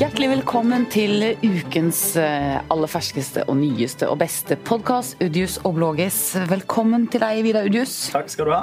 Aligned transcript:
Hjertelig 0.00 0.30
velkommen 0.30 0.86
til 0.88 1.20
ukens 1.44 1.98
eh, 2.16 2.56
aller 2.72 2.88
ferskeste 2.88 3.42
og 3.44 3.58
nyeste 3.58 4.06
og 4.08 4.16
beste 4.22 4.56
podkast, 4.64 5.18
Udius 5.20 5.58
og 5.68 5.74
Blågis. 5.76 6.16
Velkommen 6.48 7.04
til 7.12 7.20
deg, 7.20 7.42
Vidar 7.44 7.68
Udius. 7.68 8.08
Takk 8.14 8.32
skal 8.32 8.48
du 8.48 8.54
ha. 8.54 8.62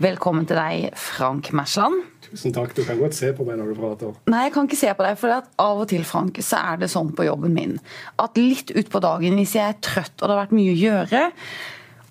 Velkommen 0.00 0.48
til 0.48 0.56
deg, 0.56 0.96
Frank 0.96 1.52
Mersland. 1.52 2.00
Tusen 2.24 2.56
takk. 2.56 2.72
Du 2.72 2.80
kan 2.88 2.96
godt 2.96 3.18
se 3.18 3.34
på 3.36 3.44
meg 3.44 3.60
når 3.60 3.74
du 3.74 3.76
prater. 3.82 4.16
Nei, 4.32 4.46
jeg 4.46 4.56
kan 4.56 4.70
ikke 4.70 4.80
se 4.80 4.96
på 4.96 5.04
deg, 5.04 5.20
for 5.20 5.36
av 5.36 5.84
og 5.84 5.86
til 5.92 6.08
Frank, 6.08 6.40
så 6.40 6.64
er 6.72 6.80
det 6.80 6.88
sånn 6.94 7.12
på 7.12 7.28
jobben 7.28 7.52
min 7.54 7.76
at 8.24 8.40
litt 8.40 8.72
utpå 8.72 9.04
dagen, 9.04 9.36
hvis 9.36 9.58
jeg 9.60 9.68
er 9.68 9.80
trøtt 9.84 10.16
og 10.16 10.24
det 10.24 10.32
har 10.32 10.46
vært 10.46 10.56
mye 10.56 10.72
å 10.72 10.80
gjøre, 10.80 11.24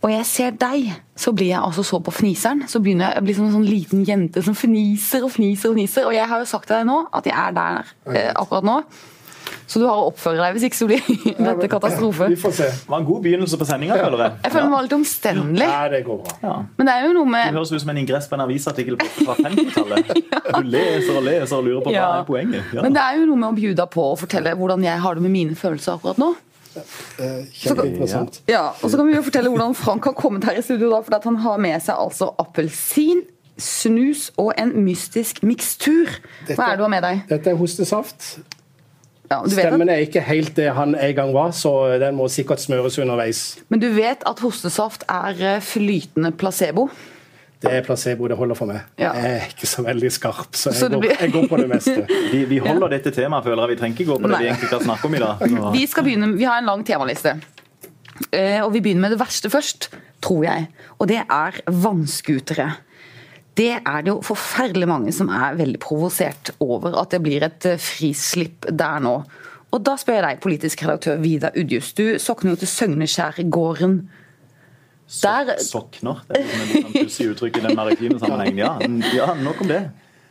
og 0.03 0.11
jeg 0.11 0.25
ser 0.27 0.51
deg, 0.59 0.89
så 1.15 1.31
blir 1.31 1.53
jeg 1.53 1.61
altså 1.63 1.83
så 1.87 2.01
på 2.03 2.11
fniseren. 2.11 2.65
Så 2.67 2.81
begynner 2.83 3.13
jeg 3.13 3.21
å 3.21 3.25
bli 3.29 3.33
som 3.37 3.45
en 3.47 3.53
sånn 3.55 3.69
liten 3.69 4.03
jente 4.07 4.43
som 4.43 4.55
fniser 4.57 5.23
og 5.23 5.31
fniser 5.31 5.71
og 5.71 5.77
fniser. 5.79 6.09
Og 6.09 6.13
jeg 6.17 6.27
har 6.27 6.43
jo 6.43 6.49
sagt 6.49 6.67
til 6.67 6.75
deg 6.81 6.89
nå 6.89 7.05
at 7.15 7.25
jeg 7.29 7.37
er 7.39 7.55
der 7.55 7.93
eh, 8.11 8.31
akkurat 8.35 8.67
nå. 8.67 8.81
Så 9.67 9.79
du 9.79 9.85
har 9.87 9.95
å 9.95 10.09
oppføre 10.09 10.37
deg, 10.41 10.53
hvis 10.57 10.65
ikke 10.67 10.77
så 10.77 10.85
blir 10.89 11.05
dette 11.47 11.69
katastrofe. 11.71 12.27
Vi 12.33 12.37
får 12.39 12.51
se. 12.57 12.67
Det 12.83 12.91
var 12.91 12.99
en 12.99 13.07
god 13.07 13.23
begynnelse 13.23 13.57
på 13.61 13.65
sendinga, 13.69 13.95
føler 14.01 14.23
jeg. 14.25 14.35
Jeg 14.43 14.53
føler 14.57 14.69
meg 14.73 14.83
litt 14.85 14.95
omstendelig. 14.97 15.67
Ja, 15.71 15.79
det 15.93 16.01
går 16.07 16.19
bra. 16.25 16.35
Ja. 16.43 16.53
Men 16.77 16.89
det 16.89 16.93
er 16.99 17.07
jo 17.07 17.13
noe 17.21 17.31
med 17.31 17.47
Du 17.53 17.57
høres 17.61 17.71
ut 17.73 17.81
som 17.85 17.93
en 17.95 18.01
ingress 18.03 18.27
på 18.31 18.37
en 18.37 18.43
avisartikkel 18.45 18.99
fra 19.23 19.37
50-tallet. 19.39 20.13
Du 20.53 20.67
leser 20.69 21.15
og 21.17 21.23
leser 21.25 21.55
og 21.57 21.63
lurer 21.65 21.81
på 21.85 21.89
hva 21.93 21.95
Ja. 21.95 22.07
er 22.19 22.25
poenget. 22.27 22.73
Ja. 22.75 22.83
Men 22.83 22.93
det 22.99 23.01
er 23.07 23.21
jo 23.21 23.27
noe 23.31 23.39
med 23.39 23.49
å 23.53 23.55
bjuda 23.57 23.87
på 23.89 24.03
og 24.11 24.19
fortelle 24.21 24.51
hvordan 24.59 24.83
jeg 24.85 24.99
har 25.05 25.15
det 25.17 25.23
med 25.23 25.31
mine 25.33 25.55
følelser 25.57 25.95
akkurat 25.95 26.19
nå. 26.21 26.33
Kjempeinteressant. 27.53 28.41
Ja, 28.49 28.69
Og 28.81 28.89
så 28.89 28.97
kan 28.97 29.07
vi 29.07 29.15
jo 29.15 29.21
fortelle 29.25 29.51
hvordan 29.53 29.75
Frank 29.77 30.03
har 30.09 30.15
kommet 30.17 30.43
her 30.47 30.57
i 30.59 30.63
studio, 30.65 30.89
da, 30.93 31.01
for 31.05 31.15
at 31.17 31.23
han 31.29 31.37
har 31.43 31.61
med 31.61 31.79
seg 31.85 31.99
altså 31.99 32.31
appelsin, 32.41 33.23
snus 33.57 34.31
og 34.41 34.53
en 34.57 34.71
mystisk 34.83 35.43
mikstur. 35.45 36.09
Hva 36.49 36.71
er 36.71 36.73
det 36.73 36.81
du 36.81 36.85
har 36.87 36.93
med 36.95 37.05
deg? 37.05 37.23
Dette 37.29 37.51
er 37.53 37.59
hostesaft. 37.59 38.39
Ja, 39.31 39.39
Stemmen 39.49 39.89
er 39.89 40.01
ikke 40.03 40.21
helt 40.25 40.55
det 40.57 40.67
han 40.75 40.93
en 40.99 41.15
gang 41.15 41.31
var, 41.33 41.53
så 41.57 41.71
den 42.01 42.17
må 42.17 42.27
sikkert 42.29 42.61
smøres 42.61 42.97
underveis. 43.01 43.57
men 43.69 43.79
du 43.81 43.87
vet 43.95 44.21
at 44.29 44.39
hostesaft 44.43 45.05
er 45.09 45.39
eh, 45.55 45.61
flytende 45.63 46.31
placebo? 46.37 46.89
Det 47.63 47.71
er 47.71 47.85
placebo, 47.85 48.27
det 48.27 48.35
holder 48.37 48.57
for 48.59 48.67
meg. 48.67 48.81
Ja. 48.99 49.13
Jeg 49.15 49.37
er 49.39 49.45
ikke 49.53 49.67
så 49.71 49.83
veldig 49.85 50.11
skarp, 50.11 50.49
så 50.59 50.73
Så 50.75 50.89
jeg 50.89 50.91
det 50.91 50.99
går, 51.01 51.15
jeg 51.21 51.31
går 51.31 51.47
på 51.47 51.57
det 51.61 51.67
meste. 51.71 51.95
Vi, 52.33 52.43
vi 52.49 52.57
holder 52.63 52.91
dette 52.97 53.11
temaet, 53.15 53.45
føler 53.47 53.63
jeg. 53.63 53.71
Vi 53.75 53.79
trenger 53.81 53.97
ikke 53.99 54.09
gå 54.11 54.17
på 54.19 54.27
det 54.27 54.31
Nei. 54.35 54.41
vi 54.43 54.49
egentlig 54.51 54.71
skal 54.73 54.83
snakke 54.83 55.07
om 55.07 55.15
i 55.15 55.21
dag. 55.23 55.43
Vi 55.79 55.83
skal 55.87 56.03
begynne, 56.07 56.31
vi 56.37 56.43
har 56.49 56.59
en 56.59 56.67
lang 56.67 56.83
temaliste. 56.87 57.37
Eh, 58.31 58.59
Og 58.63 58.73
vi 58.75 58.81
begynner 58.83 59.07
med 59.07 59.15
det 59.15 59.19
verste 59.21 59.49
først, 59.49 59.87
tror 60.21 60.43
jeg. 60.45 60.67
Og 60.99 61.07
det 61.09 61.21
er 61.23 61.61
vannskutere. 61.71 62.67
Det 63.57 63.69
er 63.79 64.01
det 64.01 64.09
jo 64.09 64.19
forferdelig 64.25 64.87
mange 64.89 65.11
som 65.13 65.29
er 65.29 65.55
veldig 65.59 65.79
provosert 65.81 66.51
over 66.63 66.95
at 67.01 67.11
det 67.13 67.21
blir 67.25 67.45
et 67.45 67.65
eh, 67.69 67.77
frislipp 67.81 68.67
der 68.69 68.99
nå. 69.05 69.15
Og 69.73 69.81
da 69.85 69.95
spør 69.97 70.19
jeg 70.19 70.25
deg, 70.27 70.41
politisk 70.43 70.83
redaktør 70.85 71.17
Vidar 71.21 71.55
Udjus. 71.57 71.93
Du 71.97 72.03
sokner 72.21 72.53
jo 72.53 72.59
til 72.61 72.69
Søgneskjærgården. 72.69 73.95
Der- 75.21 75.57
Sokner. 75.61 76.21
Det 76.27 76.37
er 76.37 76.43
et 76.43 76.83
sånn 76.83 76.93
pussig 76.93 77.27
uttrykk 77.33 77.57
i 77.57 77.65
den 77.67 77.75
maritime 77.77 78.19
sammenhengen. 78.19 78.57
Ja, 78.57 78.77
ja, 79.13 79.33
nok 79.35 79.61
om 79.61 79.67
det. 79.67 79.81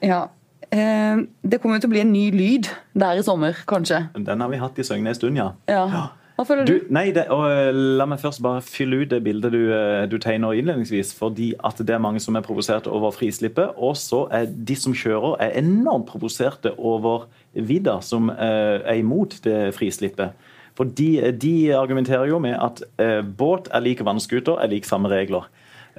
Ja. 0.03 0.25
Eh, 0.73 1.17
Det 1.45 1.61
kommer 1.61 1.77
jo 1.77 1.81
til 1.85 1.91
å 1.91 1.93
bli 1.93 2.01
en 2.01 2.13
ny 2.13 2.31
lyd 2.35 2.69
der 2.97 3.19
i 3.21 3.23
sommer, 3.23 3.53
kanskje. 3.69 4.09
Den 4.17 4.41
har 4.41 4.49
vi 4.49 4.57
hatt 4.59 4.79
i 4.79 4.83
Søgne 4.83 5.09
en 5.09 5.15
stund, 5.15 5.37
ja. 5.37 5.53
Ja. 5.69 6.09
Hva 6.39 6.47
føler 6.49 6.65
du? 6.65 6.79
Du, 6.81 6.87
nei, 6.91 7.11
det, 7.13 7.27
og 7.31 7.45
eh, 7.51 7.71
La 8.01 8.07
meg 8.09 8.19
først 8.19 8.41
bare 8.43 8.63
fylle 8.65 9.03
ut 9.03 9.11
det 9.13 9.19
bildet 9.23 9.53
du, 9.53 9.71
eh, 9.71 10.07
du 10.09 10.17
tegner 10.19 10.57
innledningsvis. 10.57 11.13
Fordi 11.15 11.53
at 11.63 11.77
det 11.85 11.91
er 11.95 12.01
mange 12.03 12.21
som 12.25 12.35
er 12.37 12.43
provoserte 12.43 12.89
over 12.91 13.13
frislippet. 13.13 13.75
Og 13.77 13.95
så 14.01 14.25
er 14.33 14.47
de 14.49 14.75
som 14.75 14.95
kjører, 14.97 15.37
er 15.45 15.59
enormt 15.61 16.07
provoserte 16.09 16.73
over 16.79 17.27
Vidda, 17.55 18.01
som 18.01 18.31
eh, 18.31 18.81
er 18.81 18.95
imot 19.03 19.37
det 19.45 19.75
frislippet. 19.77 20.33
For 20.79 20.89
de, 20.89 21.33
de 21.37 21.55
argumenterer 21.77 22.31
jo 22.31 22.39
med 22.43 22.57
at 22.57 22.83
eh, 23.03 23.21
båt 23.23 23.69
er 23.73 23.85
lik 23.85 24.01
vannskuter, 24.05 24.57
er 24.59 24.73
lik 24.73 24.89
samme 24.89 25.11
regler. 25.13 25.49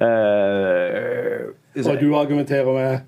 Eh, 0.02 1.52
Og 1.84 2.00
du 2.00 2.14
argumenterer 2.18 2.72
med 2.74 3.02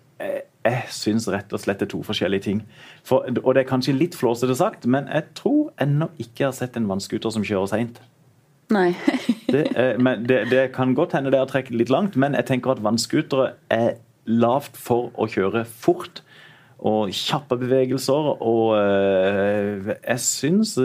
jeg 0.66 0.90
syns 0.90 1.28
rett 1.30 1.52
og 1.54 1.62
slett 1.62 1.80
det 1.82 1.88
er 1.88 1.92
to 1.94 2.02
forskjellige 2.06 2.46
ting. 2.46 2.60
For, 3.06 3.26
og 3.42 3.54
det 3.54 3.64
er 3.64 3.68
kanskje 3.68 3.96
litt 3.96 4.16
flåsete 4.18 4.56
sagt, 4.58 4.86
men 4.90 5.08
jeg 5.12 5.28
tror 5.38 5.70
ennå 5.82 6.10
ikke 6.18 6.44
jeg 6.44 6.48
har 6.48 6.56
sett 6.58 6.78
en 6.78 6.88
vannskuter 6.90 7.32
som 7.34 7.44
kjører 7.46 7.70
seint. 7.70 8.00
Nei. 8.74 8.90
Det, 9.46 9.60
eh, 9.78 9.94
men 10.02 10.24
det, 10.26 10.48
det 10.50 10.72
kan 10.74 10.96
godt 10.98 11.12
hende 11.14 11.30
det 11.30 11.38
har 11.38 11.46
trukket 11.46 11.76
litt 11.78 11.90
langt, 11.92 12.16
men 12.18 12.34
jeg 12.34 12.48
tenker 12.48 12.72
at 12.72 12.80
vannskutere 12.82 13.52
er 13.70 13.92
lavt 14.26 14.74
for 14.74 15.12
å 15.14 15.28
kjøre 15.30 15.62
fort. 15.70 16.18
Og 16.84 17.12
kjappe 17.14 17.56
bevegelser. 17.60 18.30
Og 18.44 18.76
eh, 18.76 19.92
jeg 19.96 20.22
syns 20.22 20.76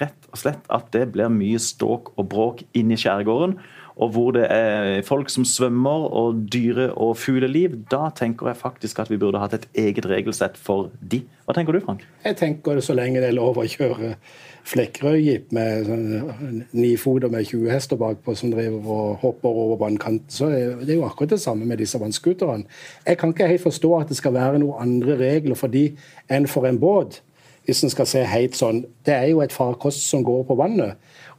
rett 0.00 0.28
og 0.32 0.40
slett 0.40 0.68
at 0.72 0.90
det 0.96 1.10
blir 1.14 1.32
mye 1.32 1.60
ståk 1.60 2.14
og 2.16 2.28
bråk 2.32 2.64
inne 2.74 2.96
i 2.96 3.00
skjærgården. 3.00 3.58
Og 3.94 4.10
hvor 4.10 4.32
det 4.34 4.48
er 4.50 5.04
folk 5.06 5.28
som 5.30 5.44
svømmer 5.46 6.08
og 6.10 6.40
dyre- 6.50 6.90
og 6.98 7.14
fugleliv. 7.20 7.76
Da 7.90 8.08
tenker 8.16 8.50
jeg 8.50 8.58
faktisk 8.58 8.98
at 9.04 9.12
vi 9.12 9.20
burde 9.22 9.38
hatt 9.38 9.54
et 9.54 9.68
eget 9.78 10.08
regelsett 10.10 10.58
for 10.58 10.90
de. 10.98 11.22
Hva 11.46 11.54
tenker 11.54 11.76
du, 11.76 11.82
Frank? 11.84 12.02
Jeg 12.24 12.40
tenker 12.40 12.80
så 12.82 12.96
lenge 12.96 13.22
det 13.22 13.30
er 13.30 13.38
lov 13.38 13.60
å 13.60 13.68
kjøre 13.68 14.16
Flekkerøy-jeep 14.64 15.50
med 15.52 15.84
sånn 15.88 16.62
nifoter 16.72 17.28
med 17.32 17.44
20 17.44 17.68
hester 17.74 17.98
bakpå 18.00 18.32
som 18.38 18.52
driver 18.54 18.86
og 18.94 19.18
hopper 19.20 19.48
over 19.64 19.76
vannkanten, 19.82 20.24
så 20.32 20.48
er 20.48 20.78
det 20.88 20.96
jo 20.96 21.04
akkurat 21.04 21.34
det 21.34 21.40
samme 21.42 21.66
med 21.68 21.82
disse 21.82 22.00
vannskuterne. 22.00 22.64
Jeg 23.06 23.18
kan 23.20 23.34
ikke 23.34 23.50
helt 23.50 23.66
forstå 23.66 23.90
at 24.00 24.08
det 24.08 24.16
skal 24.16 24.32
være 24.38 24.62
noen 24.62 24.80
andre 24.86 25.18
regler 25.20 25.58
for 25.60 25.68
de 25.68 25.90
enn 26.32 26.48
for 26.48 26.64
en 26.68 26.80
båt. 26.80 27.20
Hvis 27.64 27.80
en 27.84 27.92
skal 27.92 28.08
se 28.08 28.24
helt 28.28 28.56
sånn. 28.56 28.82
Det 29.06 29.14
er 29.14 29.30
jo 29.30 29.40
et 29.40 29.52
farkost 29.52 30.02
som 30.10 30.24
går 30.24 30.42
på 30.48 30.56
vannet. 30.56 30.96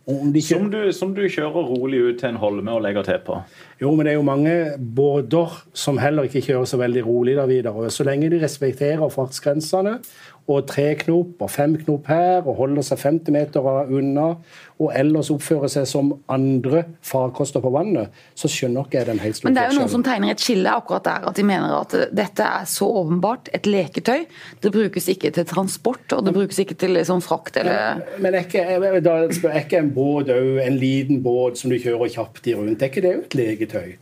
Ikke- 0.08 0.41
Som 0.41 0.69
du, 0.72 0.91
som 0.91 1.14
du 1.16 1.22
kjører 1.28 1.66
rolig 1.66 2.00
ut 2.00 2.19
til 2.19 2.30
en 2.30 2.35
holme 2.35 2.72
og 2.72 2.81
legger 2.81 3.03
til 3.03 3.19
på. 3.25 3.40
Jo, 3.81 3.91
men 3.91 4.06
det 4.08 4.13
er 4.13 4.19
jo 4.19 4.28
mange 4.28 4.53
båter 4.78 5.58
som 5.75 5.97
heller 6.00 6.30
ikke 6.30 6.44
kjører 6.46 6.69
så 6.69 6.80
veldig 6.80 7.03
rolig 7.06 7.36
der 7.36 7.50
videre. 7.50 7.90
Så 7.91 8.06
lenge 8.08 8.30
de 8.31 8.40
respekterer 8.44 9.12
fartsgrensene 9.12 9.97
og 10.46 10.68
tre 10.69 10.91
knop 11.00 11.41
og 11.41 11.50
fem 11.50 11.74
knop 11.81 12.06
her 12.12 12.46
og 12.46 12.59
holder 12.59 12.85
seg 12.85 13.02
50 13.02 13.34
meter 13.34 13.66
unna 13.66 14.28
og 14.75 14.91
ellers 14.94 15.31
oppfører 15.34 15.72
seg 15.72 15.88
som 15.90 16.12
andre 16.31 16.84
farkoster 17.06 17.64
på 17.64 17.72
vannet, 17.74 18.12
så 18.35 18.50
skjønner 18.52 18.85
ikke 18.85 19.00
jeg 19.00 19.08
den 19.08 19.22
helt 19.24 19.38
store 19.40 19.50
Men 19.50 19.56
det 19.58 19.64
er 19.64 19.72
jo 19.72 19.80
noen 19.80 19.91
som 19.94 20.03
tegner 20.06 20.34
et 20.35 20.44
skille 20.44 20.69
akkurat 20.69 21.06
der. 21.08 21.28
At 21.31 21.40
de 21.40 21.46
mener 21.47 21.72
at 21.78 21.96
dette 22.12 22.46
er 22.46 22.68
så 22.69 22.90
åpenbart 23.00 23.50
et 23.56 23.69
leketøy. 23.69 24.25
Det 24.62 24.72
brukes 24.75 25.08
ikke 25.16 25.31
til 25.34 25.47
transport, 25.50 26.03
og 26.14 26.28
det 26.28 26.35
brukes 26.35 26.59
ikke 26.62 26.78
til 26.78 26.94
liksom 27.00 27.24
frakt 27.25 27.58
eller 27.62 28.03
Men 28.22 28.35
er 28.35 28.46
ikke, 28.46 28.66
er 28.68 29.62
ikke 29.64 29.80
en 29.80 29.94
båt 29.96 30.30
òg 30.35 30.59
en 30.66 30.78
liten 30.78 31.24
båt 31.25 31.58
som 31.62 31.72
du 31.72 31.80
kjører 31.80 32.12
kjapt 32.18 32.52
i 32.52 32.58
rundt? 32.59 32.84
Er 32.84 32.91
ikke 32.91 33.06
det 33.08 33.16
jo 33.16 33.24
et 33.25 33.40
leketøy? 33.66 33.98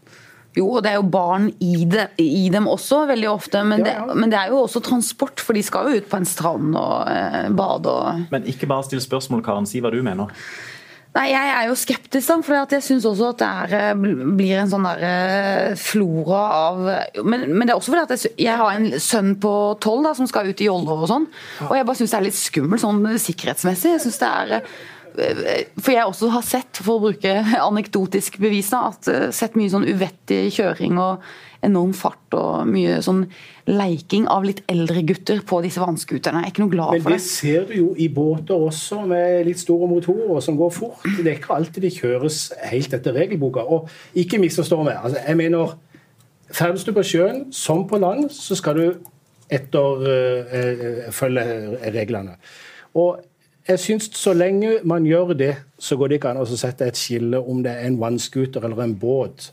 Jo, 0.54 0.68
og 0.78 0.84
det 0.86 0.92
er 0.92 1.00
jo 1.00 1.08
barn 1.10 1.48
i, 1.66 1.86
det, 1.90 2.12
i 2.22 2.46
dem 2.54 2.68
også, 2.70 3.08
veldig 3.10 3.30
ofte. 3.32 3.64
Men, 3.66 3.86
Ja, 3.86 3.96
ja. 4.04 4.04
Det, 4.10 4.18
men 4.22 4.30
det 4.30 4.38
er 4.38 4.52
jo 4.54 4.62
også 4.68 4.84
transport, 4.86 5.42
for 5.42 5.58
de 5.58 5.64
skal 5.66 5.90
jo 5.90 6.02
ut 6.02 6.12
på 6.12 6.20
en 6.20 6.30
strand 6.30 6.78
og 6.78 7.10
eh, 7.10 7.50
bade 7.50 7.90
og 7.90 8.30
Men 8.34 8.46
ikke 8.46 8.70
bare 8.70 8.86
still 8.86 9.02
spørsmål, 9.02 9.42
Karen. 9.46 9.66
Si 9.70 9.82
hva 9.82 9.90
du 9.94 10.04
mener. 10.06 10.30
Nei, 11.14 11.28
jeg 11.30 11.50
er 11.54 11.68
jo 11.70 11.76
skeptisk, 11.78 12.26
da, 12.26 12.36
for 12.42 12.74
jeg 12.74 12.86
syns 12.86 13.06
også 13.06 13.28
at 13.34 13.42
det 13.42 13.50
er, 13.50 13.74
eh, 13.80 14.30
blir 14.38 14.62
en 14.62 14.70
sånn 14.70 14.86
der 14.88 15.04
eh, 15.10 15.76
flora 15.78 16.40
av 16.58 16.80
men, 17.22 17.46
men 17.54 17.68
det 17.68 17.76
er 17.76 17.78
også 17.78 17.94
fordi 17.94 18.06
at 18.08 18.14
jeg, 18.16 18.34
jeg 18.48 18.58
har 18.58 18.72
en 18.74 18.88
sønn 18.98 19.36
på 19.42 19.52
tolv 19.82 20.10
som 20.18 20.30
skal 20.30 20.50
ut 20.50 20.64
i 20.64 20.70
jolle 20.70 20.98
og 20.98 21.06
sånn. 21.10 21.28
Og 21.68 21.78
jeg 21.78 21.86
bare 21.86 22.02
syns 22.02 22.16
det 22.16 22.20
er 22.20 22.28
litt 22.30 22.40
skummelt 22.40 22.82
sånn 22.82 23.06
sikkerhetsmessig. 23.26 23.94
Jeg 23.94 24.06
synes 24.08 24.22
det 24.22 24.32
er 24.32 24.56
eh, 24.58 24.74
For 25.14 25.94
jeg 25.94 26.06
også 26.06 26.30
har 26.34 26.46
sett, 26.46 26.80
for 26.82 26.98
å 26.98 27.08
bruke 27.08 27.34
anekdotisk 27.70 28.40
bevis, 28.42 28.72
da, 28.74 28.88
at 28.94 29.10
eh, 29.12 29.26
sett 29.36 29.58
mye 29.60 29.72
sånn 29.72 29.86
uvettig 29.90 30.48
kjøring 30.56 30.98
og 31.02 31.26
enorm 31.64 31.94
fart 31.96 32.36
og 32.36 32.68
mye 32.68 32.98
sånn 33.04 33.22
leiking 33.70 34.26
av 34.32 34.44
litt 34.48 34.60
eldre 34.72 35.04
gutter 35.08 35.40
på 35.48 35.62
disse 35.64 35.80
vannskuterne. 35.80 36.42
Jeg 36.44 36.50
er 36.50 36.54
ikke 36.54 36.64
noe 36.66 36.74
glad 36.74 36.92
for 36.92 37.00
det 37.00 37.14
Men 37.14 37.22
det. 37.22 37.28
ser 37.30 37.70
du 37.70 37.74
jo 37.78 37.88
i 37.96 38.10
båter 38.12 38.68
også, 38.68 39.04
med 39.08 39.48
litt 39.48 39.62
store 39.62 39.88
motorer 39.92 40.44
som 40.44 40.60
går 40.60 40.74
fort. 40.76 41.06
Det 41.06 41.28
er 41.28 41.38
ikke 41.38 41.56
alltid 41.56 41.88
de 41.88 41.94
kjøres 41.94 42.42
helt 42.74 42.98
etter 42.98 43.16
regelboka. 43.16 43.64
Og 43.64 43.90
ikke 44.20 44.42
misforstå 44.44 44.82
meg. 44.84 45.00
Altså, 45.00 45.24
jeg 45.24 45.40
mener, 45.40 45.78
Ferdes 46.54 46.84
du 46.86 46.92
på 46.94 47.06
sjøen, 47.08 47.46
som 47.56 47.88
på 47.90 47.98
land, 47.98 48.28
så 48.34 48.58
skal 48.60 48.78
du 48.78 48.86
etter 49.54 50.04
eh, 50.10 50.58
eh, 50.60 51.12
følge 51.16 51.46
reglene. 51.96 52.36
Og 53.00 53.24
jeg 53.68 53.80
syns 53.80 54.10
så 54.20 54.34
lenge 54.36 54.80
man 54.84 55.06
gjør 55.08 55.34
det, 55.40 55.54
så 55.80 55.96
går 56.00 56.12
det 56.12 56.20
ikke 56.20 56.34
an 56.34 56.44
å 56.44 56.48
sette 56.50 56.88
et 56.90 57.00
skille 57.00 57.40
om 57.40 57.62
det 57.64 57.72
er 57.72 57.88
en 57.88 58.00
vannscooter 58.02 58.66
eller 58.68 58.84
en 58.84 58.96
båt 59.00 59.52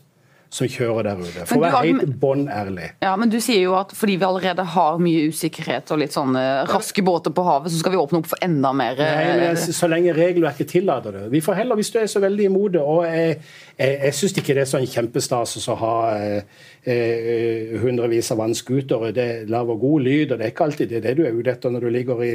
som 0.51 0.67
kjører 0.67 1.05
der 1.07 1.19
ute. 1.21 1.45
For 1.47 1.61
å 1.61 1.63
være 1.63 1.79
helt 1.85 2.15
bånn 2.19 2.43
ærlig. 2.51 2.89
Ja, 3.03 3.13
men 3.19 3.31
du 3.31 3.37
sier 3.43 3.61
jo 3.63 3.75
at 3.79 3.93
fordi 3.95 4.17
vi 4.19 4.27
allerede 4.27 4.65
har 4.73 4.99
mye 4.99 5.29
usikkerhet 5.31 5.93
og 5.95 6.01
litt 6.01 6.15
sånne 6.15 6.43
raske 6.67 7.03
båter 7.07 7.31
på 7.35 7.45
havet, 7.47 7.71
så 7.71 7.79
skal 7.79 7.95
vi 7.95 8.01
åpne 8.01 8.19
opp 8.19 8.27
for 8.33 8.43
enda 8.43 8.73
mer 8.75 8.99
Nei, 8.99 9.29
men 9.29 9.45
eh, 9.53 9.63
så 9.79 9.87
lenge 9.91 10.15
regelverket 10.17 10.73
tillater 10.73 11.15
det. 11.15 11.23
Vi 11.31 11.43
får 11.45 11.61
heller, 11.61 11.79
Hvis 11.79 11.93
du 11.95 12.01
er 12.01 12.11
så 12.11 12.19
veldig 12.23 12.49
imot 12.49 12.75
det 12.75 12.83
og 12.83 13.05
Jeg, 13.07 13.39
jeg, 13.81 13.97
jeg 14.05 14.15
syns 14.17 14.35
ikke 14.37 14.53
det 14.55 14.61
er 14.63 14.69
sånn 14.69 14.87
kjempestas 14.89 15.67
å 15.71 15.75
ha 15.79 15.93
eh, 16.13 16.59
eh, 16.85 17.71
hundrevis 17.81 18.29
av 18.33 18.39
vannscootere. 18.41 19.11
Det 19.15 19.27
lager 19.51 19.79
god 19.81 20.05
lyd, 20.05 20.33
og 20.33 20.39
det 20.39 20.45
er 20.45 20.53
ikke 20.53 20.67
alltid 20.67 20.91
det, 20.91 20.99
er 20.99 21.05
det 21.07 21.13
du 21.17 21.23
er 21.25 21.37
ute 21.37 21.53
etter 21.55 21.73
når 21.73 21.85
du 21.85 21.89
ligger 21.95 22.21
i 22.25 22.33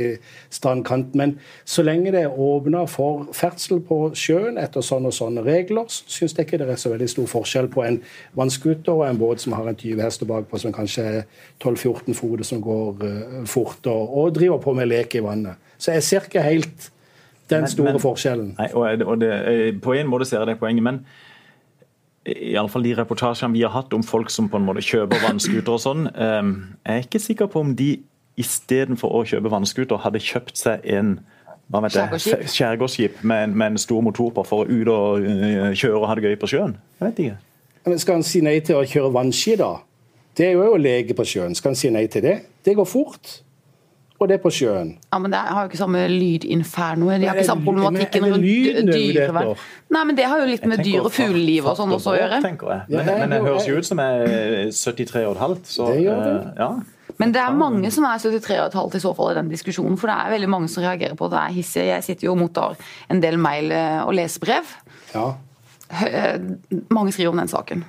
strandkanten. 0.55 1.21
Men 1.21 1.37
så 1.69 1.85
lenge 1.87 2.15
det 2.15 2.25
er 2.27 2.41
åpna 2.47 2.87
for 2.91 3.29
ferdsel 3.37 3.83
på 3.87 4.01
sjøen 4.19 4.59
etter 4.63 4.85
sånne 4.85 5.13
og 5.13 5.17
sånne 5.17 5.45
regler, 5.47 5.87
så 5.93 6.19
syns 6.19 6.35
jeg 6.37 6.49
ikke 6.49 6.61
det 6.63 6.71
er 6.75 6.83
så 6.83 6.93
veldig 6.95 7.11
stor 7.15 7.31
forskjell 7.37 7.71
på 7.73 7.85
en 7.87 8.01
vannscooter 8.39 8.97
og 8.97 9.07
en 9.09 9.23
båt 9.23 9.45
som 9.45 9.55
har 9.59 9.71
en 9.71 9.79
20 9.79 10.03
hester 10.03 10.31
bakpå, 10.31 10.61
som 10.63 10.75
kanskje 10.75 11.07
er 11.21 11.23
12-14 11.63 12.19
fot, 12.19 12.45
som 12.49 12.65
går 12.65 13.07
eh, 13.07 13.39
fort 13.51 13.87
og, 13.93 14.19
og 14.19 14.35
driver 14.37 14.61
på 14.67 14.77
med 14.77 14.91
lek 14.91 15.19
i 15.19 15.25
vannet. 15.25 15.63
Så 15.79 15.93
jeg 15.93 16.07
ser 16.07 16.27
ikke 16.27 16.43
helt 16.43 16.91
den 17.51 17.69
store 17.71 17.93
men- 17.95 18.03
forskjellen. 18.03 18.51
Nei, 18.59 18.69
og, 18.75 19.07
og 19.07 19.21
det, 19.21 19.31
eh, 19.31 19.73
På 19.83 19.95
en 19.95 20.09
måte 20.11 20.27
ser 20.27 20.43
jeg 20.43 20.49
det 20.55 20.59
poenget, 20.59 20.83
men 20.83 21.05
i 22.27 22.57
alle 22.59 22.69
fall 22.69 22.83
de 22.83 22.95
reportasjene 22.99 23.53
vi 23.55 23.63
har 23.63 23.71
hatt 23.71 23.93
om 23.95 24.03
folk 24.03 24.31
som 24.31 24.49
på 24.51 24.57
en 24.59 24.65
måte 24.67 24.83
kjøper 24.83 25.21
vannskuter 25.23 25.73
og 25.77 25.81
sånn, 25.81 26.07
eh, 26.11 26.51
jeg 26.87 26.97
er 26.97 27.05
ikke 27.07 27.21
sikker 27.23 27.47
på 27.53 27.61
om 27.61 27.75
de 27.79 28.01
istedenfor 28.37 29.13
å 29.17 29.23
kjøpe 29.25 29.49
vannskuter 29.53 29.97
hadde 30.03 30.19
kjøpt 30.21 30.57
seg 30.61 30.81
en 30.85 31.21
Skjærgårdsskip. 32.47 33.23
med, 33.25 33.45
en- 33.45 33.57
med 33.59 33.67
en 33.73 33.79
stor 33.79 34.03
motor 34.03 34.31
på 34.31 34.45
for 34.47 34.65
å 34.65 34.69
ut 34.71 34.89
og 34.89 35.25
eh, 35.25 35.73
kjøre 35.75 35.99
og 36.01 36.07
ha 36.09 36.15
det 36.15 36.23
gøy 36.25 36.37
på 36.39 36.47
sjøen. 36.51 36.77
Jeg 37.01 37.09
vet 37.09 37.19
ikke. 37.25 37.37
Men 37.87 37.99
skal 37.99 38.15
han 38.15 38.23
si 38.23 38.41
nei 38.41 38.61
til 38.61 38.77
å 38.77 38.85
kjøre 38.87 39.13
vannski, 39.15 39.57
da? 39.57 39.73
Det 40.37 40.47
er 40.47 40.53
jo 40.53 40.75
å 40.75 40.79
leke 40.79 41.15
på 41.17 41.25
sjøen. 41.27 41.55
Skal 41.57 41.71
han 41.71 41.77
si 41.77 41.91
nei 41.91 42.07
til 42.07 42.23
det? 42.23 42.37
Det 42.65 42.75
går 42.77 42.87
fort. 42.87 43.41
Og 44.19 44.29
det 44.31 44.39
er 44.39 44.43
på 44.43 44.51
sjøen. 44.51 44.95
Ja, 45.13 45.19
men 45.21 45.31
Det 45.31 45.39
har 45.39 45.63
jo 45.65 45.69
ikke 45.69 45.79
samme 45.79 46.07
lydinferno. 46.09 47.11
De 47.21 47.27
har 47.29 47.37
ikke 47.37 47.45
samme 47.51 47.65
problematikken 47.67 48.25
rundt 48.25 48.47
er 48.47 48.89
dyrevern. 48.89 49.57
Nei, 49.93 50.05
men 50.05 50.17
Det 50.17 50.25
har 50.25 50.41
jo 50.41 50.47
litt 50.47 50.67
med 50.67 50.79
dyr- 50.85 51.05
og 51.05 51.13
fugleliv 51.13 51.67
og 51.67 51.77
sånn 51.77 51.93
også 51.93 52.15
å 52.15 52.19
gjøre. 52.19 52.41
jeg. 52.43 52.83
Men, 52.89 53.07
men 53.07 53.31
det 53.31 53.41
høres 53.45 53.67
jo 53.69 53.77
ut 53.77 53.87
som 53.87 53.99
jeg 53.99 54.21
er 54.25 54.71
73,5. 54.73 55.57
Så 55.65 55.87
Det 55.93 56.03
gjør 56.07 56.23
det. 56.25 56.37
eh, 56.37 56.53
ja. 56.65 56.71
Men 57.19 57.33
det 57.33 57.41
er 57.41 57.53
mange 57.57 57.91
som 57.95 58.05
er 58.05 58.19
73,5 58.21 58.95
i 58.97 59.01
så 59.01 59.15
fall 59.17 59.31
i 59.33 59.35
den 59.39 59.49
diskusjonen. 59.49 59.97
For 60.01 60.11
det 60.11 60.17
er 60.17 60.35
veldig 60.37 60.49
mange 60.53 60.69
som 60.69 60.83
reagerer 60.85 61.17
på 61.17 61.29
at 61.29 61.37
det 61.37 61.43
er 61.45 61.55
hissig. 61.57 61.87
Jeg 61.89 62.05
sitter 62.05 62.29
jo 62.29 62.33
og 62.33 62.41
mottar 62.43 62.77
en 63.11 63.21
del 63.23 63.39
mail 63.41 63.71
eh, 63.73 64.03
og 64.05 64.13
lesebrev. 64.17 64.65
Ja. 65.15 65.35
Eh, 65.91 66.41
Mange 66.91 67.13
skriver 67.15 67.31
om 67.31 67.39
den 67.41 67.49
saken. 67.51 67.85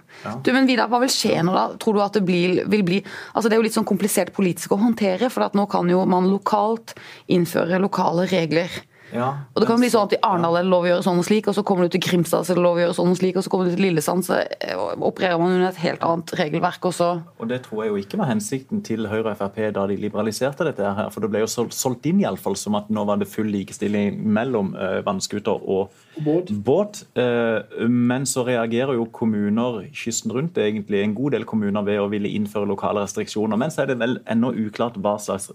Du, 0.45 0.51
men 0.53 0.67
Vidar, 0.69 0.89
Hva 0.91 0.99
vil 1.01 1.11
skje 1.13 1.39
nå, 1.43 1.53
da? 1.55 1.63
Tror 1.81 1.97
du 1.97 2.01
at 2.03 2.17
det 2.19 2.25
blir, 2.27 2.61
vil 2.69 2.83
bli 2.85 2.99
altså 3.33 3.49
Det 3.49 3.55
er 3.57 3.61
jo 3.61 3.65
litt 3.65 3.77
sånn 3.77 3.87
komplisert 3.89 4.33
politisk 4.35 4.75
å 4.75 4.81
håndtere. 4.81 5.31
For 5.33 5.47
at 5.47 5.57
nå 5.57 5.65
kan 5.71 5.89
jo 5.89 6.03
man 6.09 6.29
lokalt 6.29 6.93
innføre 7.33 7.81
lokale 7.81 8.27
regler. 8.29 8.69
Ja, 9.13 9.27
Og 9.55 9.61
det 9.61 9.67
kan 9.69 9.79
bli 9.79 9.87
sånn 9.89 10.03
at 10.09 10.13
I 10.13 10.19
Arendal 10.21 10.57
er 10.59 10.65
det 10.65 10.71
lov 10.71 10.83
å 10.83 10.89
gjøre 10.89 11.03
sånn 11.05 11.19
og 11.21 11.25
slik, 11.27 11.47
og 11.47 11.55
så 11.55 11.63
kommer 11.63 11.87
du 11.87 11.93
til 11.95 12.01
Grimstad 12.03 12.43
så 12.45 12.51
er 12.51 12.57
det 12.59 12.63
lov 12.65 12.75
å 12.75 12.81
gjøre 12.81 12.95
sånn 12.97 13.11
og 13.13 13.17
slik, 13.19 13.37
og 13.39 13.43
så 13.45 13.49
kommer 13.53 13.69
du 13.69 13.75
til 13.75 13.85
Lillesand 13.87 14.25
så 14.27 14.39
eh, 14.43 14.75
opererer 14.99 15.39
man 15.39 15.53
under 15.55 15.69
et 15.69 15.79
helt 15.83 16.03
annet 16.03 16.33
regelverk. 16.39 16.85
også. 16.89 17.07
Og 17.39 17.47
Det 17.47 17.61
tror 17.63 17.83
jeg 17.83 17.91
jo 17.93 18.01
ikke 18.03 18.17
var 18.19 18.31
hensikten 18.33 18.81
til 18.83 19.07
Høyre 19.07 19.31
og 19.31 19.37
Frp 19.39 19.61
da 19.73 19.85
de 19.87 19.95
liberaliserte 19.95 20.65
dette. 20.67 20.83
her, 20.97 21.09
for 21.09 21.21
Det 21.21 21.29
ble 21.31 21.39
jo 21.45 21.47
sol- 21.47 21.71
solgt 21.71 22.05
inn 22.05 22.19
i 22.21 22.25
alle 22.27 22.37
fall 22.41 22.55
som 22.59 22.75
at 22.75 22.89
nå 22.89 23.05
var 23.05 23.17
det 23.17 23.27
full 23.31 23.47
likestilling 23.47 24.19
mellom 24.23 24.73
uh, 24.75 24.99
vannskuter 25.07 25.55
og 25.63 25.89
Båt. 26.17 26.49
båt. 26.51 27.03
Uh, 27.15 27.87
men 27.87 28.25
så 28.25 28.43
reagerer 28.45 28.95
jo 28.97 29.05
kommuner 29.05 29.85
kysten 29.93 30.31
rundt, 30.33 30.57
egentlig 30.57 31.03
en 31.03 31.13
god 31.15 31.31
del 31.31 31.45
kommuner, 31.45 31.81
ved 31.85 31.99
å 32.01 32.09
ville 32.09 32.27
innføre 32.27 32.67
lokale 32.67 33.03
restriksjoner. 33.05 33.55
Men 33.57 33.69
så 33.71 33.83
er 33.83 33.91
det 33.93 33.99
vel 33.99 34.19
ennå 34.27 34.51
uklart 34.67 34.97
hva 34.97 35.15
slags 35.21 35.51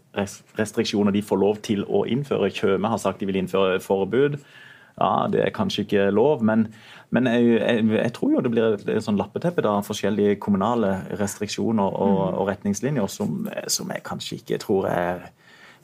restriksjoner 0.59 1.13
de 1.13 1.23
får 1.23 1.39
lov 1.41 1.61
til 1.67 1.85
å 1.85 2.05
innføre. 2.09 2.51
Tjøme 2.55 2.89
har 2.93 3.01
sagt 3.03 3.21
de 3.21 3.27
vil 3.27 3.42
innføre 3.43 3.81
forbud. 3.83 4.39
Ja, 5.01 5.27
Det 5.33 5.41
er 5.41 5.55
kanskje 5.57 5.87
ikke 5.87 6.11
lov, 6.13 6.43
men, 6.45 6.67
men 7.11 7.27
jeg, 7.27 7.61
jeg, 7.61 7.85
jeg 7.97 8.13
tror 8.13 8.35
jo 8.35 8.43
det 8.45 8.51
blir 8.53 8.75
et, 8.75 8.89
et 8.93 9.05
sånn 9.05 9.17
lappeteppe 9.21 9.65
av 9.67 9.87
forskjellige 9.89 10.37
kommunale 10.43 10.99
restriksjoner 11.21 11.97
og, 11.97 12.19
og 12.37 12.51
retningslinjer 12.51 13.09
som, 13.09 13.47
som 13.73 13.91
jeg 13.95 14.05
kanskje 14.07 14.43
ikke 14.43 14.61
tror 14.67 14.91
er 14.93 15.25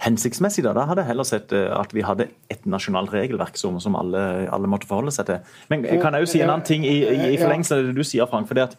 hensiktsmessig. 0.05 0.65
Da 0.65 0.75
Da 0.77 0.87
hadde 0.87 1.03
jeg 1.03 1.11
heller 1.11 1.27
sett 1.27 1.53
eh, 1.57 1.69
at 1.75 1.95
vi 1.95 2.05
hadde 2.07 2.29
et 2.53 2.67
nasjonalt 2.67 3.13
regelverk 3.15 3.59
som, 3.59 3.81
som 3.81 3.97
alle, 3.99 4.47
alle 4.53 4.71
måtte 4.71 4.87
forholde 4.87 5.15
seg 5.15 5.27
til. 5.27 5.59
Men 5.73 5.85
jeg 5.89 6.01
kan 6.03 6.15
òg 6.15 6.29
si 6.29 6.43
en 6.43 6.53
annen 6.53 6.67
ting 6.67 6.87
i, 6.87 7.01
i, 7.03 7.35
i 7.35 7.41
forlengelse 7.41 7.77
av 7.77 7.89
det 7.89 7.97
du 7.97 8.05
sier, 8.07 8.29
Frank. 8.31 8.49
fordi 8.49 8.67
at 8.69 8.79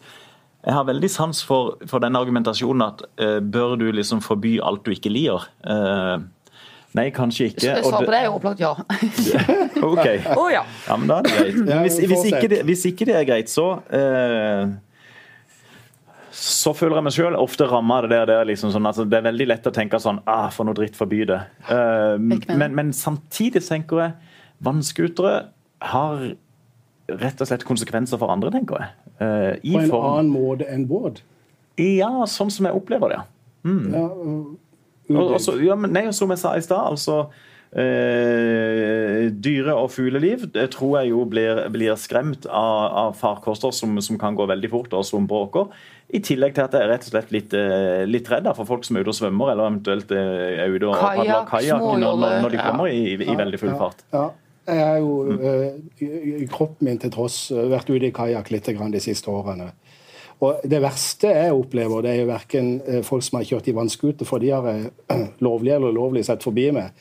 jeg 0.60 0.76
har 0.76 0.84
veldig 0.84 1.08
sans 1.08 1.38
for, 1.44 1.78
for 1.88 2.04
den 2.04 2.16
argumentasjonen 2.16 2.84
at 2.84 3.04
eh, 3.20 3.38
bør 3.40 3.78
du 3.80 3.88
liksom 3.96 4.20
forby 4.24 4.58
alt 4.60 4.84
du 4.84 4.92
ikke 4.92 5.12
liker? 5.12 5.48
Eh, 5.64 6.16
nei, 6.98 7.06
kanskje 7.14 7.50
ikke. 7.52 7.74
Svaret 7.84 8.06
på 8.06 8.12
det- 8.12 8.20
er 8.20 8.24
jo 8.26 8.36
opplagt 8.38 8.60
ja. 8.62 8.72
Ok. 9.82 10.06
Å 10.42 10.46
ja. 10.52 10.62
Ja, 10.88 10.96
men 10.96 11.06
da 11.10 11.18
er 11.20 11.28
det 11.28 11.34
greit. 11.38 11.58
Hvis, 11.86 11.98
hvis, 12.10 12.24
ikke 12.32 12.48
det, 12.54 12.62
hvis 12.68 12.86
ikke 12.90 13.06
det 13.10 13.18
er 13.20 13.26
greit, 13.28 13.52
så 13.52 13.66
eh, 13.94 14.72
så 16.40 16.72
føler 16.78 16.96
jeg 17.00 17.04
meg 17.08 17.14
sjøl 17.16 17.36
ofte 17.36 17.66
ramma 17.68 17.98
av 18.00 18.06
det 18.08 18.14
der. 18.14 18.26
Det 18.30 18.36
er, 18.40 18.48
liksom 18.52 18.70
sånn, 18.72 18.86
altså, 18.88 19.04
det 19.08 19.18
er 19.18 19.26
veldig 19.26 19.46
lett 19.50 19.66
å 19.66 19.72
tenke 19.74 19.98
sånn 20.00 20.20
ah, 20.30 20.46
For 20.54 20.64
noe 20.68 20.76
dritt, 20.78 20.94
forby 20.98 21.24
det. 21.28 21.40
Eh, 21.68 22.14
men, 22.22 22.70
men 22.78 22.92
samtidig 22.96 23.62
tenker 23.66 24.04
jeg 24.04 24.14
vannskutere 24.64 25.34
har 25.90 26.22
rett 27.10 27.40
og 27.42 27.48
slett 27.50 27.64
konsekvenser 27.66 28.20
for 28.20 28.30
andre, 28.32 28.52
tenker 28.54 28.78
jeg. 28.78 28.96
Eh, 29.20 29.52
i 29.66 29.74
På 29.74 29.80
en 29.82 29.90
form- 29.90 30.08
annen 30.14 30.32
måte 30.32 30.68
enn 30.70 30.86
båt. 30.88 31.22
Ja, 31.80 32.10
sånn 32.30 32.50
som 32.52 32.68
jeg 32.68 32.76
opplever 32.76 33.14
det. 33.16 33.20
Ja, 33.66 34.04
Og, 35.10 35.36
og 35.40 35.62
ja, 35.64 35.74
men, 35.74 35.90
nei, 35.92 36.06
som 36.14 36.30
jeg 36.30 36.38
sa 36.38 36.54
i 36.56 36.62
stad, 36.62 36.86
altså 36.92 37.24
eh, 37.74 39.30
Dyre- 39.42 39.76
og 39.78 39.90
fugleliv 39.94 40.46
det 40.54 40.68
tror 40.74 41.00
jeg 41.00 41.10
jo 41.12 41.24
blir, 41.30 41.62
blir 41.74 41.96
skremt 42.00 42.46
av, 42.46 42.84
av 43.04 43.16
farkoster 43.18 43.72
som, 43.74 43.96
som 44.04 44.18
kan 44.20 44.36
gå 44.38 44.46
veldig 44.50 44.70
fort, 44.72 44.92
og 44.96 45.04
som 45.06 45.26
bråker. 45.30 45.70
I 46.10 46.18
tillegg 46.26 46.56
til 46.56 46.64
at 46.66 46.74
jeg 46.74 46.82
er 46.86 46.90
rett 46.90 47.06
og 47.06 47.12
slett 47.14 47.30
litt, 47.34 47.54
eh, 47.54 48.02
litt 48.10 48.30
redd 48.32 48.48
for 48.58 48.66
folk 48.68 48.86
som 48.86 48.96
er 48.98 49.04
ute 49.06 49.12
og 49.14 49.18
svømmer, 49.20 49.52
eller 49.52 49.68
eventuelt 49.70 50.10
eh, 50.14 50.62
er 50.64 50.74
ute 50.74 50.88
og 50.90 50.96
padler 50.98 51.44
kajakk 51.50 51.84
når, 51.84 51.98
når, 52.02 52.38
når 52.46 52.54
de 52.56 52.62
kommer 52.64 52.90
i, 52.90 53.02
i 53.22 53.36
veldig 53.38 53.60
full 53.62 53.76
fart. 53.78 54.06
Ja. 54.14 54.28
Jeg 54.70 54.84
har 54.86 54.98
jo 55.02 55.14
mm. 55.24 55.44
i- 56.04 56.42
i 56.44 56.46
kroppen 56.50 56.86
min 56.86 56.98
til 57.02 57.10
tross 57.10 57.48
eh, 57.50 57.64
vært 57.72 57.88
ute 57.90 58.06
i 58.10 58.12
kajakk 58.14 58.50
litt 58.54 58.68
grann 58.76 58.92
de 58.94 59.00
siste 59.02 59.30
årene. 59.32 59.70
Og 60.40 60.60
Det 60.64 60.80
verste 60.80 61.28
jeg 61.28 61.52
opplever, 61.52 62.00
det 62.02 62.10
er 62.10 62.22
jo 62.22 62.28
verken 62.30 62.68
eh, 62.88 63.02
folk 63.04 63.24
som 63.24 63.36
har 63.38 63.48
kjørt 63.48 63.66
i 63.68 63.74
vannscooter, 63.76 64.24
for 64.24 64.40
de 64.40 64.54
har 64.54 64.68
jeg 64.70 64.86
eh, 65.12 65.26
lovlig 65.46 65.74
eller 65.74 65.92
ulovlig 65.92 66.24
sett 66.24 66.44
forbi 66.44 66.70
meg. 66.72 66.94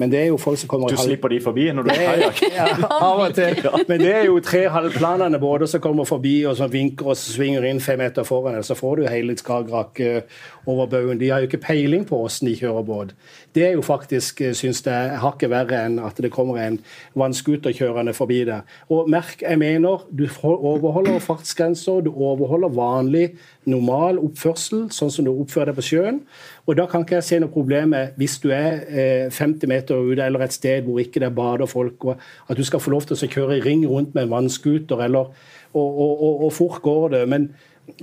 Men 0.00 0.12
det 0.12 0.18
er 0.20 0.26
jo 0.28 0.36
folk 0.40 0.58
som 0.60 0.68
kommer 0.68 0.92
Du 0.92 1.00
slipper 1.00 1.32
de 1.32 1.38
forbi 1.40 1.66
når 1.72 1.86
du 1.86 1.90
er 1.92 2.00
kajakk. 2.00 2.40
ja, 2.56 2.66
av 2.88 3.20
og 3.26 3.36
til. 3.36 3.60
Men 3.88 4.00
det 4.00 4.10
er 4.12 4.26
jo 4.28 4.40
tre 4.44 4.66
halvplanende 4.72 5.40
båter 5.40 5.68
som 5.72 5.82
kommer 5.84 6.08
forbi 6.08 6.34
og 6.48 6.56
som 6.58 6.72
vinker 6.72 7.12
og 7.12 7.20
svinger 7.20 7.64
inn 7.68 7.80
fem 7.84 8.00
meter 8.00 8.26
foran. 8.28 8.60
Så 8.64 8.76
får 8.76 9.00
du 9.00 9.06
hele 9.08 9.36
Skagerrak 9.36 10.00
eh, 10.04 10.42
over 10.66 10.86
baugen. 10.86 11.20
De 11.20 11.28
har 11.30 11.40
jo 11.40 11.48
ikke 11.48 11.62
peiling 11.62 12.04
på 12.06 12.18
hvordan 12.18 12.48
de 12.48 12.54
kjører 12.58 12.86
båt. 12.86 13.12
Det 13.54 13.64
er 13.66 13.72
jo 13.76 13.82
faktisk, 13.86 14.40
eh, 14.40 14.54
syns 14.54 14.82
jeg, 14.86 15.18
hakket 15.22 15.50
verre 15.50 15.84
enn 15.86 15.98
at 16.02 16.18
det 16.22 16.32
kommer 16.34 16.58
en 16.60 16.78
vannscooterkjørende 17.14 18.14
forbi 18.14 18.42
der. 18.44 18.66
Og 18.90 19.10
merk, 19.10 19.42
jeg 19.42 19.58
mener, 19.58 20.04
du 20.10 20.26
overholder 20.42 21.18
fartsgrenser, 21.18 22.00
du 22.04 22.12
overholder 22.12 22.68
vanlig, 22.68 23.30
normal 23.66 24.18
oppførsel, 24.18 24.88
sånn 24.90 25.10
som 25.10 25.24
du 25.24 25.32
oppfører 25.32 25.72
deg 25.72 25.78
på 25.78 25.86
sjøen. 25.86 26.20
Og 26.66 26.76
da 26.76 26.86
kan 26.86 27.04
ikke 27.04 27.18
jeg 27.18 27.24
se 27.24 27.38
noe 27.42 27.52
problem 27.52 27.94
med 27.94 28.16
hvis 28.18 28.38
du 28.42 28.50
er 28.54 28.82
eh, 28.88 29.30
50 29.30 29.70
meter 29.70 29.94
ute 30.02 30.22
eller 30.22 30.42
et 30.46 30.54
sted 30.54 30.86
hvor 30.86 31.00
ikke 31.02 31.22
det 31.22 31.30
er 31.30 31.36
bader 31.36 31.70
folk, 31.70 32.04
og 32.04 32.18
at 32.48 32.56
du 32.56 32.64
skal 32.66 32.82
få 32.82 32.90
lov 32.94 33.06
til 33.06 33.16
å 33.16 33.30
kjøre 33.30 33.58
i 33.58 33.64
ring 33.64 33.86
rundt 33.86 34.14
med 34.14 34.26
en 34.26 34.34
vannscooter, 34.34 35.02
eller 35.06 35.32
og, 35.76 35.88
og, 35.88 36.22
og, 36.22 36.44
og 36.46 36.52
fort 36.52 36.82
går 36.82 37.08
det, 37.16 37.28
men 37.28 37.50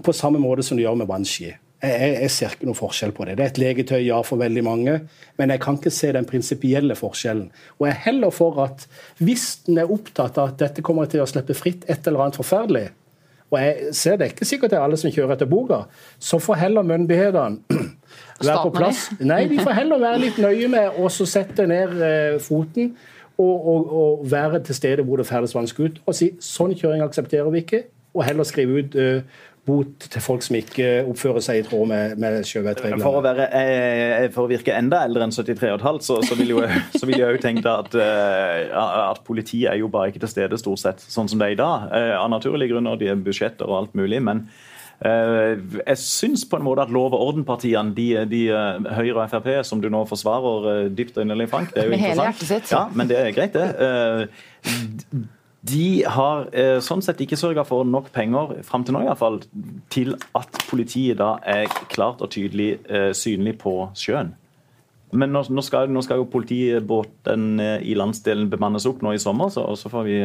på 0.03 0.15
samme 0.15 0.39
måte 0.39 0.63
som 0.63 0.77
du 0.77 0.83
gjør 0.83 0.99
med 0.99 1.09
vannski. 1.09 1.51
Jeg, 1.83 2.13
jeg, 2.21 2.31
ser 2.31 2.53
ikke 2.55 2.67
noe 2.69 2.79
forskjell 2.79 3.11
på 3.11 3.25
det. 3.27 3.35
Det 3.35 3.43
er 3.43 3.51
et 3.51 3.57
legetøy, 3.59 3.99
ja, 4.05 4.21
for 4.23 4.39
veldig 4.39 4.61
mange, 4.63 4.95
men 5.39 5.51
jeg 5.51 5.59
kan 5.65 5.75
ikke 5.75 5.91
se 5.91 6.13
den 6.15 6.27
prinsipielle 6.29 6.95
forskjellen. 6.95 7.49
Og 7.79 7.87
jeg 7.89 7.91
er 7.97 8.03
heller 8.05 8.31
for 8.31 8.61
at 8.63 8.85
hvis 9.19 9.47
en 9.67 9.81
er 9.83 9.91
opptatt 9.91 10.39
av 10.39 10.53
at 10.53 10.61
dette 10.61 10.85
kommer 10.85 11.11
til 11.11 11.25
å 11.25 11.27
slippe 11.27 11.57
fritt 11.57 11.83
et 11.91 12.07
eller 12.07 12.23
annet 12.23 12.39
forferdelig, 12.39 12.85
og 13.53 13.59
jeg 13.61 13.93
ser 13.93 14.15
det 14.17 14.31
ikke 14.31 14.47
sikkert 14.49 14.71
det 14.73 14.79
er 14.79 14.83
alle 14.87 14.97
som 14.97 15.11
kjører 15.13 15.35
etter 15.35 15.49
boka, 15.49 15.83
så 16.17 16.39
får 16.41 16.61
heller 16.63 16.87
myndighetene 16.89 17.83
være 18.47 18.61
på 18.63 18.71
plass. 18.79 19.03
Nei, 19.21 19.43
de 19.51 19.59
får 19.61 19.77
heller 19.81 20.01
være 20.01 20.21
litt 20.23 20.39
nøye 20.41 20.69
med 20.73 20.97
å 20.97 21.11
sette 21.11 21.67
ned 21.69 21.99
eh, 21.99 22.39
foten 22.41 22.95
og, 23.37 23.53
og, 23.53 23.93
og 23.99 24.23
være 24.31 24.63
til 24.65 24.77
stede 24.77 25.05
hvor 25.05 25.21
det 25.21 25.27
ferdes 25.29 25.53
ut 25.53 25.99
og 26.05 26.15
si 26.17 26.31
sånn 26.41 26.73
kjøring 26.77 27.03
aksepterer 27.05 27.51
vi 27.53 27.61
ikke, 27.65 27.83
og 28.13 28.25
heller 28.25 28.47
skrive 28.47 28.81
ut 28.81 28.97
eh, 28.97 29.43
bot 29.63 30.08
til 30.12 30.24
folk 30.24 30.43
som 30.43 30.58
ikke 30.58 30.88
oppfører 31.08 31.43
seg 31.43 31.62
i 31.62 31.63
tråd 31.63 31.88
med, 31.88 32.17
med 32.20 32.41
sjøvettreglene. 32.48 33.03
For 33.03 33.20
å, 33.20 33.24
være, 33.24 33.46
eh, 33.55 34.25
for 34.34 34.43
å 34.43 34.51
virke 34.51 34.75
enda 34.75 35.05
eldre 35.08 35.24
enn 35.24 35.36
73,5, 35.36 36.01
så, 36.03 36.17
så 36.27 36.36
vil 36.39 36.51
jo, 36.55 36.65
så 37.00 37.08
vil 37.08 37.22
jeg 37.22 37.38
jo 37.38 37.41
tenke 37.43 37.72
at, 37.72 37.96
eh, 37.96 38.74
at 38.74 39.24
politiet 39.27 39.72
er 39.72 39.79
jo 39.79 39.88
bare 39.93 40.12
ikke 40.12 40.25
til 40.25 40.34
stede 40.34 40.60
stort 40.60 40.84
sett 40.84 41.03
sånn 41.08 41.32
som 41.32 41.39
det 41.39 41.48
er 41.48 41.55
i 41.55 41.62
dag. 41.62 41.88
Eh, 41.96 42.12
av 42.20 42.27
naturlige 42.34 42.75
grunner, 42.75 43.00
de 43.00 43.13
er 43.13 43.24
budsjetter 43.24 43.70
og 43.70 43.77
alt 43.77 43.96
mulig. 44.00 44.20
men 44.25 44.43
eh, 45.00 45.53
jeg 45.79 46.01
syns 46.01 46.43
på 46.50 46.60
en 46.60 46.67
måte 46.67 46.84
at 46.84 46.91
lov 46.91 47.15
og 47.15 47.24
orden-partiene, 47.29 47.96
de, 47.96 48.10
de 48.27 48.41
Høyre 48.51 49.24
og 49.24 49.32
Frp, 49.32 49.48
som 49.67 49.79
du 49.79 49.88
nå 49.93 50.03
forsvarer 50.12 50.91
dypt 50.91 51.15
og 51.22 51.24
inderlig, 51.24 51.48
Frank 51.53 51.72
det 51.72 51.86
er 51.86 51.93
jo 51.93 52.01
interessant. 52.01 52.67
Ja, 52.75 52.84
men 52.91 53.08
det 53.08 53.22
er 53.22 53.32
greit, 53.32 53.55
det. 53.55 55.24
De 55.63 56.03
har 56.03 56.50
eh, 56.51 56.77
sånn 56.84 57.01
sett 57.05 57.22
ikke 57.24 57.38
sørga 57.39 57.63
for 57.63 57.88
nok 57.88 58.10
penger 58.12 58.58
fram 58.67 58.84
til 58.84 58.98
nå 58.98 59.05
i 59.05 59.08
hvert 59.08 59.20
fall, 59.22 59.38
til 59.93 60.17
at 60.36 60.58
politiet 60.67 61.22
da 61.22 61.38
er 61.48 61.70
klart 61.93 62.24
og 62.24 62.34
tydelig 62.34 62.74
eh, 62.84 63.12
synlig 63.15 63.55
på 63.62 63.77
sjøen. 63.96 64.34
Men 65.13 65.32
nå, 65.32 65.43
nå, 65.53 65.62
skal, 65.63 65.91
nå 65.93 66.01
skal 66.03 66.20
jo 66.20 66.27
politibåten 66.34 67.62
eh, 67.63 67.77
i 67.86 67.96
landsdelen 67.96 68.50
bemannes 68.51 68.88
opp 68.89 69.05
nå 69.05 69.13
i 69.15 69.22
sommer, 69.24 69.53
så, 69.53 69.63
så 69.79 69.91
får 69.93 70.08
vi 70.10 70.17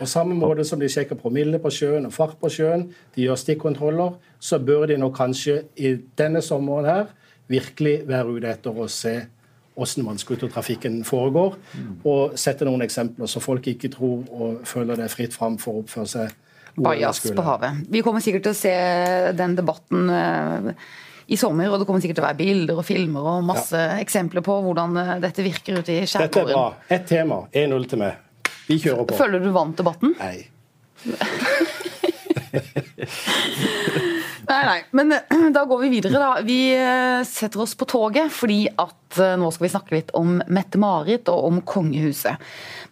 På 0.00 0.08
samme 0.10 0.34
måte 0.34 0.64
som 0.66 0.80
de 0.82 0.88
sjekker 0.90 1.20
promille 1.20 1.60
på 1.62 1.70
sjøen 1.70 2.08
og 2.08 2.16
fart 2.16 2.34
på 2.40 2.50
sjøen, 2.50 2.88
de 3.14 3.28
gjør 3.28 3.38
stikkontroller, 3.38 4.16
så 4.42 4.58
bør 4.58 4.88
de 4.90 4.98
nå 4.98 5.12
kanskje 5.14 5.60
i 5.78 5.94
denne 6.18 6.42
sommeren 6.42 6.90
her 6.90 7.14
virkelig 7.52 8.00
være 8.08 8.34
ute 8.34 8.50
etter 8.50 8.82
å 8.82 8.88
se 8.90 9.14
hvordan 9.74 10.08
vannskutertrafikken 10.10 11.00
foregår, 11.08 11.56
og 12.04 12.38
sette 12.38 12.66
noen 12.68 12.84
eksempler, 12.84 13.30
så 13.30 13.40
folk 13.40 13.66
ikke 13.72 13.88
tror 13.92 14.26
og 14.32 14.66
føler 14.68 15.00
det 15.00 15.06
er 15.06 15.12
fritt 15.12 15.36
fram 15.36 15.56
for 15.60 15.78
å 15.78 15.84
oppføre 15.84 16.16
seg 16.16 16.38
Bajas 16.72 17.18
på 17.20 17.42
havet. 17.44 17.82
Vi 17.92 18.00
kommer 18.00 18.22
sikkert 18.24 18.46
til 18.46 18.54
å 18.54 18.56
se 18.56 18.70
den 19.36 19.52
debatten 19.58 20.06
eh, 20.08 20.70
i 21.28 21.36
sommer, 21.36 21.68
og 21.68 21.82
det 21.82 21.88
kommer 21.88 22.00
sikkert 22.00 22.16
til 22.16 22.24
å 22.24 22.28
være 22.30 22.38
bilder 22.38 22.80
og 22.80 22.86
filmer 22.88 23.28
og 23.34 23.44
masse 23.44 23.76
eksempler 24.00 24.44
på 24.46 24.56
hvordan 24.64 24.96
eh, 25.02 25.10
dette 25.20 25.44
virker 25.44 25.82
ute 25.82 25.98
i 25.98 26.06
Dette 26.06 26.46
er 26.46 26.48
bra. 26.48 26.64
Ett 26.88 27.04
tema. 27.10 27.42
1-0 27.52 27.84
til 27.92 28.00
meg. 28.00 28.48
Vi 28.70 28.80
kjører 28.80 29.04
på. 29.04 29.20
Føler 29.20 29.44
du 29.44 29.52
vant 29.52 29.76
debatten? 29.76 30.16
Nei. 30.16 30.48
Nei, 34.48 34.64
nei. 34.66 34.78
Men 34.90 35.12
eh, 35.12 35.50
da 35.56 35.64
går 35.68 35.82
vi 35.84 35.90
videre, 35.96 36.18
da. 36.18 36.42
Vi 36.44 36.58
eh, 36.74 37.22
setter 37.28 37.62
oss 37.64 37.74
på 37.78 37.88
toget 37.90 38.32
fordi 38.34 38.64
at 38.70 39.18
eh, 39.20 39.34
nå 39.40 39.50
skal 39.54 39.66
vi 39.66 39.72
snakke 39.72 39.96
litt 39.96 40.12
om 40.18 40.38
Mette-Marit 40.52 41.30
og 41.32 41.48
om 41.48 41.60
kongehuset. 41.66 42.42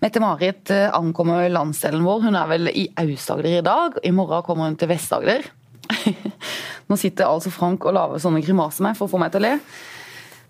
Mette-Marit 0.04 0.72
ankommer 0.94 1.48
landsdelen 1.52 2.06
vår. 2.06 2.26
Hun 2.28 2.38
er 2.38 2.50
vel 2.50 2.72
i 2.72 2.86
Aust-Agder 3.02 3.58
i 3.58 3.64
dag. 3.66 4.00
I 4.06 4.14
morgen 4.14 4.46
kommer 4.46 4.70
hun 4.70 4.78
til 4.80 4.90
Vest-Agder. 4.92 5.48
Nå 6.90 6.98
sitter 6.98 7.28
altså 7.28 7.52
Frank 7.54 7.86
og 7.86 7.96
lager 7.96 8.22
sånne 8.22 8.42
grimaser 8.44 8.86
meg 8.86 8.98
for 8.98 9.08
å 9.08 9.12
få 9.12 9.20
meg 9.20 9.34
til 9.34 9.42
å 9.42 9.48
le. 9.48 9.56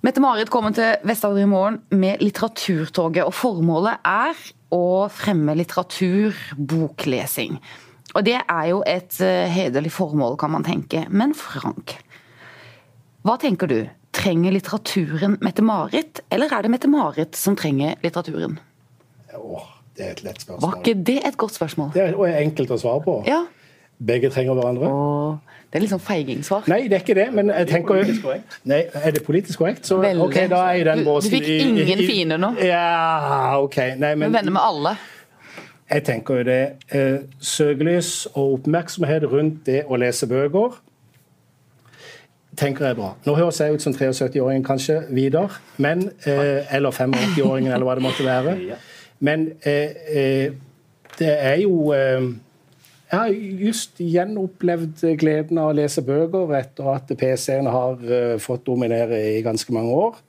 Mette-Marit 0.07 0.49
kommer 0.53 0.73
til 0.77 0.97
Vest-Agder 1.05 1.45
i 1.45 1.51
morgen 1.51 1.83
med 1.93 2.23
Litteraturtoget, 2.25 3.27
og 3.27 3.37
formålet 3.37 4.01
er 4.07 4.39
å 4.73 4.85
fremme 5.13 5.57
litteratur, 5.59 6.37
boklesing. 6.57 7.59
Og 8.15 8.25
det 8.27 8.37
er 8.41 8.65
jo 8.71 8.81
et 8.87 9.21
eh, 9.23 9.47
hederlig 9.55 9.93
formål, 9.95 10.37
kan 10.41 10.51
man 10.51 10.65
tenke. 10.67 11.05
Men 11.11 11.35
Frank, 11.39 11.97
hva 13.27 13.37
tenker 13.41 13.71
du? 13.71 13.79
Trenger 14.13 14.51
litteraturen 14.57 15.37
Mette-Marit, 15.45 16.19
eller 16.35 16.51
er 16.57 16.63
det 16.67 16.71
Mette-Marit 16.73 17.37
som 17.39 17.55
trenger 17.57 17.95
litteraturen? 18.03 18.57
Åh, 19.39 19.69
det 19.97 20.07
er 20.09 20.11
et 20.17 20.23
lett 20.27 20.43
spørsmål. 20.43 20.65
Var 20.65 20.81
ikke 20.81 20.95
det 21.07 21.19
et 21.29 21.37
godt 21.39 21.55
spørsmål? 21.55 21.93
Det 21.95 22.03
er 22.09 22.17
og 22.19 22.27
er 22.27 22.41
enkelt 22.43 22.73
å 22.75 22.79
svare 22.83 23.05
på. 23.05 23.15
Ja. 23.31 23.45
Begge 24.03 24.31
trenger 24.35 24.57
hverandre. 24.59 24.91
Åh, 24.91 25.61
det 25.71 25.79
er 25.79 25.85
litt 25.85 25.93
sånn 25.93 26.03
feigingsvar. 26.03 26.67
Nei, 26.73 26.81
det 26.91 26.99
er 26.99 27.05
ikke 27.05 27.15
det, 27.21 27.29
men 27.37 27.53
jeg 27.55 27.69
tenker 27.71 28.03
korrekt. 28.03 28.59
Nei, 28.67 28.81
Er 28.99 29.15
det 29.15 29.23
politisk 29.27 29.61
korrekt? 29.63 29.87
Så 29.87 30.01
Veldig. 30.03 30.25
ok, 30.27 30.39
da 30.51 30.65
er 30.67 30.73
jeg 30.75 30.81
i 30.81 30.89
den 30.91 31.05
Du- 31.05 31.21
du 31.21 31.29
fikk 31.31 31.49
ingen 31.69 31.99
fiender 32.09 32.39
nå. 32.43 32.51
Ja, 32.67 33.61
ok. 33.63 33.77
Nei, 34.01 34.15
Vi 34.17 34.25
Du 34.27 34.33
venner 34.33 34.51
med 34.51 34.63
alle. 34.63 34.97
Jeg 35.91 36.05
tenker 36.07 36.41
jo 36.41 36.47
det. 36.47 36.61
Eh, 36.95 37.19
søkelys 37.41 38.27
og 38.35 38.61
oppmerksomhet 38.61 39.27
rundt 39.31 39.67
det 39.67 39.85
å 39.89 39.99
lese 39.99 40.29
bøker 40.31 40.79
tenker 42.61 42.91
jeg 42.91 42.99
bra. 42.99 43.15
Nå 43.27 43.35
høres 43.39 43.61
jeg 43.63 43.77
ut 43.77 43.85
som 43.85 43.95
73-åringen 43.95 44.67
kanskje, 44.67 45.01
Vidar, 45.15 45.57
men, 45.79 46.09
eh, 46.27 46.75
eller 46.75 46.91
85-åringen, 46.91 47.73
eller 47.73 47.87
hva 47.89 47.97
det 47.99 48.05
måtte 48.05 48.27
være. 48.27 48.57
Men 49.21 49.51
eh, 49.69 49.91
eh, 50.17 50.53
det 51.19 51.29
er 51.29 51.59
jo 51.61 51.93
eh, 51.93 52.23
Jeg 53.11 53.19
har 53.19 53.35
just 53.61 53.99
gjenopplevd 53.99 55.03
gleden 55.19 55.59
av 55.59 55.73
å 55.73 55.75
lese 55.77 56.01
bøker 56.07 56.55
etter 56.57 56.89
at 56.95 57.11
PC-en 57.19 57.67
har 57.67 58.05
eh, 58.07 58.37
fått 58.41 58.65
dominere 58.71 59.19
i 59.35 59.43
ganske 59.43 59.75
mange 59.75 59.93
år. 59.93 60.21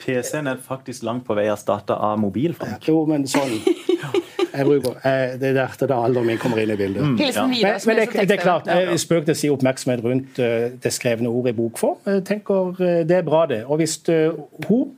PC-en 0.00 0.48
er 0.48 0.62
faktisk 0.64 1.04
langt 1.06 1.26
på 1.28 1.36
vei 1.38 1.44
erstatta 1.52 2.00
av 2.08 2.18
mobil. 2.18 2.56
Frank. 2.56 2.88
Jo, 2.88 3.04
men 3.06 3.28
sånn 3.30 3.60
jeg 4.54 4.66
bruker, 4.66 4.90
eh, 5.04 5.38
Det 5.40 5.48
er 5.50 5.52
der 5.78 5.86
da 5.86 5.94
alderen 6.04 6.26
min 6.26 6.38
kommer 6.38 6.58
inn 6.62 6.70
i 6.70 6.76
bildet. 6.76 7.02
Hilsen 7.18 7.48
Men, 7.48 7.56
Vidar. 7.56 7.78
som 7.78 7.92
men 7.92 7.96
det, 8.02 8.28
det 8.28 8.36
er 8.38 8.42
klart, 8.42 8.68
eh, 8.68 8.96
spøk 8.96 9.24
til 9.24 9.34
å 9.34 9.38
si 9.38 9.48
oppmerksomhet 9.50 10.04
rundt 10.04 10.38
eh, 10.38 10.70
det 10.82 10.92
skrevne 10.92 11.28
ordet 11.28 11.54
i 11.54 11.56
bokform. 11.60 11.96
Jeg 12.06 12.24
tenker 12.24 12.80
eh, 12.80 13.02
Det 13.08 13.16
er 13.16 13.22
bra, 13.22 13.46
det. 13.46 13.64
Og 13.66 13.76
hvis 13.82 13.98
eh, 14.08 14.30
hun 14.68 14.90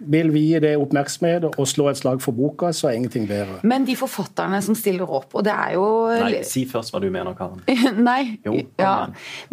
vil 0.00 0.30
vie 0.34 0.60
det 0.62 0.74
oppmerksomhet 0.78 1.44
og 1.48 1.66
slå 1.68 1.88
et 1.90 1.98
slag 2.00 2.20
for 2.22 2.32
boka, 2.36 2.70
så 2.76 2.88
er 2.90 2.98
ingenting 2.98 3.26
bedre. 3.28 3.58
Men 3.66 3.84
de 3.88 3.96
forfatterne 3.98 4.60
som 4.64 4.76
stiller 4.78 5.08
opp, 5.10 5.34
og 5.34 5.44
det 5.46 5.52
er 5.54 5.74
jo 5.76 5.86
Nei, 6.22 6.42
si 6.46 6.64
først 6.68 6.92
hva 6.94 7.00
du 7.02 7.08
mener, 7.10 7.34
Karen. 7.38 7.62
Nei. 8.08 8.38
Jo, 8.44 8.52
kom 8.52 8.84
ja. 8.84 8.92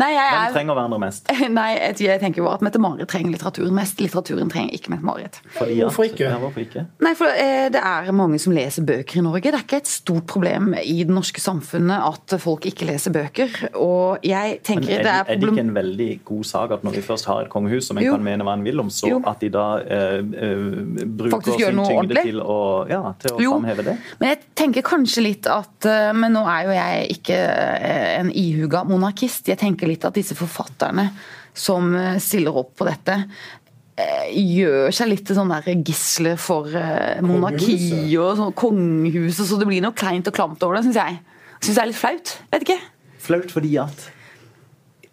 Nei, 0.01 0.11
jeg 0.13 0.29
Hvem 0.31 0.45
er 0.49 0.53
trenger 0.55 0.77
hverandre 0.77 0.99
mest? 1.05 1.31
Nei, 1.59 1.69
jeg 1.79 2.05
jeg 2.05 2.21
tenker 2.21 2.43
jo 2.43 2.49
at 2.51 2.61
Mette-Marit 2.65 3.07
trenger 3.11 3.33
litteraturen 3.33 3.73
mest. 3.75 3.99
Litteraturen 4.03 4.49
trenger 4.51 4.75
ikke 4.77 4.91
Mette-Marit. 4.93 5.39
Hvorfor 5.57 6.05
ikke? 6.07 6.23
Ja, 6.27 6.37
hvorfor 6.41 6.61
ikke? 6.63 6.85
Nei, 7.03 7.13
for 7.17 7.31
eh, 7.31 7.67
Det 7.73 7.81
er 7.81 8.11
mange 8.15 8.39
som 8.41 8.53
leser 8.55 8.85
bøker 8.87 9.19
i 9.19 9.23
Norge. 9.25 9.41
Det 9.51 9.57
er 9.59 9.65
ikke 9.65 9.79
et 9.81 9.89
stort 9.91 10.27
problem 10.29 10.73
i 10.81 10.99
det 11.03 11.13
norske 11.15 11.41
samfunnet 11.41 12.03
at 12.05 12.35
folk 12.41 12.65
ikke 12.69 12.87
leser 12.89 13.13
bøker. 13.15 13.49
Og 13.79 14.23
jeg 14.25 14.57
Men 14.59 14.63
tenker 14.67 14.99
er, 14.99 15.03
det 15.05 15.13
er 15.13 15.23
problem... 15.25 15.35
er 15.35 15.41
det 15.41 15.51
ikke 15.55 15.65
en 15.67 15.75
veldig 15.79 16.09
god 16.31 16.43
sak 16.51 16.75
at 16.77 16.85
når 16.87 16.97
vi 16.99 17.03
først 17.09 17.25
har 17.31 17.45
et 17.45 17.51
kongehus 17.53 17.87
som 17.89 17.97
en 17.97 18.05
Jo. 18.05 18.13
kan 18.15 18.23
mene 18.27 18.45
hva 18.47 18.53
en 18.59 18.63
vil 18.65 18.79
om, 18.83 18.89
så 18.93 19.09
Jo. 19.09 19.21
at 19.25 19.41
de 19.41 19.49
da 19.53 19.65
eh, 19.81 20.21
bruker 20.35 21.33
Faktisk 21.37 21.59
gjør 21.61 21.71
sin 21.73 21.77
noe 21.79 21.87
tyngde 21.89 21.99
ordentlig? 22.03 22.23
til 22.29 22.39
å, 22.43 22.57
ja, 22.89 23.01
til 23.21 23.33
å 23.35 23.41
Jo, 23.43 23.51
framheve 23.57 23.85
det? 23.87 23.95
men 24.19 24.29
jeg 24.33 24.39
tenker 24.61 24.85
kanskje 24.85 25.23
litt 25.25 25.49
at 25.51 25.87
eh, 25.89 26.11
Men 26.17 26.35
nå 26.37 26.45
er 26.51 26.63
jo 26.67 26.73
jeg 26.75 27.11
ikke 27.17 27.37
eh, 27.37 28.07
en 28.19 28.31
ihuga 28.31 28.83
monarkist. 28.87 29.47
Jeg 29.51 29.59
tenker 29.61 29.87
litt 29.91 30.05
at 30.07 30.15
disse 30.17 30.35
forfatterne 30.37 31.09
som 31.55 31.93
eh, 31.95 32.17
stiller 32.23 32.57
opp 32.59 32.73
på 32.79 32.87
dette, 32.89 33.15
eh, 33.95 34.25
gjør 34.35 34.91
seg 34.95 35.07
litt 35.13 35.23
til 35.29 35.37
sånne 35.39 35.61
gisler 35.87 36.35
for 36.41 36.67
eh, 36.75 37.21
monarki 37.23 37.77
og 38.19 38.33
sånn 38.41 38.51
kongehuset, 38.59 39.45
så 39.47 39.59
det 39.61 39.69
blir 39.69 39.83
noe 39.85 39.95
kleint 39.95 40.27
og 40.27 40.35
klamt 40.35 40.63
over 40.67 40.75
det, 40.79 40.85
syns 40.89 40.99
jeg. 40.99 41.21
Syns 41.61 41.77
det 41.77 41.83
er 41.85 41.89
litt 41.93 42.01
flaut. 42.01 42.35
Vet 42.51 42.67
ikke. 42.67 42.79
Flaut 43.25 43.55
fordi 43.55 43.71
at 43.81 44.09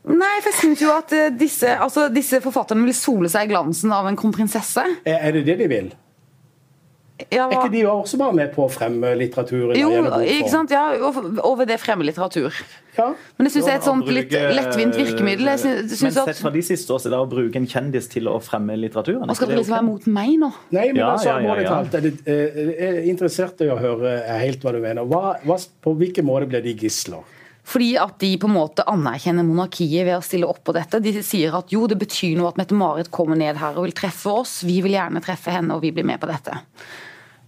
Nei, 0.03 0.37
for 0.43 0.51
jeg 0.51 0.59
syns 0.59 0.83
jo 0.83 0.91
at 0.91 1.13
eh, 1.15 1.29
disse, 1.39 1.77
altså, 1.79 2.09
disse 2.11 2.41
forfatterne 2.43 2.87
vil 2.89 2.97
sole 2.97 3.31
seg 3.31 3.47
i 3.47 3.53
glansen 3.53 3.93
av 3.95 4.09
en 4.11 4.19
kronprinsesse. 4.19 4.83
Er 5.07 5.29
er 5.29 5.37
det 5.39 5.45
det 5.47 5.61
de 5.63 5.69
vil? 5.71 5.93
Ja, 7.31 7.45
Er 7.47 7.53
ikke 7.53 7.71
de 7.73 7.83
også 7.87 8.19
bare 8.19 8.35
med 8.35 8.53
på 8.55 8.65
å 8.67 8.71
fremme 8.73 9.13
litteraturen? 9.19 9.77
jo, 9.79 9.91
ikke 10.21 10.51
sant? 10.51 10.73
Ja, 10.75 10.89
og 11.07 11.19
og 11.39 11.59
ved 11.61 11.69
det 11.71 11.79
fremme 11.79 12.07
litteratur. 12.07 12.55
Ja. 12.97 13.13
Men 13.37 13.47
det 13.47 13.53
syns 13.55 13.69
jeg 13.69 13.77
er 13.77 13.81
et 13.81 13.87
sånt 13.87 14.05
bruke, 14.05 14.17
litt 14.17 14.57
lettvint 14.57 14.97
virkemiddel. 14.99 15.51
Jeg 15.53 15.61
synes 15.63 16.03
Men 16.03 16.17
sett 16.17 16.41
fra 16.43 16.53
de 16.53 16.63
siste 16.67 16.93
år 16.93 17.03
siden, 17.05 17.19
å 17.21 17.29
bruke 17.31 17.61
en 17.61 17.69
kjendis 17.69 18.09
til 18.13 18.29
å 18.29 18.39
fremme 18.43 18.75
litteraturen 18.81 19.31
Og 19.31 19.39
skal 19.39 19.53
det 19.53 19.61
liksom 19.61 19.77
være 19.77 19.87
mot 19.87 20.09
meg 20.13 20.35
nå. 20.43 20.51
Nei, 20.75 20.89
men 20.91 21.03
Ja, 21.03 21.13
altså, 21.13 21.29
ja, 21.29 21.37
ja, 21.37 21.45
alvorlig 21.45 21.69
ja. 21.69 21.77
talt, 21.77 21.95
er 21.95 22.09
det 22.09 22.13
eh, 22.27 22.59
jeg 22.73 22.91
er 22.91 23.13
interessert 23.13 23.63
i 23.65 23.71
å 23.73 23.79
høre 23.81 24.17
helt 24.43 24.65
hva 24.65 24.75
du 24.75 24.81
mener. 24.83 25.07
Hva, 25.09 25.37
hva, 25.47 25.61
på 25.85 25.95
hvilken 26.03 26.27
måte 26.29 26.51
blir 26.51 26.65
de 26.65 26.75
gisler? 26.85 27.23
Fordi 27.63 27.93
at 28.01 28.17
de 28.19 28.33
på 28.43 28.49
en 28.51 28.57
måte 28.57 28.85
anerkjenner 28.91 29.47
monarkiet 29.47 30.07
ved 30.09 30.17
å 30.17 30.25
stille 30.25 30.49
opp 30.51 30.65
på 30.67 30.75
dette. 30.75 30.99
De 31.03 31.15
sier 31.23 31.55
at 31.55 31.71
jo, 31.73 31.85
det 31.91 31.99
betyr 32.01 32.35
noe 32.39 32.51
at 32.51 32.59
Mette-Marit 32.59 33.13
kommer 33.15 33.39
ned 33.39 33.61
her 33.61 33.79
og 33.79 33.87
vil 33.87 33.97
treffe 33.97 34.35
oss. 34.43 34.59
Vi 34.67 34.81
vil 34.85 34.97
gjerne 34.97 35.23
treffe 35.23 35.55
henne, 35.55 35.77
og 35.77 35.85
vi 35.85 35.93
blir 35.95 36.07
med 36.07 36.21
på 36.23 36.31
dette. 36.31 36.59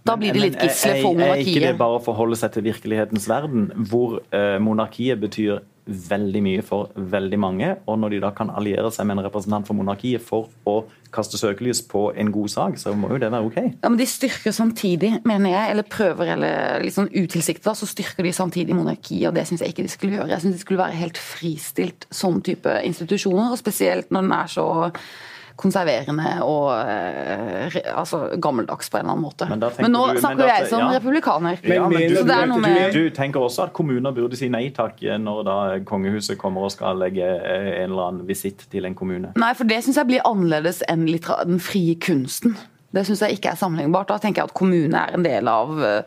Da 0.05 0.15
blir 0.21 0.35
det 0.35 0.41
litt 0.43 0.57
gisler 0.61 1.01
for 1.01 1.17
monarkiet. 1.17 1.41
Er 1.41 1.51
ikke 1.51 1.65
det 1.65 1.77
bare 1.81 1.99
å 1.99 2.03
forholde 2.05 2.37
seg 2.39 2.53
til 2.55 2.67
virkelighetens 2.67 3.27
verden, 3.29 3.67
hvor 3.89 4.19
eh, 4.29 4.55
monarkiet 4.61 5.19
betyr 5.19 5.63
veldig 5.85 6.41
mye 6.41 6.61
for 6.65 6.89
veldig 6.95 7.37
mange, 7.39 7.71
og 7.85 7.99
når 8.01 8.15
de 8.15 8.21
da 8.23 8.31
kan 8.35 8.49
alliere 8.49 8.89
seg 8.93 9.05
med 9.07 9.19
en 9.19 9.27
representant 9.27 9.67
for 9.67 9.77
monarkiet 9.77 10.23
for 10.23 10.49
å 10.65 10.79
kaste 11.15 11.39
søkelys 11.39 11.83
på 11.87 12.07
en 12.17 12.31
god 12.33 12.51
sak, 12.51 12.79
så 12.81 12.95
må 12.97 13.11
jo 13.13 13.19
det 13.21 13.29
være 13.31 13.47
OK. 13.47 13.59
Ja, 13.61 13.91
men 13.91 13.99
De 13.99 14.07
styrker 14.09 14.55
samtidig, 14.55 15.13
mener 15.27 15.53
jeg, 15.53 15.75
eller 15.75 15.87
prøver, 15.87 16.33
eller 16.35 16.83
litt 16.83 16.97
sånn 16.97 17.11
utilsikta, 17.13 17.75
så 17.77 17.87
styrker 17.89 18.25
de 18.25 18.33
samtidig 18.35 18.75
monarkiet, 18.77 19.29
og 19.29 19.37
det 19.37 19.45
syns 19.47 19.63
jeg 19.63 19.75
ikke 19.75 19.85
de 19.85 19.93
skulle 19.93 20.17
gjøre. 20.17 20.33
Jeg 20.33 20.45
syns 20.45 20.57
de 20.57 20.65
skulle 20.65 20.81
være 20.81 20.99
helt 20.99 21.21
fristilt 21.21 22.09
sånn 22.09 22.41
type 22.45 22.81
institusjoner, 22.89 23.53
og 23.53 23.61
spesielt 23.61 24.11
når 24.11 24.27
den 24.27 24.35
er 24.39 24.51
så 24.57 24.67
konserverende 25.55 26.31
og 26.43 26.71
eh, 26.75 27.77
altså, 27.95 28.19
gammeldags 28.43 28.89
på 28.91 28.97
en 28.99 29.05
eller 29.05 29.13
annen 29.15 29.23
måte. 29.25 29.47
Men 29.49 29.59
Men, 29.79 29.91
nå 29.95 30.01
du- 30.13 30.19
snakker 30.19 30.43
men 30.43 30.51
jeg 30.51 30.67
som 30.69 30.79
ja. 30.83 30.89
republikaner. 30.97 31.57
Ja, 31.63 31.87
men 31.89 32.09
du, 32.09 32.15
Så 32.17 32.23
det 32.27 32.35
er 32.35 32.45
du, 32.45 32.51
noe 32.51 32.59
med- 32.65 32.93
du 32.93 33.09
tenker 33.15 33.39
også 33.39 33.63
at 33.69 33.73
kommuner 33.73 34.11
burde 34.11 34.35
si 34.37 34.49
nei 34.49 34.69
takk 34.75 34.99
når 35.19 35.43
da 35.47 35.57
kongehuset 35.87 36.37
kommer 36.37 36.67
og 36.67 36.71
skal 36.75 36.97
legge 36.99 37.23
eh, 37.23 37.83
en 37.83 37.91
eller 37.91 38.07
annen 38.09 38.27
visitt 38.27 38.67
til 38.71 38.85
en 38.85 38.95
kommune? 38.95 39.31
Nei, 39.35 39.53
for 39.53 39.63
det 39.65 39.83
syns 39.83 39.95
jeg 40.01 40.07
blir 40.07 40.21
annerledes 40.27 40.83
enn 40.89 41.05
den 41.05 41.59
frie 41.59 41.95
kunsten. 41.95 42.55
Det 42.95 43.05
syns 43.07 43.19
jeg 43.25 43.37
ikke 43.39 43.51
er 43.51 43.55
sammenlignbart. 43.59 44.07
Da 44.07 44.17
tenker 44.17 44.41
jeg 44.43 44.49
at 44.51 44.53
kommune 44.55 44.95
er 44.95 45.15
en 45.17 45.23
del 45.23 45.47
av 45.51 45.79
eh, 45.83 46.01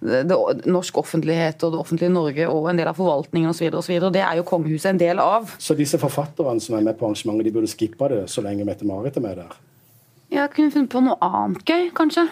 det, 0.00 0.36
norsk 0.64 0.98
offentlighet 1.02 1.62
og 1.66 1.74
det 1.74 1.80
offentlige 1.82 2.12
Norge 2.12 2.46
og 2.48 2.70
en 2.70 2.78
del 2.80 2.88
av 2.88 2.96
forvaltningen 2.96 3.52
osv. 3.52 3.68
Det 4.12 4.22
er 4.24 4.38
jo 4.38 4.46
kongehuset 4.48 4.94
en 4.94 5.00
del 5.00 5.20
av. 5.20 5.50
Så 5.60 5.76
disse 5.78 6.00
forfatterne 6.00 6.60
som 6.62 6.78
er 6.78 6.86
med 6.86 6.96
på 6.98 7.08
arrangementet, 7.08 7.48
de 7.48 7.54
burde 7.56 7.70
skippa 7.70 8.08
det 8.12 8.22
så 8.32 8.44
lenge 8.44 8.64
Mette-Marit 8.68 9.18
er 9.20 9.26
med 9.26 9.42
der? 9.42 9.58
Jeg 10.30 10.52
kunne 10.54 10.72
funnet 10.72 10.92
på 10.92 11.02
noe 11.04 11.18
annet 11.26 11.66
gøy, 11.66 11.90
kanskje. 11.96 12.28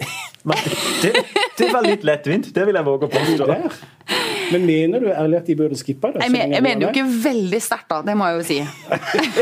Men 0.46 0.62
Det, 1.02 1.12
det 1.58 1.72
var 1.74 1.84
litt 1.84 2.06
lettvint, 2.06 2.52
det 2.54 2.66
vil 2.68 2.78
jeg 2.78 2.86
våge 2.86 3.08
å 3.08 3.12
påstå. 3.12 4.34
Men 4.52 4.66
mener 4.68 5.00
du 5.02 5.06
ærlig 5.10 5.38
at 5.40 5.46
de 5.50 5.56
burde 5.58 5.76
skippa 5.78 6.10
det? 6.14 6.22
Jeg, 6.26 6.32
men, 6.34 6.52
jeg 6.54 6.62
mener 6.62 6.86
jo 6.86 6.92
ikke 6.92 7.22
veldig 7.24 7.60
sterkt, 7.62 7.88
da. 7.90 8.02
Det 8.06 8.16
må 8.18 8.26
jeg 8.30 8.36
jo 8.36 8.44
si. 8.46 8.58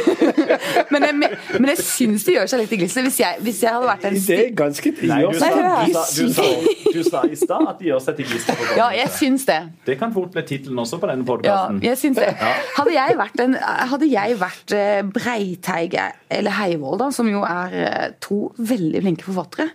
men 0.92 1.06
jeg, 1.08 1.14
men- 1.22 1.36
men 1.60 1.68
jeg 1.72 1.78
syns 1.84 2.24
det 2.26 2.34
gjør 2.36 2.48
seg 2.50 2.62
litt 2.64 2.72
i 2.76 2.78
glisset. 2.82 3.04
Hvis 3.06 3.20
hvis 3.44 3.60
jeg 3.62 3.70
hadde 3.74 3.86
vært 3.88 4.04
en 4.08 4.14
Det 4.14 4.38
er 4.46 4.52
ganske 4.58 4.92
Nei, 5.08 5.20
du 5.22 5.38
sa, 5.38 5.48
du, 5.54 5.92
sa, 5.94 6.04
du, 6.16 6.32
sa, 6.34 6.46
du 6.94 7.02
sa 7.08 7.22
i 7.30 7.38
stad 7.38 7.68
at 7.70 7.78
de 7.80 7.88
gjør 7.90 8.02
seg 8.06 8.16
til 8.18 8.28
glisset. 8.30 8.62
Ja, 8.78 8.88
jeg 8.96 9.12
syns 9.14 9.46
det. 9.48 9.58
Det 9.86 9.98
kan 10.00 10.12
fort 10.14 10.32
bli 10.34 10.42
tittelen 10.48 10.78
også 10.82 10.98
på 11.02 11.10
denne 11.10 11.38
Ja, 11.46 11.58
jeg 11.82 11.98
syns 12.00 12.18
det. 12.20 12.30
Hadde 12.78 12.94
jeg 12.96 13.18
vært, 13.20 13.40
en, 13.44 13.56
hadde 13.94 14.10
jeg 14.10 14.38
vært 14.40 14.74
eh, 14.76 15.02
Breiteig 15.14 15.98
eller 16.30 16.56
Heivold, 16.60 16.98
da, 17.04 17.10
som 17.14 17.28
jo 17.30 17.42
er 17.46 17.76
eh, 17.84 18.08
to 18.24 18.52
veldig 18.58 19.02
flinke 19.04 19.26
forfattere, 19.28 19.68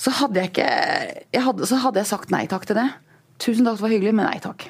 så 0.00 0.12
hadde 0.22 0.40
jeg 0.40 0.52
ikke 0.54 0.68
jeg 1.34 1.42
hadde, 1.44 1.66
Så 1.68 1.76
hadde 1.82 2.00
jeg 2.00 2.08
sagt 2.08 2.30
nei 2.32 2.46
takk 2.48 2.64
til 2.68 2.78
det. 2.78 2.88
Tusen 3.40 3.66
takk, 3.66 3.78
det 3.80 3.86
var 3.86 3.94
hyggelig, 3.94 4.14
men 4.16 4.28
nei 4.28 4.40
takk. 4.42 4.68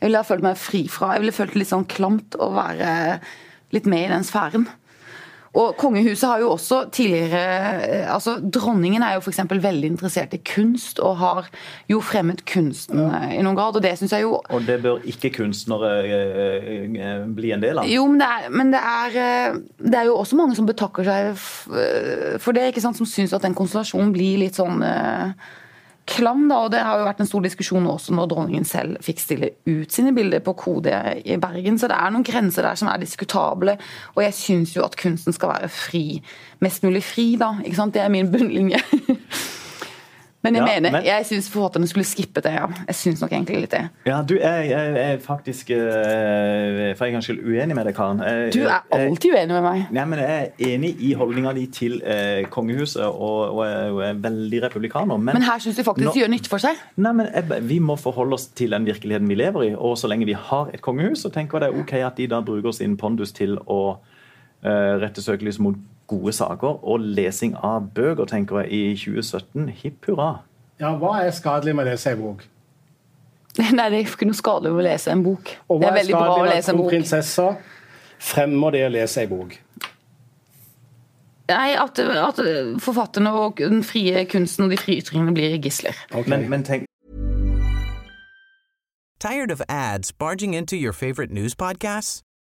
Jeg 0.00 0.08
ville 0.08 0.20
ha 0.22 0.26
følt 0.26 0.44
meg 0.44 0.56
fri 0.56 0.86
fra 0.88 1.14
Jeg 1.14 1.26
ville 1.26 1.36
følt 1.36 1.52
det 1.52 1.60
litt 1.60 1.72
sånn 1.74 1.88
klamt 1.90 2.36
å 2.40 2.52
være 2.54 2.92
litt 3.74 3.88
med 3.90 4.06
i 4.06 4.12
den 4.14 4.24
sfæren. 4.26 4.68
Og 5.58 5.74
kongehuset 5.74 6.28
har 6.28 6.42
jo 6.44 6.52
også 6.54 6.84
tidligere 6.94 7.38
eh, 7.82 8.14
altså 8.14 8.36
Dronningen 8.38 9.02
er 9.02 9.16
jo 9.16 9.22
f.eks. 9.24 9.40
veldig 9.50 9.88
interessert 9.88 10.34
i 10.36 10.38
kunst, 10.46 11.00
og 11.02 11.16
har 11.18 11.48
jo 11.90 11.98
fremmet 12.06 12.44
kunsten 12.46 13.02
eh, 13.08 13.32
i 13.34 13.42
noen 13.42 13.58
grad. 13.58 13.74
Og 13.74 13.82
det 13.82 13.96
syns 13.98 14.14
jeg 14.14 14.28
jo 14.28 14.36
Og 14.38 14.68
det 14.68 14.78
bør 14.84 15.02
ikke 15.10 15.32
kunstnere 15.40 15.90
eh, 16.06 17.24
bli 17.26 17.50
en 17.56 17.64
del 17.64 17.82
av. 17.82 17.90
Jo, 17.90 18.06
men 18.06 18.22
det 18.22 18.28
er, 18.30 18.46
men 18.54 18.70
det 18.70 18.84
er, 18.92 19.58
det 19.82 19.98
er 19.98 20.06
jo 20.06 20.20
også 20.20 20.38
mange 20.38 20.54
som 20.58 20.70
betakker 20.70 21.08
seg 21.08 21.34
for 22.40 22.54
det, 22.54 22.68
ikke 22.70 22.84
sant, 22.84 22.98
som 22.98 23.08
syns 23.08 23.34
at 23.34 23.42
den 23.42 23.56
konstellasjonen 23.58 24.14
blir 24.14 24.38
litt 24.44 24.58
sånn 24.58 24.78
klam. 26.10 26.48
da, 26.50 26.60
og 26.64 26.72
Det 26.74 26.82
har 26.84 26.98
jo 26.98 27.06
vært 27.06 27.22
en 27.22 27.30
stor 27.30 27.44
diskusjon 27.46 27.86
også 27.86 28.14
når 28.16 28.30
dronningen 28.32 28.66
selv 28.68 28.98
fikk 29.04 29.22
stille 29.22 29.50
ut 29.68 29.94
sine 29.94 30.12
bilder 30.16 30.42
på 30.44 30.56
Kode 30.58 30.94
i 31.24 31.38
Bergen. 31.40 31.78
Så 31.78 31.90
det 31.90 31.98
er 31.98 32.12
noen 32.12 32.26
grenser 32.26 32.66
der 32.66 32.78
som 32.78 32.90
er 32.90 33.00
diskutable. 33.00 33.78
Og 34.16 34.24
jeg 34.26 34.36
syns 34.36 34.76
jo 34.76 34.84
at 34.86 34.98
kunsten 35.00 35.36
skal 35.36 35.54
være 35.54 35.72
fri. 35.72 36.04
Mest 36.60 36.84
mulig 36.84 37.04
fri, 37.06 37.34
da. 37.40 37.54
ikke 37.64 37.78
sant, 37.78 37.94
Det 37.94 38.02
er 38.02 38.12
min 38.12 38.30
bunnlinje. 38.32 38.82
Men 40.42 40.54
jeg 40.56 40.62
Ja, 40.66 40.74
mener, 40.80 40.90
men- 40.92 41.04
jeg 41.04 41.24
syns 41.28 41.50
forfatterne 41.52 41.86
skulle 41.86 42.04
skippet 42.08 42.42
det. 42.44 42.52
ja. 42.54 42.66
Jeg 42.88 42.94
syns 42.96 43.20
nok 43.20 43.30
egentlig 43.32 43.58
litt 43.60 43.70
det. 43.70 43.82
Ja, 44.06 44.22
du 44.22 44.34
jeg 44.38 44.70
er 44.72 45.18
faktisk 45.20 45.68
uh, 45.70 46.94
for 46.96 47.10
gangs 47.12 47.26
skyld 47.28 47.42
uenig 47.44 47.74
med 47.76 47.84
deg, 47.86 47.94
Karen. 47.94 48.18
Jeg- 48.24 48.52
Du 48.54 48.60
er 48.60 48.80
jeg- 48.92 49.10
alltid 49.10 49.34
uenig 49.34 49.48
med 49.48 49.62
meg. 49.62 49.86
Nei, 49.92 50.04
men 50.04 50.18
Jeg 50.18 50.52
er 50.58 50.66
enig 50.78 50.96
i 51.00 51.12
holdninga 51.12 51.52
di 51.54 51.66
til 51.66 52.00
uh, 52.02 52.48
kongehuset, 52.50 53.02
og, 53.02 53.54
og, 53.58 53.66
og 53.94 54.00
er 54.02 54.14
veldig 54.14 54.62
republikaner. 54.62 55.16
Men, 55.18 55.34
Men 55.34 55.42
her 55.42 55.58
syns 55.58 55.76
de 55.76 55.84
faktisk 55.84 56.06
Nå- 56.06 56.12
de 56.14 56.20
gjør 56.20 56.30
nytt 56.30 56.46
for 56.48 56.58
seg. 56.58 56.76
nei, 56.96 57.12
men 57.12 57.26
jeg, 57.34 57.68
vi 57.68 57.78
må 57.78 57.96
forholde 57.98 58.32
oss 58.32 58.46
til 58.46 58.70
den 58.70 58.86
virkeligheten 58.86 59.28
vi 59.28 59.34
lever 59.34 59.62
i. 59.70 59.74
Og 59.74 59.96
så 59.98 60.08
lenge 60.08 60.24
vi 60.26 60.32
har 60.32 60.70
et 60.72 60.80
kongehus, 60.80 61.18
så 61.24 61.30
tenker 61.32 61.58
jeg 61.60 61.68
det 61.68 61.76
er 61.76 61.80
ok 61.82 61.92
at 62.06 62.16
de 62.16 62.26
da 62.26 62.40
bruker 62.40 62.72
sin 62.72 62.96
pondus 62.96 63.32
til 63.32 63.58
å 63.66 63.98
uh, 64.64 64.98
rette 65.00 65.20
søkelyset 65.20 65.60
mot 65.60 65.76
gode 66.10 66.34
saker 66.36 66.80
og 66.82 67.04
lesing 67.16 67.54
av 67.56 67.90
bøker, 67.94 68.26
tenker 68.30 68.64
jeg, 68.64 68.72
i 68.72 68.96
2017. 68.98 69.68
Hipp 69.82 70.10
hurra. 70.10 70.30
Ja, 70.80 70.94
Hva 70.98 71.20
er 71.22 71.30
skadelig 71.36 71.76
med 71.76 71.86
å 71.86 71.92
lese 71.92 72.12
ei 72.12 72.18
bok? 72.18 72.44
Nei, 73.60 73.88
det 73.90 73.98
er 73.98 74.04
ikke 74.04 74.28
noe 74.28 74.38
skadelig 74.38 74.74
med 74.74 74.84
å 74.84 74.88
lese 74.88 75.14
en 75.14 75.24
bok. 75.26 75.54
Og 75.68 75.80
Det 75.80 75.86
hva 75.86 75.90
er 75.90 75.94
er 75.94 76.00
veldig 76.00 76.16
bra 76.16 76.20
å 76.20 76.34
skadelig 76.34 76.52
med 76.52 76.62
at 76.62 76.74
en 76.74 76.84
prinsesser 76.88 77.58
fremmer 78.30 78.76
det 78.76 78.84
å 78.86 78.92
lese 78.98 79.24
ei 79.24 79.30
bok? 79.30 79.56
Nei, 81.50 81.72
at, 81.74 81.98
at 81.98 82.38
forfatterne 82.78 83.32
og 83.34 83.58
den 83.58 83.82
frie 83.82 84.22
kunsten 84.30 84.68
og 84.68 84.70
de 84.70 84.78
frie 84.78 85.02
ytringene 85.02 85.34
blir 85.34 85.58
gisler. 85.58 85.98
Okay. 86.12 86.30
Men, 86.30 86.46
men 86.50 86.66
tenk, 86.66 86.86
Tired 89.20 89.50
of 89.50 89.60
ads 89.68 90.12
barging 90.12 90.54
into 90.54 90.76
your 90.76 90.94
favorite 90.94 91.30
news 91.30 91.54
podcasts? 91.54 92.22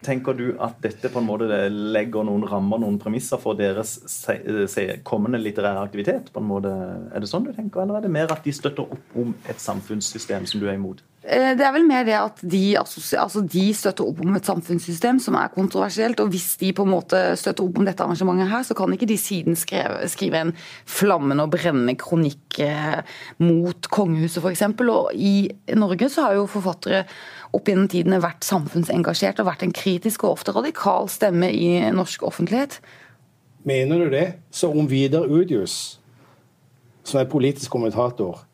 Tenker 0.00 0.32
du 0.32 0.46
at 0.64 0.78
dette 0.80 1.10
på 1.12 1.20
en 1.20 1.26
måte 1.28 1.46
legger 1.68 2.24
noen 2.24 2.46
rammer, 2.48 2.80
noen 2.80 2.96
premisser 3.00 3.40
for 3.40 3.58
deres 3.58 3.98
se, 4.08 4.38
se, 4.72 4.86
kommende 5.04 5.40
litterære 5.42 5.82
aktivitet? 5.84 6.30
på 6.32 6.40
en 6.40 6.48
måte? 6.48 6.72
Er 7.12 7.20
det 7.20 7.28
sånn 7.28 7.44
du 7.44 7.52
tenker, 7.52 7.82
eller 7.82 7.98
er 7.98 8.06
det 8.06 8.14
mer 8.14 8.32
at 8.32 8.46
de 8.46 8.54
støtter 8.56 8.88
opp 8.96 9.18
om 9.20 9.34
et 9.50 9.60
samfunnssystem 9.60 10.48
som 10.48 10.62
du 10.62 10.70
er 10.70 10.78
imot? 10.78 11.04
Eh, 11.22 11.52
Det 11.56 11.64
er 11.66 11.72
vel 11.74 11.84
mer 11.84 12.04
det 12.08 12.14
at 12.16 12.38
de, 12.40 12.78
altså 12.80 13.42
de 13.44 13.64
støtter 13.76 14.06
opp 14.08 14.22
om 14.24 14.36
et 14.38 14.46
samfunnssystem 14.48 15.18
som 15.20 15.36
er 15.36 15.52
kontroversielt. 15.52 16.20
Og 16.20 16.30
hvis 16.32 16.56
de 16.60 16.72
på 16.72 16.86
en 16.86 16.94
måte 16.94 17.20
støtter 17.36 17.66
opp 17.66 17.76
om 17.78 17.84
dette 17.84 18.04
arrangementet 18.04 18.48
her, 18.48 18.64
så 18.64 18.76
kan 18.78 18.92
ikke 18.94 19.08
de 19.10 19.18
siden 19.20 19.58
skrive, 19.58 20.08
skrive 20.08 20.40
en 20.40 20.54
flammende 20.88 21.44
og 21.44 21.52
brennende 21.52 21.96
kronikk 22.00 22.62
eh, 22.64 23.02
mot 23.44 23.90
kongehuset, 23.92 24.40
f.eks. 24.40 24.64
Og 24.80 25.12
i 25.14 25.50
Norge 25.76 26.08
så 26.08 26.28
har 26.28 26.38
jo 26.40 26.48
forfattere 26.48 27.04
opp 27.52 27.68
gjennom 27.68 27.90
tidene 27.90 28.22
vært 28.22 28.46
samfunnsengasjert 28.46 29.42
og 29.42 29.50
vært 29.50 29.66
en 29.66 29.76
kritisk 29.76 30.24
og 30.24 30.38
ofte 30.38 30.54
radikal 30.56 31.10
stemme 31.12 31.50
i 31.52 31.72
norsk 31.92 32.24
offentlighet. 32.24 32.80
Mener 33.68 34.06
du 34.06 34.14
det? 34.14 34.28
Så 34.50 34.70
om 34.72 34.86
Vidar 34.88 35.28
Udius, 35.28 35.98
som 37.04 37.20
er 37.20 37.28
politisk 37.28 37.74
kommentator, 37.74 38.46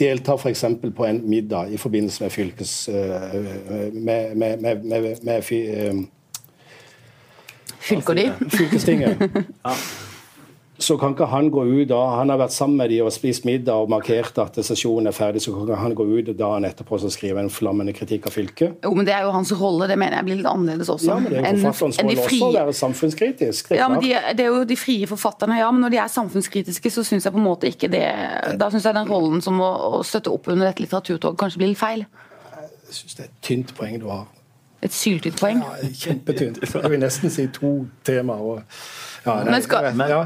deltar 0.00 0.36
f.eks. 0.36 0.64
på 0.96 1.04
en 1.04 1.30
middag 1.30 1.72
i 1.72 1.76
forbindelse 1.76 2.24
med 2.24 2.30
fylkes... 2.30 2.88
øh, 2.88 2.94
med, 3.94 4.34
med, 4.34 4.56
med, 4.56 4.82
med, 4.82 5.16
med 5.22 5.42
fy, 5.42 5.54
øh, 5.54 5.94
Fylker 7.80 8.14
Fylkestinget. 8.14 8.34
fylkestinget, 8.58 10.09
så 10.80 10.96
kan 10.98 11.12
ikke 11.14 11.26
han 11.28 11.50
gå 11.52 11.62
ut 11.68 11.88
da 11.90 11.98
Han 12.16 12.30
har 12.32 12.38
vært 12.40 12.54
sammen 12.54 12.76
med 12.80 12.90
de 12.90 13.00
og 13.04 13.12
spist 13.12 13.44
middag 13.44 13.82
og 13.84 13.90
markert 13.92 14.38
at 14.42 14.56
sesjonen 14.64 15.10
er 15.10 15.14
ferdig, 15.16 15.42
så 15.44 15.52
kan 15.52 15.66
ikke 15.68 15.78
han 15.82 15.94
gå 15.98 16.06
ut 16.08 16.30
dagen 16.38 16.64
etterpå 16.68 16.96
og 16.96 17.12
skrive 17.12 17.42
en 17.44 17.50
flammende 17.52 17.92
kritikk 17.96 18.26
av 18.30 18.32
fylket. 18.34 18.78
Jo, 18.84 18.94
men 18.96 19.04
Det 19.08 19.14
er 19.14 19.22
jo 19.28 19.34
hans 19.34 19.52
rolle, 19.60 19.88
det 19.90 19.98
mener 20.00 20.16
jeg 20.20 20.24
blir 20.30 20.40
litt 20.40 20.48
annerledes 20.50 20.88
også. 20.88 21.10
Ja, 21.12 21.18
men 21.20 21.30
det 21.32 21.42
er 21.44 21.52
jo 21.52 21.62
forfatterens 21.68 22.00
rolle 22.00 22.24
også 22.24 22.48
å 22.48 22.52
være 22.56 22.76
samfunnskritisk. 22.80 23.68
Det 23.68 23.76
er 23.76 23.82
Ja, 23.82 23.88
men 23.92 24.00
de, 24.00 24.14
Det 24.36 24.46
er 24.46 24.50
jo 24.54 24.64
de 24.64 24.76
frie 24.76 25.06
forfatterne, 25.06 25.60
ja, 25.60 25.70
men 25.70 25.84
når 25.84 25.90
de 25.96 26.02
er 26.02 26.08
samfunnskritiske, 26.16 26.90
så 26.90 27.04
syns 27.04 27.24
jeg 27.28 27.32
på 27.36 27.38
en 27.38 27.44
måte 27.48 27.68
ikke 27.70 27.90
det 27.92 28.04
Da 28.58 28.70
syns 28.70 28.84
jeg 28.88 28.94
den 28.94 29.08
rollen 29.08 29.40
som 29.44 29.60
å, 29.60 29.70
å 30.00 30.02
støtte 30.04 30.32
opp 30.32 30.48
under 30.48 30.66
dette 30.70 30.82
litteraturtoget 30.82 31.38
kanskje 31.38 31.58
blir 31.62 31.72
litt 31.74 31.78
feil. 31.80 32.06
Jeg 32.90 32.94
syns 33.02 33.14
det 33.16 33.24
er 33.26 33.28
et 33.30 33.40
tynt 33.46 33.74
poeng 33.76 33.98
du 34.00 34.08
har. 34.10 34.26
Et 34.82 34.92
syltynt 34.96 35.36
poeng. 35.36 35.60
Ja, 35.60 35.88
kjempetynt. 35.92 36.62
Jeg 36.64 36.90
vil 36.90 37.00
nesten 37.02 37.30
si 37.30 37.46
to 37.52 37.72
temaer. 38.06 38.40
Og, 38.40 38.62
ja, 39.26 39.34
nei, 39.44 39.50
Men 39.52 39.62
skal- 39.62 39.92
ja. 40.08 40.22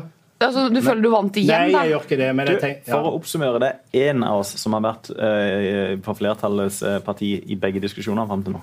Altså, 0.48 0.66
Du 0.72 0.80
føler 0.82 1.02
du 1.04 1.10
vant 1.12 1.38
igjen, 1.40 1.52
Nei, 1.52 1.72
da? 1.72 1.84
jeg 1.84 1.94
gjør 1.94 2.04
ikke 2.06 2.18
det, 2.20 2.28
men 2.36 2.48
Du, 2.48 2.52
jeg 2.54 2.62
tenker 2.62 2.92
for 2.92 3.08
å 3.10 3.14
oppsummere 3.18 3.62
det, 3.62 3.72
én 4.04 4.24
av 4.26 4.42
oss 4.42 4.54
som 4.60 4.76
har 4.76 4.84
vært 4.84 5.10
uh, 5.14 5.94
på 6.04 6.16
flertallets 6.18 6.82
eh, 6.84 7.00
parti 7.04 7.34
i 7.40 7.58
begge 7.60 7.82
diskusjoner 7.84 8.28
fram 8.30 8.44
til 8.46 8.56
nå. 8.58 8.62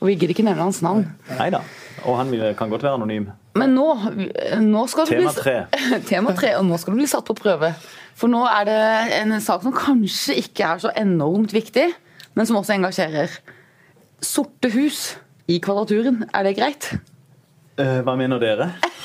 Og 0.00 0.10
vi 0.10 0.14
gidder 0.16 0.34
ikke 0.34 0.44
nevne 0.44 0.66
hans 0.66 0.82
navn. 0.84 1.06
Nei 1.38 1.48
da. 1.54 1.62
Og 2.04 2.18
han 2.18 2.32
kan 2.58 2.72
godt 2.72 2.84
være 2.84 2.98
anonym. 2.98 3.30
Men 3.56 3.72
nå, 3.76 3.86
nå 4.60 4.82
skal 4.90 5.06
du 5.06 5.14
Tema 5.14 5.30
bli 5.30 5.38
tre. 5.38 5.54
Tema 6.10 6.34
tre, 6.36 6.56
og 6.58 6.66
nå 6.68 6.78
skal 6.82 6.96
du 6.96 7.00
bli 7.00 7.08
satt 7.08 7.26
på 7.28 7.36
prøve. 7.38 7.70
For 8.18 8.30
nå 8.30 8.42
er 8.50 8.68
det 8.68 8.80
en 9.20 9.36
sak 9.42 9.64
som 9.64 9.74
kanskje 9.74 10.36
ikke 10.42 10.66
er 10.74 10.82
så 10.82 10.92
enormt 10.98 11.54
viktig, 11.54 11.86
men 12.34 12.50
som 12.50 12.58
også 12.60 12.76
engasjerer. 12.76 13.38
Sorte 14.24 14.70
hus 14.74 15.14
i 15.50 15.60
Kvadraturen, 15.62 16.24
er 16.34 16.46
det 16.46 16.56
greit? 16.58 16.90
Eh, 17.78 18.00
hva 18.06 18.14
mener 18.16 18.38
dere? 18.38 18.68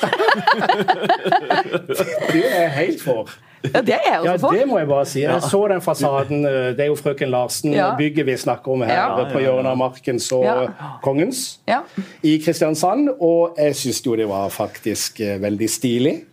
Det 2.30 2.42
er 2.46 2.60
jeg 2.62 2.70
helt 2.76 3.00
for. 3.02 3.30
Ja, 3.64 3.80
det 3.84 3.92
er 3.92 4.04
jeg 4.06 4.24
Ja, 4.24 4.32
også 4.32 4.40
for. 4.46 4.54
det 4.56 4.66
må 4.70 4.78
jeg 4.78 4.88
bare 4.88 5.04
si. 5.06 5.20
Jeg 5.20 5.42
så 5.42 5.58
den 5.68 5.80
fasaden. 5.84 6.44
eh, 6.46 6.70
Det 6.76 6.80
er 6.80 6.86
jo 6.86 6.94
frøken 6.96 7.28
Larsen, 7.30 7.72
Ja. 7.74 7.94
vi 7.96 8.36
snakker 8.36 8.72
om 8.72 8.80
her 8.82 8.94
Ja. 8.94 9.24
på 9.32 9.38
hjørnet 9.40 9.66
av 9.66 9.76
Markens 9.76 10.32
og 10.32 10.44
Ja. 10.44 10.66
Kongens 11.02 11.58
Ja. 11.68 11.80
i 12.22 12.38
Kristiansand. 12.38 13.08
Og 13.20 13.54
jeg 13.58 13.74
syns 13.74 14.00
jo 14.06 14.16
det 14.16 14.28
var 14.28 14.48
faktisk 14.48 15.20
eh, 15.20 15.38
veldig 15.42 15.68
stilig. 15.70 16.24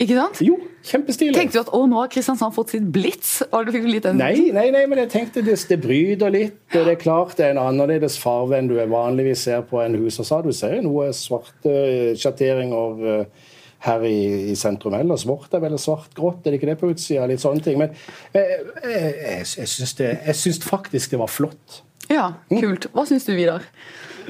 Ikke 0.00 0.16
sant? 0.16 0.38
Jo, 0.40 0.54
kjempestilig. 0.88 1.34
Tenkte 1.36 1.58
du 1.58 1.60
at 1.60 1.70
å, 1.76 1.82
nå 1.88 1.98
har 2.00 2.08
Kristiansand 2.12 2.54
fått 2.56 2.72
sitt 2.72 2.86
blitz? 2.92 3.34
Og 3.52 3.68
den 3.68 4.16
Nei, 4.16 4.48
nei, 4.56 4.70
nei, 4.72 4.86
men 4.88 5.02
jeg 5.02 5.10
tenkte 5.12 5.42
det, 5.44 5.58
det 5.68 5.76
bryter 5.82 6.32
litt. 6.32 6.56
og 6.72 6.88
Det 6.88 6.94
er 6.94 7.00
klart 7.02 7.36
det 7.36 7.50
er 7.50 7.52
en 7.52 7.60
annerledes 7.66 8.16
farve 8.20 8.56
enn 8.56 8.70
du 8.70 8.78
vanligvis 8.80 9.44
ser 9.44 9.66
på 9.68 9.82
en 9.84 9.98
husfasade. 10.00 10.48
Du 10.48 10.56
ser 10.56 10.80
noe 10.86 11.10
svarte 11.16 11.74
sjatteringer 12.16 13.04
eh, 13.12 13.50
her 13.84 14.06
i, 14.08 14.16
i 14.54 14.56
sentrum. 14.56 14.96
Ellers 14.96 15.26
vårt 15.28 15.52
er 15.56 15.64
vel 15.66 15.76
svart-grått, 15.80 16.46
er 16.46 16.54
det 16.54 16.62
ikke 16.62 16.72
det 16.72 16.80
på 16.80 16.92
utsida? 16.94 17.28
Litt 17.28 17.44
sånne 17.44 17.64
ting. 17.64 17.76
Men 17.80 17.92
eh, 18.32 18.56
jeg, 18.56 19.12
jeg, 19.20 19.46
jeg, 19.60 19.72
syns 19.76 19.96
det, 20.00 20.10
jeg 20.30 20.40
syns 20.46 20.64
faktisk 20.64 21.12
det 21.12 21.20
var 21.20 21.32
flott. 21.32 21.82
Ja, 22.10 22.32
kult. 22.48 22.88
Hva 22.96 23.04
syns 23.06 23.28
du, 23.28 23.36
Vidar? 23.36 23.68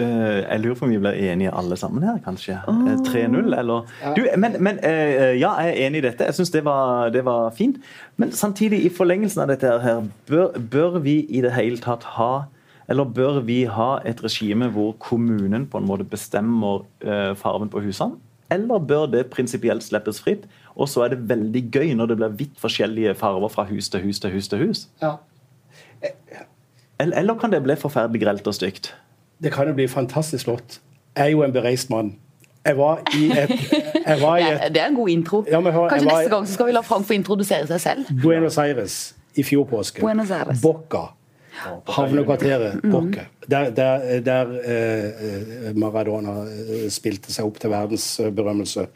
Eh, 0.01 0.39
jeg 0.47 0.61
lurer 0.63 0.77
på 0.79 0.85
om 0.87 0.93
vi 0.95 0.99
blir 1.03 1.17
enige 1.31 1.51
alle 1.53 1.77
sammen 1.77 2.03
her, 2.07 2.19
kanskje. 2.25 2.57
Oh. 2.71 2.87
3-0, 3.07 3.51
eller 3.59 3.85
du, 4.17 4.23
Men, 4.41 4.57
men 4.65 4.79
eh, 4.87 5.35
ja, 5.41 5.51
jeg 5.61 5.75
er 5.75 5.87
enig 5.87 5.99
i 6.01 6.07
dette. 6.09 6.25
Jeg 6.31 6.35
syns 6.39 6.51
det, 6.55 6.63
var- 6.65 7.11
det 7.13 7.25
var 7.27 7.51
fint. 7.57 7.77
Men 8.17 8.33
samtidig, 8.33 8.81
i 8.87 8.89
forlengelsen 8.97 9.43
av 9.45 9.49
dette 9.53 9.75
her, 9.85 10.01
bør, 10.31 10.57
bør 10.73 10.99
vi 11.05 11.19
i 11.29 11.43
det 11.45 11.53
hele 11.59 11.77
tatt 11.83 12.05
ha 12.17 12.45
eller 12.91 13.05
bør 13.07 13.37
vi 13.47 13.61
ha 13.71 14.01
et 14.05 14.19
regime 14.25 14.67
hvor 14.75 14.97
kommunen 14.99 15.69
på 15.71 15.79
en 15.79 15.85
måte 15.87 16.03
bestemmer 16.11 16.81
farven 17.39 17.69
på 17.71 17.79
husene? 17.85 18.17
Eller 18.51 18.81
bør 18.83 19.05
det 19.13 19.29
prinsipielt 19.31 19.85
slippes 19.87 20.19
fritt? 20.21 20.49
Og 20.75 20.89
så 20.91 21.05
er 21.05 21.13
det 21.15 21.21
veldig 21.31 21.63
gøy 21.71 21.93
når 21.95 22.11
det 22.11 22.17
blir 22.19 22.35
vidt 22.41 22.57
forskjellige 22.59 23.15
farver 23.21 23.49
fra 23.53 23.63
hus 23.69 23.89
til 23.93 24.03
hus 24.09 24.19
til 24.19 24.33
hus. 24.35 24.49
til 24.51 24.65
hus. 24.67 24.89
Ja. 25.03 25.13
Eller, 26.99 27.17
eller 27.23 27.39
kan 27.39 27.53
det 27.55 27.63
bli 27.65 27.77
forferdelig 27.79 28.21
grelt 28.25 28.47
og 28.51 28.55
stygt? 28.59 28.91
Det 29.43 29.53
kan 29.53 29.69
jo 29.69 29.75
bli 29.75 29.89
fantastisk 29.89 30.45
flott. 30.45 30.81
Jeg 31.17 31.27
er 31.27 31.31
jo 31.35 31.43
en 31.43 31.53
bereist 31.53 31.91
mann. 31.91 32.15
Jeg 32.65 32.77
var 32.77 33.01
i 33.17 33.31
et, 33.31 33.53
var 34.21 34.37
i 34.37 34.49
et 34.51 34.75
det 34.75 34.83
er 34.83 34.91
en 34.91 34.95
god 34.95 35.09
intro. 35.09 35.45
Ja, 35.49 35.61
men 35.61 35.73
hør, 35.73 35.89
Kanskje 35.89 36.09
neste 36.09 36.35
gang 36.35 36.47
så 36.47 36.59
skal 36.59 36.69
vi 36.69 36.75
la 36.77 36.83
Frank 36.85 37.07
få 37.09 37.17
introdusere 37.17 37.67
seg 37.71 37.81
selv? 37.81 38.13
Buenos 38.23 38.59
Aires 38.59 39.15
i 39.35 39.43
fjor 39.43 39.65
påske. 39.65 40.05
Buenos 40.05 40.31
Aires. 40.31 40.61
Boca. 40.63 41.09
Havnekvarteret 41.87 42.83
Bocca. 42.83 43.25
Der, 43.51 43.71
der, 43.71 44.21
der 44.21 44.47
eh, 44.65 45.77
Maradona 45.77 46.45
eh, 46.47 46.87
spilte 46.91 47.33
seg 47.33 47.49
opp 47.49 47.59
til 47.61 47.73
verdensberømmelse. 47.73 48.87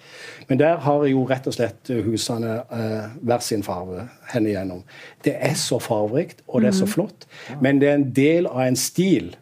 Men 0.49 0.61
der 0.61 0.79
har 0.85 1.07
jo 1.11 1.25
rett 1.29 1.49
og 1.51 1.57
slett 1.57 1.91
husene 2.07 2.61
eh, 2.73 3.17
hver 3.21 3.43
sin 3.45 3.65
farve 3.67 4.07
henne 4.33 4.53
igjennom. 4.53 4.85
Det 5.25 5.35
er 5.35 5.57
så 5.59 5.81
farverikt, 5.83 6.45
og 6.47 6.63
det 6.63 6.71
er 6.71 6.79
så 6.79 6.89
flott, 6.89 7.27
men 7.61 7.83
det 7.83 7.91
er 7.91 7.99
en 7.99 8.11
del 8.15 8.49
av 8.51 8.63
en 8.69 8.79
stil. 8.79 9.35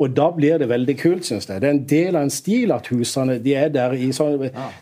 Og 0.00 0.14
da 0.16 0.30
blir 0.32 0.56
det 0.60 0.70
veldig 0.70 0.96
kult, 0.96 1.26
syns 1.28 1.48
jeg. 1.48 1.60
Det 1.60 1.68
er 1.68 1.74
en 1.74 1.84
del 1.88 2.16
av 2.16 2.24
en 2.24 2.32
stil 2.32 2.72
at 2.72 2.86
husene 2.88 3.36
de 3.44 3.52
er 3.58 3.68
der 3.74 3.92
i 3.92 4.08
sånn 4.16 4.38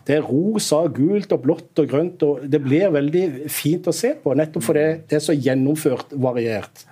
Det 0.07 0.15
er 0.15 0.23
rosa, 0.23 0.85
gult 0.95 1.33
og 1.35 1.41
blått 1.43 1.81
og 1.83 1.89
grønt. 1.91 2.23
og 2.23 2.45
Det 2.47 2.61
blir 2.63 2.93
veldig 2.95 3.25
fint 3.51 3.87
å 3.87 3.95
se 3.95 4.13
på, 4.15 4.35
nettopp 4.39 4.63
fordi 4.69 4.85
det 5.09 5.19
er 5.19 5.25
så 5.25 5.35
gjennomført 5.35 6.15
variert. 6.15 6.85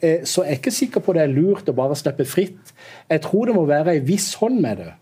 Eh, 0.00 0.22
Så 0.22 0.44
jeg 0.44 0.52
er 0.52 0.60
ikke 0.60 0.70
sikker 0.70 1.00
på 1.00 1.14
det 1.14 1.22
er 1.22 1.34
lurt 1.34 1.68
å 1.68 1.74
bare 1.74 1.96
slippe 1.98 2.24
fritt. 2.24 2.74
Jeg 3.10 3.22
tror 3.26 3.46
det 3.46 3.56
må 3.56 3.66
være 3.66 3.96
ei 3.96 4.04
viss 4.06 4.34
hånd 4.38 4.60
med 4.60 4.78
det. 4.78 4.92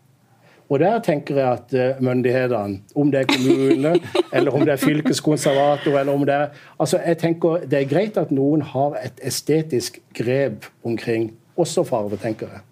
Og 0.73 0.79
der 0.81 1.01
tenker 1.05 1.37
jeg 1.37 1.45
at 1.53 1.75
eh, 1.77 2.01
myndighetene, 2.01 2.81
om 2.97 3.11
det 3.13 3.21
er 3.21 3.29
kommune, 3.29 4.01
eller 4.33 4.55
om 4.57 4.65
det 4.65 4.73
er 4.73 4.81
fylkeskonservator, 4.81 5.99
eller 6.01 6.13
om 6.15 6.25
det 6.25 6.35
er 6.35 6.49
Altså, 6.81 7.03
jeg 7.05 7.19
tenker 7.19 7.67
det 7.69 7.83
er 7.83 7.91
greit 7.91 8.17
at 8.17 8.33
noen 8.33 8.63
har 8.63 8.97
et 9.03 9.21
estetisk 9.21 10.01
grep 10.17 10.65
omkring 10.85 11.33
også 11.65 11.87
farvetenkere. 11.89 12.61
jeg. 12.61 12.69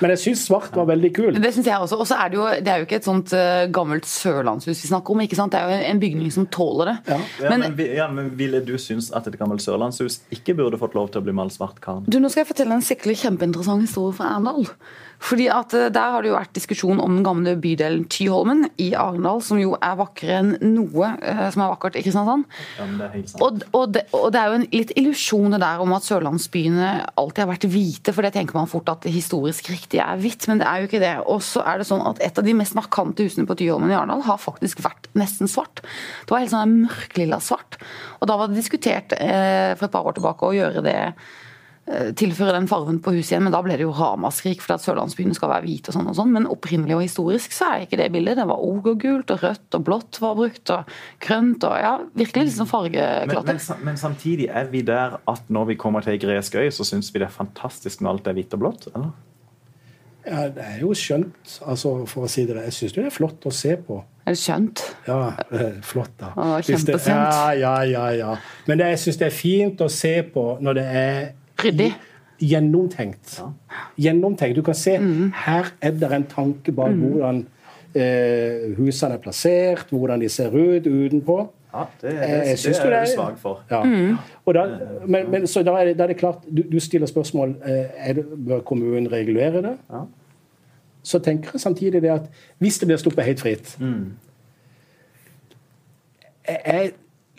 Men 0.00 0.14
jeg 0.14 0.20
syns 0.22 0.42
svart 0.48 0.72
var 0.74 0.86
veldig 0.88 1.10
kult. 1.14 1.36
Det 1.44 1.50
syns 1.52 1.66
jeg 1.68 1.76
også. 1.84 1.98
Og 2.00 2.06
så 2.08 2.16
er 2.24 2.30
det 2.32 2.38
jo 2.38 2.44
det 2.64 2.70
er 2.72 2.80
jo 2.80 2.86
ikke 2.86 2.96
et 3.02 3.06
sånt 3.06 3.34
eh, 3.36 3.66
gammelt 3.70 4.06
sørlandshus 4.08 4.80
vi 4.80 4.88
snakker 4.88 5.12
om. 5.12 5.20
ikke 5.26 5.36
sant? 5.36 5.52
Det 5.52 5.60
er 5.60 5.68
jo 5.74 5.90
en 5.92 6.00
bygning 6.00 6.30
som 6.32 6.46
tåler 6.48 6.88
det. 6.90 6.94
Ja. 7.12 7.18
Ja, 7.44 7.50
Men 7.52 7.60
men, 7.76 7.82
ja, 8.00 8.06
men 8.08 8.30
Ville 8.38 8.62
du 8.64 8.72
synes 8.80 9.10
at 9.14 9.28
et 9.28 9.36
gammelt 9.38 9.62
sørlandshus 9.62 10.22
ikke 10.34 10.56
burde 10.56 10.80
fått 10.80 10.96
lov 10.96 11.12
til 11.12 11.20
å 11.20 11.26
bli 11.28 11.36
malt 11.36 11.52
svart, 11.54 11.82
Karen? 11.84 12.08
Du, 12.08 12.16
Nå 12.18 12.32
skal 12.32 12.42
jeg 12.46 12.50
fortelle 12.54 12.78
en 12.80 12.86
skikkelig 12.88 13.18
kjempeinteressant 13.26 13.84
historie 13.84 14.16
fra 14.16 14.32
Arendal. 14.32 14.66
Fordi 15.22 15.46
at 15.52 15.74
eh, 15.76 15.90
Der 15.94 16.14
har 16.14 16.22
det 16.22 16.30
jo 16.30 16.36
vært 16.36 16.54
diskusjon 16.56 17.00
om 17.02 17.16
den 17.16 17.24
gamle 17.26 17.54
bydelen 17.60 18.04
Tyholmen 18.10 18.68
i 18.80 18.90
Arendal, 18.98 19.42
som 19.44 19.60
jo 19.60 19.74
er 19.78 19.96
vakrere 19.98 20.40
enn 20.40 20.74
noe 20.74 21.12
eh, 21.20 21.44
som 21.54 21.64
er 21.64 21.72
vakkert 21.74 21.98
i 21.98 22.04
Kristiansand. 22.04 22.46
Ja, 22.78 22.88
det 22.88 23.06
er 23.06 23.14
helt 23.14 23.32
sant. 23.32 23.44
Og, 23.44 23.64
og, 23.72 23.94
det, 23.94 24.04
og 24.16 24.28
det 24.34 24.40
er 24.40 24.50
jo 24.50 24.58
en 24.58 24.66
litt 24.74 24.94
illusjon 25.00 25.54
det 25.54 25.62
der 25.62 25.82
om 25.84 25.94
at 25.96 26.06
sørlandsbyene 26.08 26.90
alltid 27.20 27.44
har 27.44 27.52
vært 27.52 27.68
hvite, 27.70 28.14
for 28.14 28.26
det 28.26 28.34
tenker 28.36 28.58
man 28.58 28.70
fort 28.70 28.90
at 28.92 29.04
det 29.06 29.14
historisk 29.14 29.70
riktige 29.72 30.04
er 30.04 30.20
hvitt, 30.20 30.48
men 30.50 30.62
det 30.62 30.68
er 30.68 30.82
jo 30.82 30.90
ikke 30.90 31.02
det. 31.04 31.14
Og 31.30 31.42
så 31.46 31.64
er 31.64 31.80
det 31.80 31.88
sånn 31.88 32.04
at 32.04 32.22
et 32.24 32.40
av 32.40 32.46
de 32.46 32.56
mest 32.56 32.76
markante 32.78 33.26
husene 33.26 33.48
på 33.48 33.58
Tyholmen 33.60 33.92
i 33.92 33.98
Arendal 33.98 34.24
har 34.26 34.42
faktisk 34.42 34.82
vært 34.84 35.08
nesten 35.18 35.50
svart. 35.50 35.84
Det 36.24 36.34
var 36.34 36.44
helt 36.44 36.54
sånn 36.54 36.76
mørklilla 36.84 37.40
svart. 37.44 37.78
Og 38.20 38.28
da 38.30 38.38
var 38.40 38.50
det 38.50 38.60
diskutert 38.60 39.16
eh, 39.18 39.72
for 39.78 39.88
et 39.88 39.94
par 39.94 40.06
år 40.08 40.18
tilbake 40.18 40.48
å 40.48 40.56
gjøre 40.56 40.84
det 40.84 40.98
tilføre 42.16 42.54
den 42.56 42.66
farven 42.70 42.96
på 43.04 43.12
huset 43.12 43.34
igjen, 43.34 43.42
men 43.44 43.52
da 43.52 43.60
ble 43.64 43.74
det 43.76 43.84
jo 43.84 43.92
ramaskrik 43.92 44.62
fordi 44.64 44.78
at 44.78 44.84
sørlandsbyene 44.86 45.36
skal 45.36 45.50
være 45.52 45.66
hvite 45.66 45.92
og 45.92 45.98
sånn 45.98 46.08
og 46.08 46.16
sånn. 46.16 46.30
Men 46.32 46.48
opprinnelig 46.48 46.96
og 46.96 47.02
historisk 47.04 47.52
så 47.52 47.68
er 47.74 47.84
ikke 47.84 47.98
det 48.00 48.08
bildet. 48.14 48.38
Det 48.40 48.46
var 48.48 48.62
ogrgult 48.64 49.34
og 49.34 49.44
rødt 49.44 49.76
og 49.76 49.84
blått 49.84 50.20
var 50.24 50.38
brukt, 50.38 50.72
og 50.72 50.94
grønt 51.26 51.66
og 51.68 51.76
ja, 51.76 51.92
virkelig 52.16 52.48
liksom 52.48 52.70
Men, 52.72 53.44
men, 53.44 53.60
men 53.84 54.00
samtidig 54.00 54.48
er 54.48 54.72
vi 54.72 54.80
der 54.80 55.18
at 55.28 55.52
når 55.52 55.64
vi 55.72 55.76
kommer 55.76 56.00
til 56.00 56.16
ei 56.16 56.22
gresk 56.22 56.56
øy, 56.56 56.70
så 56.72 56.88
syns 56.88 57.12
vi 57.12 57.20
det 57.20 57.28
er 57.28 57.36
fantastisk 57.36 58.00
når 58.00 58.10
alt 58.16 58.32
er 58.32 58.40
hvitt 58.40 58.56
og 58.56 58.64
blått? 58.64 58.88
eller? 58.94 59.12
Ja, 60.24 60.48
det 60.48 60.64
er 60.64 60.80
jo 60.80 60.94
skjønt, 60.96 61.58
altså, 61.68 62.06
for 62.08 62.24
å 62.24 62.28
si 62.32 62.46
det. 62.48 62.56
Jeg 62.70 62.72
syns 62.72 62.94
det 62.96 63.04
er 63.04 63.12
flott 63.12 63.44
å 63.44 63.52
se 63.52 63.74
på. 63.76 64.00
Er 64.24 64.32
det 64.32 64.40
skjønt? 64.40 64.80
Ja, 65.04 65.34
eh, 65.52 65.80
flott, 65.84 66.14
da. 66.16 66.32
Det- 66.32 66.64
kjempesent. 66.70 67.10
Ja, 67.12 67.52
ja, 67.52 67.74
ja, 67.84 68.06
ja. 68.16 68.36
Men 68.66 68.80
det, 68.80 68.86
jeg 68.94 69.02
syns 69.04 69.18
det 69.20 69.26
er 69.26 69.36
fint 69.36 69.84
å 69.84 69.90
se 69.92 70.22
på 70.32 70.46
når 70.64 70.80
det 70.80 70.84
er 70.88 71.32
Ryddig. 71.64 71.94
gjennomtenkt. 72.40 73.40
Gjennomtenkt. 73.98 74.56
Du 74.56 74.62
kan 74.62 74.74
se 74.74 74.98
Mm. 74.98 75.32
her 75.34 75.64
er 75.80 75.90
det 75.90 76.12
en 76.12 76.24
tanke 76.24 76.72
bak 76.72 76.90
hvordan 76.92 77.46
eh, 77.94 78.74
husene 78.76 79.14
er 79.14 79.18
plassert, 79.22 79.86
hvordan 79.90 80.20
de 80.20 80.28
ser 80.28 80.50
ut 80.50 80.86
utenpå. 80.86 81.48
Ja, 81.74 81.84
det, 82.02 82.10
det, 82.10 82.28
jeg 82.48 82.58
syns 82.58 82.78
jo 82.78 82.90
det 82.90 82.98
er- 82.98 83.06
svak 83.16 83.38
for. 83.38 83.60
Ja. 83.70 83.82
Og 84.46 84.54
da, 84.54 84.64
men, 85.06 85.30
men, 85.30 85.46
så 85.46 85.62
da 85.62 85.72
er, 85.80 85.84
det, 85.84 85.96
da 85.98 86.02
er 86.04 86.06
det 86.12 86.16
klart, 86.16 86.42
du, 86.56 86.62
du 86.72 86.78
stiller 86.80 87.06
spørsmål 87.06 87.54
eh, 87.64 87.86
er 87.96 88.12
det, 88.12 88.24
bør 88.46 88.60
kommunen 88.60 89.08
regulere 89.12 89.62
det. 89.62 89.76
Ja. 89.90 90.02
Så 91.02 91.18
tenker 91.18 91.50
jeg 91.54 91.60
samtidig 91.60 92.02
det 92.02 92.10
at 92.10 92.28
hvis 92.58 92.78
det 92.78 92.86
blir 92.88 92.96
sluppet 92.96 93.24
helt 93.24 93.40
fritt 93.40 93.76
Jeg 96.48 96.60
er 96.64 96.88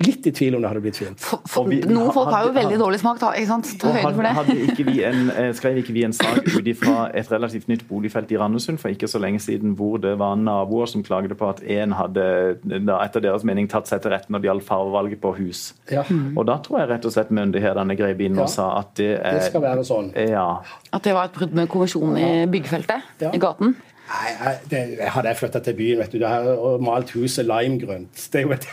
litt 0.03 0.25
i 0.27 0.31
tvil 0.35 0.55
om 0.57 0.61
det 0.61 0.67
hadde 0.67 0.81
blitt 0.83 0.97
fint. 0.99 1.19
For, 1.23 1.39
for, 1.47 1.67
vi- 1.71 1.77
noen 1.87 2.11
folk 2.11 2.27
har 2.33 2.43
jo 2.43 2.51
veldig 2.51 2.77
dårlig 2.81 2.97
smak, 2.99 3.19
da. 3.21 3.29
ikke 3.31 3.47
sant? 3.47 3.69
Ta 3.79 3.93
høyde 3.95 4.09
for 4.17 4.25
det. 4.27 4.31
hadde 4.35 4.55
ikke 4.67 4.85
vi 4.89 5.03
en, 5.07 5.29
eh, 5.31 5.51
skrev 5.55 5.77
ikke 5.79 5.93
vi 5.95 6.03
en 6.03 6.11
sak 6.13 6.41
ut 6.51 6.67
fra 6.81 6.95
et 7.15 7.29
relativt 7.31 7.69
nytt 7.71 7.85
boligfelt 7.87 8.31
i 8.35 8.37
Randesund 8.41 8.77
for 8.81 8.89
ikke 8.91 9.07
så 9.07 9.21
lenge 9.23 9.39
siden, 9.39 9.71
hvor 9.79 9.95
det 10.03 10.17
var 10.19 10.35
naboer 10.35 10.85
som 10.91 11.01
klagde 11.03 11.37
på 11.39 11.47
at 11.49 11.61
én 11.63 11.95
hadde 11.95 12.57
da, 12.65 12.99
etter 13.05 13.21
deres 13.23 13.43
mening 13.47 13.69
tatt 13.71 13.87
seg 13.87 14.01
til 14.03 14.11
rette 14.11 14.27
når 14.29 14.41
det 14.43 14.49
gjaldt 14.51 14.67
fargevalget 14.67 15.21
på 15.23 15.31
hus. 15.39 15.73
Ja, 15.89 16.03
Og 16.35 16.43
da 16.45 16.57
tror 16.59 16.79
jeg 16.83 16.89
rett 16.89 17.05
og 17.05 17.15
slett 17.15 17.31
myndighetene 17.31 17.95
grep 17.95 18.19
inn 18.27 18.35
Ja. 18.35 18.41
og 18.43 18.49
sa 18.49 18.67
at 18.79 18.93
det 18.99 19.13
er 19.23 19.39
det 19.39 19.43
skal 19.47 19.61
være 19.63 19.87
sånn. 19.87 20.11
Ja. 20.27 20.59
At 20.91 21.03
det 21.03 21.13
var 21.15 21.25
et 21.31 21.33
brudd 21.39 21.53
med 21.55 21.69
konvensjonen 21.69 22.17
i 22.19 22.45
byggefeltet 22.51 23.01
Ja. 23.21 23.31
i 23.31 23.37
gaten. 23.39 23.75
Nei, 24.05 24.27
jeg, 24.37 24.59
det, 24.69 24.79
hadde 25.09 25.31
jeg 25.31 25.37
flytta 25.39 25.59
til 25.65 25.73
byen, 25.79 25.97
vet 26.03 26.11
du, 26.13 26.19
da 26.21 26.29
hadde 26.35 26.75
malt 26.85 27.09
huset 27.17 27.47
limegrønt. 27.49 28.27
Det 28.31 28.41
er 28.41 28.45
jo 28.45 28.53
et, 28.53 28.67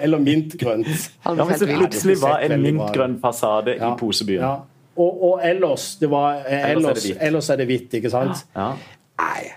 eller, 0.00 0.18
mintgrønt. 0.24 0.88
Ja, 1.28 1.44
Hvis 1.44 1.60
det 1.60 1.74
plutselig 1.76 2.16
var 2.22 2.40
en 2.46 2.62
mintgrønn 2.64 3.18
fasade 3.20 3.76
Ja. 3.76 3.92
i 3.92 3.98
Posebyen. 4.00 4.40
Ja. 4.40 4.54
Og, 4.98 5.22
og 5.28 5.44
ellers 5.46 5.92
det 6.00 6.08
var, 6.10 6.40
eh, 6.48 6.70
Ellers 6.72 7.04
er 7.04 7.14
det 7.14 7.18
ellers, 7.28 7.50
er 7.50 7.60
det 7.60 7.66
hvitt, 7.68 7.92
ikke 8.00 8.10
sant? 8.10 8.46
Ja. 8.56 8.72
Nei, 9.20 9.50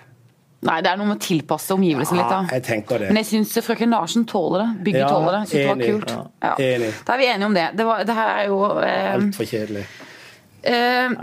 Nei, 0.62 0.76
det 0.86 0.92
er 0.92 1.00
noe 1.00 1.08
med 1.10 1.18
å 1.18 1.24
tilpasse 1.24 1.74
omgivelsene 1.74 2.20
litt, 2.20 2.30
ja, 2.30 2.42
da. 2.44 2.54
jeg 2.60 2.64
tenker 2.68 3.02
det. 3.02 3.08
Men 3.10 3.18
jeg 3.24 3.30
syns 3.32 3.56
frøken 3.66 3.96
Larsen 3.96 4.28
tåler 4.30 4.62
det. 4.62 4.84
Bygget 4.86 5.02
Ja, 5.02 5.08
tåler 5.10 5.38
det. 5.40 5.42
Synes 5.50 5.64
det 5.64 5.70
var 5.72 5.82
kult. 5.88 6.12
Ja. 6.44 6.52
Enig. 6.68 6.92
Da 7.08 7.16
er 7.16 7.22
vi 7.24 7.30
enige 7.32 7.48
om 7.48 7.56
det. 7.58 7.64
Det, 7.80 7.88
var, 7.88 8.04
det 8.06 8.18
her 8.20 8.30
er 8.36 8.46
jo 8.52 8.60
eh, 8.84 9.14
Altfor 9.16 9.50
kjedelig. 9.50 9.86
Eh, 10.64 11.14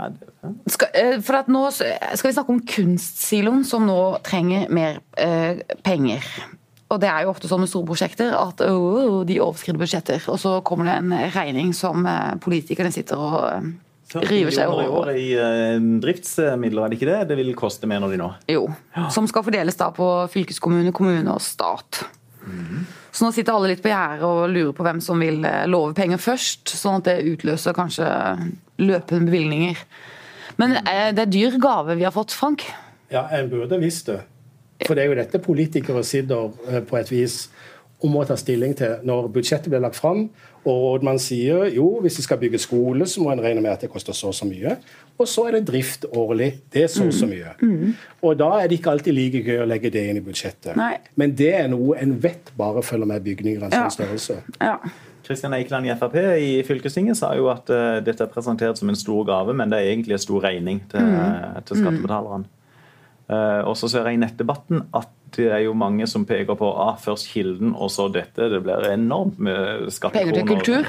skal, 0.69 0.93
eh, 0.93 1.17
For 1.25 1.39
at 1.39 1.49
nå 1.51 1.65
skal 1.73 2.29
vi 2.29 2.35
snakke 2.35 2.55
om 2.55 2.61
kunstsiloen, 2.63 3.65
som 3.67 3.85
nå 3.87 3.99
trenger 4.25 4.69
mer 4.73 5.01
eh, 5.17 5.61
penger. 5.85 6.25
Og 6.89 6.97
det 7.01 7.09
er 7.09 7.25
jo 7.25 7.33
ofte 7.33 7.49
sånn 7.49 7.61
med 7.61 7.69
store 7.69 7.85
prosjekter 7.85 8.33
at 8.33 8.63
øh, 8.65 9.21
de 9.29 9.37
overskrider 9.43 9.77
budsjetter. 9.81 10.23
Og 10.31 10.39
så 10.41 10.55
kommer 10.65 10.89
det 10.89 10.95
en 10.97 11.13
regning 11.35 11.69
som 11.77 12.05
eh, 12.09 12.33
politikerne 12.41 12.91
sitter 12.93 13.21
og 13.21 13.37
eh, 13.51 13.69
40 14.09 14.31
river 14.31 14.55
seg 14.55 14.71
millioner 14.71 14.81
i 14.81 14.89
over. 14.89 15.01
året 15.03 15.19
i 15.21 15.99
driftsmidler, 16.01 16.81
er 16.81 16.89
det 16.89 16.97
ikke 16.97 17.09
det? 17.11 17.19
Det 17.29 17.35
vil 17.37 17.51
koste, 17.57 17.85
mer 17.89 18.01
når 18.01 18.15
de 18.15 18.17
nå. 18.23 18.29
Jo. 18.49 18.63
Som 19.13 19.29
skal 19.29 19.45
fordeles 19.45 19.77
da 19.77 19.91
på 19.93 20.07
fylkeskommune, 20.33 20.89
kommune 20.97 21.35
og 21.35 21.43
stat. 21.45 22.01
Så 23.11 23.25
nå 23.25 23.31
sitter 23.33 23.55
alle 23.55 23.71
litt 23.71 23.81
på 23.83 23.91
gjerdet 23.91 24.25
og 24.27 24.51
lurer 24.53 24.73
på 24.77 24.85
hvem 24.85 24.99
som 25.03 25.21
vil 25.21 25.41
eh, 25.47 25.65
love 25.69 25.95
penger 25.97 26.21
først, 26.21 26.69
sånn 26.77 26.99
at 26.99 27.09
det 27.09 27.33
utløser 27.33 27.77
kanskje 27.77 28.07
løpende 28.79 29.29
bevilgninger. 29.31 29.81
Men 30.61 30.77
eh, 30.83 31.09
det 31.15 31.25
er 31.25 31.33
dyr 31.33 31.57
gave 31.61 31.97
vi 31.97 32.05
har 32.05 32.13
fått, 32.15 32.35
Frank. 32.35 32.67
Ja, 33.09 33.25
en 33.33 33.49
burde 33.49 33.79
visst 33.81 34.11
det. 34.11 34.21
For 34.85 34.95
det 34.95 35.03
er 35.03 35.11
jo 35.11 35.17
dette 35.19 35.41
politikere 35.43 36.05
sitter 36.07 36.53
eh, 36.69 36.83
på 36.85 36.99
et 36.99 37.11
vis 37.11 37.41
og 37.99 38.13
må 38.13 38.21
ta 38.23 38.37
stilling 38.39 38.75
til 38.79 39.01
når 39.07 39.27
budsjettet 39.35 39.71
blir 39.71 39.83
lagt 39.83 39.99
fram. 39.99 40.29
Og 40.63 40.83
rådmannen 40.85 41.21
sier 41.23 41.67
jo, 41.73 41.97
hvis 42.03 42.19
vi 42.19 42.25
skal 42.27 42.39
bygge 42.39 42.61
skole, 42.61 43.07
så 43.07 43.23
må 43.23 43.33
en 43.33 43.41
regne 43.43 43.63
med 43.63 43.73
at 43.73 43.83
det 43.83 43.91
koster 43.91 44.15
så 44.15 44.31
og 44.31 44.37
så 44.37 44.47
mye. 44.47 44.77
Og 45.19 45.27
så 45.27 45.47
er 45.49 45.57
det 45.57 45.65
drift 45.67 46.05
årlig. 46.15 46.53
Det 46.71 46.83
er 46.85 46.87
så 46.87 47.05
og 47.09 47.13
så 47.13 47.27
Mm. 47.27 47.33
mye. 47.35 47.93
Og 48.23 48.37
da 48.39 48.49
er 48.61 48.67
det 48.71 48.79
ikke 48.79 48.91
alltid 48.93 49.13
like 49.13 49.41
gøy 49.43 49.59
å 49.63 49.67
legge 49.67 49.91
det 49.91 50.05
inn 50.09 50.17
i 50.17 50.23
budsjettet. 50.23 50.75
Nei. 50.79 50.93
Men 51.19 51.35
det 51.35 51.53
er 51.53 51.67
noe 51.67 51.97
en 51.99 52.13
vet 52.23 52.51
bare 52.57 52.81
følger 52.81 53.05
med 53.05 53.23
bygninger 53.23 53.63
av 53.63 53.71
en 53.73 53.79
Ja. 53.79 53.87
sånn 53.87 53.97
størrelse. 53.99 54.37
Ja. 54.61 54.77
Kristian 55.27 55.53
Eikeland 55.53 55.85
i 55.85 55.93
Frp 55.93 56.15
i 56.15 56.63
fylkestinget 56.63 57.15
sa 57.17 57.33
jo 57.35 57.49
at 57.49 57.69
uh, 57.69 57.99
dette 58.01 58.21
er 58.23 58.27
presentert 58.31 58.77
som 58.79 58.89
en 58.89 58.95
stor 58.95 59.23
gave, 59.27 59.53
men 59.53 59.69
det 59.69 59.77
er 59.77 59.91
egentlig 59.91 60.13
en 60.13 60.23
stor 60.23 60.41
regning 60.41 60.79
til, 60.89 60.99
til 61.65 61.77
skattebetalerne. 61.83 62.45
Uh, 63.29 63.61
og 63.69 63.75
så 63.77 63.87
ser 63.91 64.07
jeg 64.09 64.17
i 64.17 64.21
nettdebatten 64.23 64.87
at 64.97 65.07
det 65.35 65.51
er 65.51 65.59
jo 65.67 65.73
mange 65.77 66.07
som 66.09 66.23
peker 66.25 66.55
på 66.57 66.65
ah, 66.81 66.95
først 66.97 67.27
Kilden 67.29 67.75
og 67.75 67.91
så 67.93 68.07
dette. 68.11 68.49
Det 68.49 68.63
blir 68.63 68.87
enormt 68.89 69.37
med 69.37 69.85
skattekroner. 69.93 70.33
Penger 70.33 70.33
til 70.33 70.47
kultur? 70.55 70.87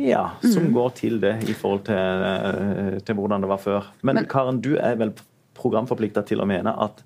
Ja, 0.00 0.22
som 0.40 0.70
går 0.72 0.94
til 0.96 1.18
det 1.20 1.34
i 1.50 1.54
forhold 1.56 1.82
til, 1.84 1.96
eh, 2.24 2.98
til 3.04 3.18
hvordan 3.18 3.42
det 3.44 3.50
var 3.50 3.60
før. 3.60 3.90
Men, 4.02 4.16
Men- 4.20 4.28
Karen, 4.32 4.60
du 4.64 4.74
er 4.80 4.96
vel 4.96 5.12
programforplikta 5.58 6.22
til 6.24 6.40
å 6.40 6.46
mene 6.48 6.72
at 6.82 7.02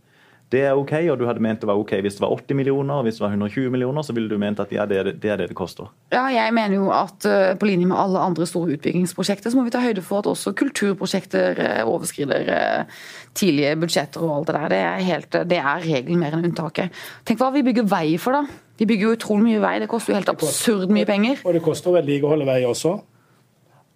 det 0.52 0.61
er 0.68 0.76
OK, 0.78 0.92
og 1.11 1.16
du 1.18 1.24
hadde 1.26 1.42
ment 1.42 1.62
det 1.62 1.68
var 1.68 1.78
OK 1.80 1.94
hvis 2.04 2.18
det 2.18 2.22
var 2.22 2.35
80 2.37 2.59
millioner, 2.59 3.02
hvis 3.02 3.16
det 3.18 3.24
var 3.24 3.33
120 3.33 3.72
millioner, 3.72 4.04
så 4.07 4.14
ville 4.14 4.28
du 4.30 4.37
ment 4.38 4.61
at 4.62 4.72
ja, 4.74 4.85
det 4.87 4.98
er 5.00 5.09
det 5.09 5.14
det, 5.22 5.30
er 5.33 5.40
det, 5.40 5.48
det 5.50 5.57
koster. 5.59 5.88
Ja, 6.12 6.26
jeg 6.30 6.52
mener 6.54 6.76
jo 6.76 6.90
at 6.94 7.26
eh, 7.28 7.54
på 7.59 7.68
linje 7.68 7.88
med 7.90 7.98
alle 7.98 8.22
andre 8.22 8.46
store 8.46 8.76
utbyggingsprosjekter, 8.76 9.50
så 9.50 9.59
må 9.59 9.64
vi 9.66 9.72
ta 9.74 9.83
høyde 9.83 10.04
for 10.04 10.22
at 10.22 10.28
også 10.30 10.52
kulturprosjekter 10.59 11.62
eh, 11.64 11.80
overskrider 11.88 12.52
eh, 12.54 13.00
tidlige 13.35 13.72
budsjetter 13.83 14.26
og 14.26 14.37
alt 14.37 14.52
det 14.52 14.59
der. 14.59 14.68
Det 14.74 14.83
er, 14.83 15.07
helt, 15.09 15.40
det 15.54 15.59
er 15.62 15.88
regelen 15.88 16.20
mer 16.22 16.37
enn 16.37 16.50
unntaket. 16.50 17.02
Tenk 17.26 17.40
hva 17.40 17.50
vi 17.54 17.64
bygger 17.66 17.88
vei 17.90 18.07
for, 18.20 18.37
da. 18.37 18.61
Vi 18.78 18.88
bygger 18.90 19.09
jo 19.09 19.16
utrolig 19.16 19.48
mye 19.48 19.64
vei. 19.64 19.74
Det 19.83 19.90
koster 19.90 20.12
jo 20.12 20.20
helt 20.20 20.30
absurd 20.35 20.94
mye 20.94 21.09
penger. 21.09 21.42
Og 21.46 21.57
det 21.57 21.64
koster 21.64 21.92
å 21.92 21.98
vedlikeholde 21.98 22.46
vei 22.48 22.61
også. 22.68 22.98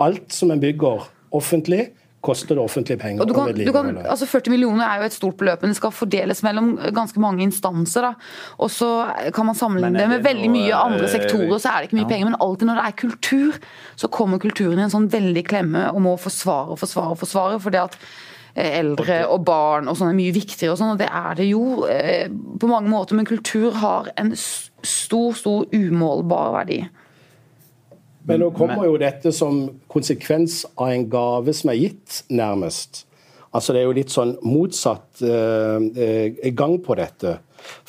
Alt 0.02 0.34
som 0.34 0.54
en 0.54 0.62
bygger 0.62 1.06
offentlig, 1.34 1.90
koster 2.20 2.56
det 2.56 2.62
offentlige 2.62 2.98
penger 2.98 3.22
Og 3.22 3.30
du 3.30 3.34
kan, 3.34 3.52
du 3.54 3.72
kan, 3.72 3.90
altså 4.02 4.26
40 4.26 4.50
millioner 4.50 4.84
er 4.84 5.02
jo 5.02 5.08
et 5.08 5.14
stort 5.14 5.36
beløp, 5.38 5.62
men 5.62 5.72
det 5.72 5.78
skal 5.78 5.94
fordeles 5.94 6.42
mellom 6.42 6.72
ganske 6.94 7.20
mange 7.22 7.44
instanser. 7.46 8.08
Og 8.58 8.70
så 8.74 8.90
kan 9.34 9.46
man 9.46 9.58
sammenligne 9.58 9.94
Men 9.94 10.00
er 10.02 10.08
det 10.08 10.16
med 10.16 10.26
veldig 10.26 10.48
noe, 10.50 10.56
mye 10.56 10.80
andre 10.88 11.06
eh, 11.06 11.12
sektorer, 11.14 11.58
så 11.58 11.70
er 11.70 11.76
det 11.78 11.90
ikke 11.90 12.00
mye 12.00 12.06
ja. 12.06 12.12
penger. 12.14 12.30
Men 12.30 12.40
alltid 12.46 12.70
når 12.70 12.80
det 12.80 12.86
er 12.86 12.96
kultur, 13.04 13.60
så 14.02 14.10
kommer 14.18 14.42
kulturen 14.42 14.82
i 14.82 14.86
en 14.88 14.94
sånn 14.94 15.10
veldig 15.12 15.44
klemme 15.46 15.84
og 15.92 16.02
må 16.08 16.16
forsvare 16.20 16.74
og 16.74 16.82
forsvare 16.82 17.14
og 17.14 17.22
forsvare. 17.22 17.60
fordi 17.62 17.82
at 17.84 17.98
eh, 18.54 18.78
Eldre 18.82 19.20
og 19.30 19.44
barn 19.46 19.90
og 19.90 19.98
sånn 19.98 20.10
er 20.10 20.18
mye 20.18 20.34
viktigere, 20.34 20.74
og 20.74 20.80
sånn, 20.82 20.96
og 20.96 21.02
det 21.02 21.10
er 21.12 21.38
det 21.38 21.50
jo 21.52 21.84
eh, 21.86 22.26
på 22.28 22.70
mange 22.70 22.90
måter. 22.90 23.18
Men 23.18 23.30
kultur 23.30 23.78
har 23.78 24.10
en 24.18 24.34
stor, 24.34 25.36
stor 25.38 25.70
umålbar 25.70 26.56
verdi. 26.62 26.82
Men 28.28 28.42
nå 28.44 28.52
kommer 28.56 28.84
jo 28.86 28.96
dette 29.00 29.32
som 29.34 29.66
konsekvens 29.90 30.62
av 30.76 30.92
en 30.92 31.06
gave 31.10 31.54
som 31.56 31.72
er 31.72 31.80
gitt, 31.80 32.22
nærmest. 32.28 33.04
Altså 33.48 33.72
Det 33.72 33.80
er 33.80 33.86
jo 33.86 33.96
litt 33.96 34.12
sånn 34.12 34.34
motsatt 34.44 35.22
eh, 35.24 35.86
eh, 35.96 36.50
gang 36.52 36.76
på 36.84 36.98
dette. 36.98 37.38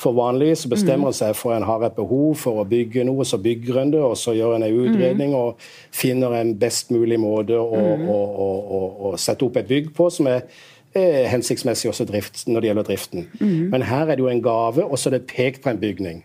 For 0.00 0.16
vanligvis 0.16 0.64
så 0.64 0.70
bestemmer 0.72 1.12
en 1.12 1.14
seg 1.14 1.36
for 1.38 1.54
en 1.54 1.66
har 1.68 1.84
et 1.86 1.94
behov 1.94 2.34
for 2.40 2.62
å 2.62 2.66
bygge 2.68 3.04
noe, 3.06 3.26
så 3.28 3.38
bygger 3.38 3.82
en 3.82 3.92
det, 3.92 4.00
og 4.02 4.16
så 4.18 4.34
gjør 4.34 4.56
en 4.56 4.66
en 4.66 4.80
utredning 4.82 5.36
og 5.36 5.60
finner 5.94 6.34
en 6.40 6.54
best 6.58 6.90
mulig 6.90 7.20
måte 7.20 7.60
å, 7.60 7.68
å, 7.68 8.18
å, 8.26 8.50
å, 8.80 8.82
å 9.10 9.16
sette 9.20 9.46
opp 9.46 9.60
et 9.60 9.68
bygg 9.68 9.92
på 9.94 10.08
som 10.10 10.26
er 10.32 10.42
eh, 10.96 11.28
hensiktsmessig 11.30 11.92
også 11.92 12.08
drift, 12.08 12.46
når 12.48 12.60
det 12.60 12.72
gjelder 12.72 12.88
driften. 12.90 13.28
Men 13.70 13.86
her 13.86 14.08
er 14.08 14.16
det 14.16 14.24
jo 14.24 14.32
en 14.32 14.42
gave, 14.42 14.84
og 14.84 14.98
så 14.98 15.12
er 15.12 15.18
det 15.20 15.26
pekt 15.30 15.62
på 15.62 15.70
en 15.70 15.80
bygning. 15.84 16.24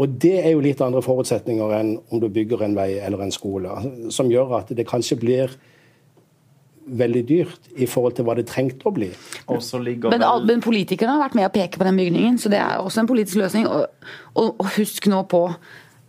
Og 0.00 0.14
det 0.22 0.38
er 0.40 0.54
jo 0.54 0.62
litt 0.64 0.80
andre 0.80 1.02
forutsetninger 1.04 1.74
enn 1.76 1.92
om 2.08 2.22
du 2.22 2.30
bygger 2.32 2.64
en 2.64 2.76
vei 2.78 2.94
eller 3.02 3.26
en 3.26 3.34
skole, 3.34 3.74
som 4.14 4.30
gjør 4.32 4.56
at 4.62 4.72
det 4.76 4.88
kanskje 4.88 5.18
blir 5.20 5.52
veldig 6.82 7.22
dyrt 7.28 7.68
i 7.78 7.86
forhold 7.86 8.16
til 8.16 8.26
hva 8.26 8.34
det 8.38 8.46
trengte 8.50 8.88
å 8.88 8.94
bli. 8.94 9.10
Og 9.52 9.60
så 9.62 9.78
ligger 9.78 10.10
Men, 10.14 10.24
men 10.48 10.64
politikerne 10.64 11.14
har 11.14 11.22
vært 11.22 11.36
med 11.38 11.46
å 11.46 11.52
peke 11.54 11.78
på 11.78 11.86
den 11.86 12.00
bygningen, 12.00 12.40
så 12.42 12.50
det 12.52 12.58
er 12.58 12.80
også 12.82 13.04
en 13.04 13.10
politisk 13.10 13.38
løsning. 13.38 13.68
Og, 13.70 14.10
og, 14.34 14.48
og 14.56 14.72
husk 14.78 15.06
nå 15.12 15.22
på 15.30 15.44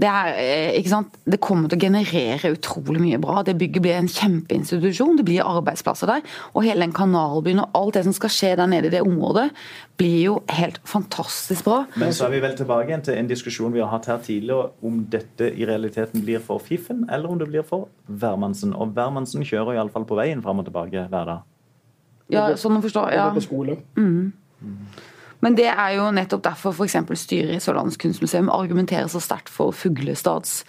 det, 0.03 0.09
er, 0.09 0.33
eh, 0.35 0.77
ikke 0.79 0.91
sant? 0.91 1.15
det 1.23 1.39
kommer 1.43 1.71
til 1.71 1.79
å 1.79 1.85
generere 1.85 2.51
utrolig 2.57 2.99
mye 2.99 3.19
bra. 3.23 3.43
Det 3.47 3.55
bygget 3.59 3.83
blir 3.85 3.95
en 3.95 4.09
kjempeinstitusjon, 4.11 5.15
det 5.19 5.25
blir 5.29 5.47
arbeidsplasser 5.47 6.09
der. 6.11 6.25
Og 6.51 6.65
hele 6.67 6.83
den 6.83 6.95
kanalbyen 6.95 7.61
og 7.63 7.77
alt 7.79 7.95
det 7.97 8.03
som 8.09 8.15
skal 8.17 8.33
skje 8.33 8.51
der 8.59 8.67
nede 8.67 8.89
i 8.89 8.93
det 8.93 9.03
området, 9.05 9.47
blir 10.01 10.17
jo 10.25 10.35
helt 10.51 10.81
fantastisk 10.89 11.69
bra. 11.69 11.83
Men 12.01 12.11
så 12.15 12.27
er 12.27 12.35
vi 12.35 12.43
vel 12.43 12.57
tilbake 12.59 12.91
igjen 12.91 13.05
til 13.07 13.21
en 13.21 13.31
diskusjon 13.31 13.75
vi 13.75 13.83
har 13.83 13.93
hatt 13.93 14.09
her 14.11 14.19
tidligere, 14.25 14.73
om 14.83 14.99
dette 15.13 15.53
i 15.53 15.69
realiteten 15.69 16.25
blir 16.25 16.43
for 16.43 16.59
fiffen, 16.63 17.05
eller 17.07 17.31
om 17.31 17.39
det 17.39 17.47
blir 17.53 17.63
for 17.67 17.87
hvermannsen. 18.11 18.75
Og 18.75 18.91
hvermannsen 18.97 19.47
kjører 19.47 19.77
iallfall 19.77 20.09
på 20.09 20.19
veien 20.19 20.43
fram 20.43 20.59
og 20.59 20.67
tilbake 20.67 21.07
hver 21.07 21.31
dag. 21.31 21.49
Ja, 22.33 22.49
sånn 22.59 22.79
å 22.79 22.83
forstå. 22.83 23.07
Ja. 23.13 23.29
Og 23.29 23.39
på 23.39 23.47
skole. 23.47 23.79
Men 25.43 25.57
det 25.59 25.67
er 25.67 25.97
jo 25.97 26.07
nettopp 26.15 26.45
derfor 26.45 26.75
f.eks. 26.75 26.95
styret 27.19 27.57
i 27.57 27.61
Sørlandets 27.63 27.99
kunstmuseum 27.99 28.51
argumenterer 28.53 29.09
så 29.11 29.19
sterkt 29.23 29.51
for 29.51 29.75
Fuglestads 29.75 30.61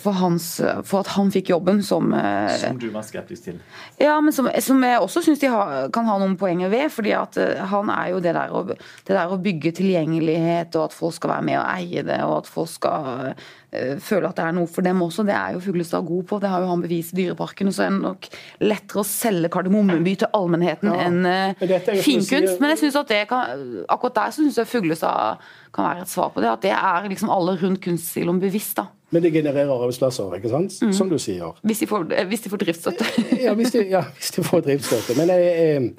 for, 0.00 0.16
hans, 0.16 0.46
for 0.88 1.02
at 1.02 1.10
han 1.18 1.28
fikk 1.32 1.50
jobben 1.52 1.82
som 1.84 2.14
eh, 2.16 2.48
Som 2.62 2.78
du 2.80 2.88
var 2.94 3.04
skeptisk 3.04 3.44
til. 3.44 3.58
Ja, 4.00 4.14
men 4.24 4.32
som, 4.32 4.48
som 4.64 4.80
jeg 4.86 5.00
også 5.02 5.20
syns 5.26 5.42
de 5.42 5.50
ha, 5.52 5.86
kan 5.92 6.08
ha 6.08 6.16
noen 6.20 6.38
poenger 6.40 6.70
ved. 6.72 6.88
fordi 6.94 7.12
at 7.16 7.36
eh, 7.40 7.60
han 7.68 7.90
er 7.92 8.14
jo 8.14 8.20
det 8.24 8.32
der, 8.36 8.52
å, 8.56 8.62
det 8.64 9.12
der 9.12 9.32
å 9.32 9.40
bygge 9.40 9.74
tilgjengelighet, 9.76 10.76
og 10.78 10.88
at 10.88 10.96
folk 10.96 11.16
skal 11.18 11.34
være 11.34 11.46
med 11.50 11.58
og 11.60 11.66
eie 11.74 12.04
det, 12.06 12.20
og 12.24 12.38
at 12.38 12.48
folk 12.48 12.70
skal 12.72 13.10
eh, 13.28 13.98
føle 14.00 14.30
at 14.30 14.38
det 14.40 14.46
er 14.46 14.56
noe 14.56 14.70
for 14.70 14.86
dem 14.86 15.02
også. 15.04 15.26
Det 15.28 15.36
er 15.36 15.56
jo 15.56 15.64
Fuglestad 15.64 16.08
god 16.08 16.28
på. 16.30 16.38
Det 16.40 16.52
har 16.52 16.64
jo 16.64 16.70
han 16.72 16.84
bevist 16.86 17.12
i 17.12 17.18
Dyreparken. 17.20 17.68
Og 17.68 17.76
så 17.76 17.84
er 17.84 17.92
det 17.92 18.04
nok 18.06 18.30
lettere 18.64 19.02
å 19.02 19.08
selge 19.10 19.50
Kardemommeby 19.52 20.14
til 20.22 20.32
allmennheten 20.40 20.88
Ja, 20.88 21.02
enn 21.04 21.28
eh, 21.28 21.66
du 21.66 22.00
finkunst. 22.00 22.56
Men 22.62 22.72
jeg 22.72 22.86
synes 22.86 22.96
at 23.02 23.12
det 23.12 23.26
kan, 23.28 23.66
akkurat 23.92 24.22
der 24.22 24.38
syns 24.38 24.56
jeg 24.62 24.72
Fuglestad 24.72 25.44
kan 25.76 25.90
være 25.90 26.06
et 26.06 26.14
svar 26.14 26.32
på 26.32 26.40
det. 26.40 26.48
At 26.54 26.64
det 26.64 26.72
er 26.78 27.12
liksom 27.12 27.32
alle 27.34 27.58
rundt 27.60 27.84
kunststilen 27.84 28.40
bevisst. 28.40 28.80
da. 28.80 28.88
Men 29.10 29.24
det 29.24 29.32
genererer 29.34 29.72
arbeidsplasser, 29.74 30.36
ikke 30.38 30.52
sant? 30.52 30.78
som 30.94 31.10
du 31.10 31.18
sier. 31.18 31.56
Hvis 31.66 31.82
de 31.82 31.90
får, 31.90 32.06
eh, 32.14 32.26
hvis 32.30 32.44
de 32.46 32.52
får 32.52 32.64
driftsstøtte. 32.64 33.10
Ja, 33.44 33.54
hvis 33.58 33.74
de, 33.74 33.84
ja, 33.90 34.04
hvis 34.16 34.32
de 34.36 34.44
får 34.46 34.64
driftsstøtte. 34.68 35.16
Men 35.18 35.32
jeg, 35.34 35.94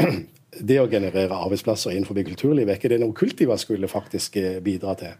jeg, 0.00 0.14
det 0.70 0.78
å 0.82 0.88
generere 0.90 1.36
arbeidsplasser 1.36 1.94
innenfor 1.94 2.18
kulturlivet, 2.26 2.74
er 2.74 2.80
ikke 2.80 2.92
det 2.92 3.00
noe 3.02 3.14
Kultiva 3.16 3.58
skulle 3.60 3.90
faktisk 3.90 4.40
eh, 4.42 4.58
bidra 4.64 4.96
til? 4.98 5.18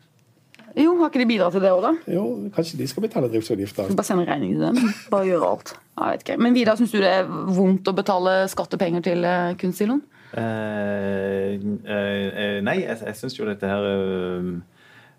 Jo, 0.79 0.93
har 1.01 1.11
ikke 1.11 1.23
de 1.23 1.27
bidratt 1.27 1.55
til 1.57 1.65
det 1.65 1.71
òg, 1.75 1.83
da? 1.83 1.91
Jo, 2.15 2.25
kanskje 2.55 2.79
de 2.79 2.87
skal 2.87 3.03
betale 3.03 3.31
driftsavgifter. 3.33 3.91
Bare 3.91 4.07
sende 4.07 4.27
regning 4.29 4.55
til 4.55 4.67
dem. 4.69 4.93
Bare 5.11 5.27
gjøre 5.27 5.49
alt. 5.49 5.73
Jeg 5.99 6.13
vet 6.15 6.25
ikke. 6.25 6.37
Men 6.45 6.55
Vidar, 6.55 6.79
syns 6.79 6.95
du 6.95 7.01
det 7.03 7.11
er 7.11 7.27
vondt 7.27 7.91
å 7.91 7.95
betale 7.97 8.35
skattepenger 8.51 9.03
til 9.07 9.27
eh, 9.27 9.55
kunstsiloen? 9.61 10.03
Eh, 10.31 11.57
eh, 11.59 12.27
eh, 12.45 12.59
nei, 12.63 12.77
jeg, 12.85 13.01
jeg 13.03 13.19
syns 13.19 13.35
jo 13.39 13.49
dette 13.49 13.67
her 13.67 13.89
eh, 13.89 14.37
eh, 14.39 14.53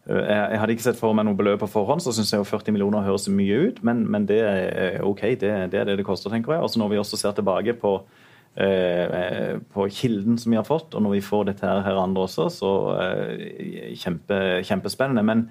jeg, 0.07 0.25
jeg 0.25 0.59
hadde 0.59 0.73
ikke 0.75 0.85
sett 0.87 0.99
for 0.99 1.13
meg 1.17 1.27
noe 1.27 1.37
beløp 1.37 1.61
på 1.61 1.69
forhånd, 1.69 2.01
så 2.01 2.13
syns 2.15 2.31
jeg 2.33 2.41
jo 2.41 2.47
40 2.49 2.73
millioner 2.73 3.05
høres 3.05 3.27
mye 3.29 3.59
ut, 3.67 3.83
men, 3.85 4.03
men 4.09 4.25
det 4.29 4.39
er 4.41 5.05
OK. 5.05 5.21
Det, 5.41 5.51
det 5.73 5.81
er 5.81 5.89
det 5.89 5.99
det 5.99 6.07
koster, 6.07 6.33
tenker 6.33 6.55
jeg. 6.55 6.65
Også 6.65 6.81
når 6.81 6.93
vi 6.93 7.01
også 7.01 7.19
ser 7.21 7.35
tilbake 7.37 7.75
på 7.77 7.99
eh, 8.55 9.59
på 9.73 9.85
kilden 9.93 10.39
som 10.41 10.53
vi 10.53 10.59
har 10.59 10.67
fått, 10.67 10.95
og 10.95 11.05
når 11.05 11.17
vi 11.17 11.25
får 11.25 11.51
dette 11.51 11.67
her, 11.67 11.83
her 11.85 12.01
andre 12.01 12.25
også, 12.25 12.49
så 12.53 12.71
eh, 12.97 13.93
kjempe, 14.01 14.41
kjempespennende. 14.67 15.25
Men, 15.27 15.45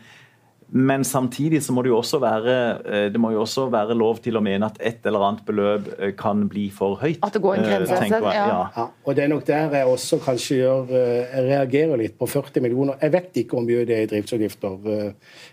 men 0.73 1.05
samtidig 1.05 1.63
så 1.65 1.73
må 1.75 1.83
det 1.83 1.91
jo 1.91 1.97
også 1.99 2.21
være 2.23 2.57
eh, 2.87 3.07
det 3.11 3.19
må 3.19 3.33
jo 3.35 3.41
også 3.43 3.65
være 3.73 3.95
lov 3.99 4.21
til 4.23 4.39
å 4.39 4.43
mene 4.45 4.69
at 4.71 4.77
et 4.79 5.07
eller 5.09 5.25
annet 5.27 5.43
beløp 5.47 5.89
eh, 5.97 6.13
kan 6.19 6.45
bli 6.51 6.69
for 6.75 6.95
høyt. 7.01 7.19
At 7.27 7.35
det 7.35 7.43
går 7.43 7.57
en 7.59 7.65
eh, 7.65 7.73
grense, 7.73 7.99
ja. 8.07 8.21
Ja. 8.37 8.61
Ja, 8.77 8.85
og 9.03 9.17
det 9.19 9.25
er 9.25 9.33
nok 9.33 9.43
der 9.49 9.75
jeg 9.75 9.91
også 9.91 10.21
kanskje 10.23 10.61
gjør 10.61 10.93
Jeg 10.93 11.43
reagerer 11.49 11.99
litt 11.99 12.15
på 12.19 12.29
40 12.31 12.63
millioner. 12.63 13.01
Jeg 13.03 13.15
vet 13.17 13.43
ikke 13.43 13.59
hvor 13.59 13.67
mye 13.67 13.83
det 13.89 13.97
er 13.97 14.07
i 14.07 14.13
driftsutgifter, 14.13 14.79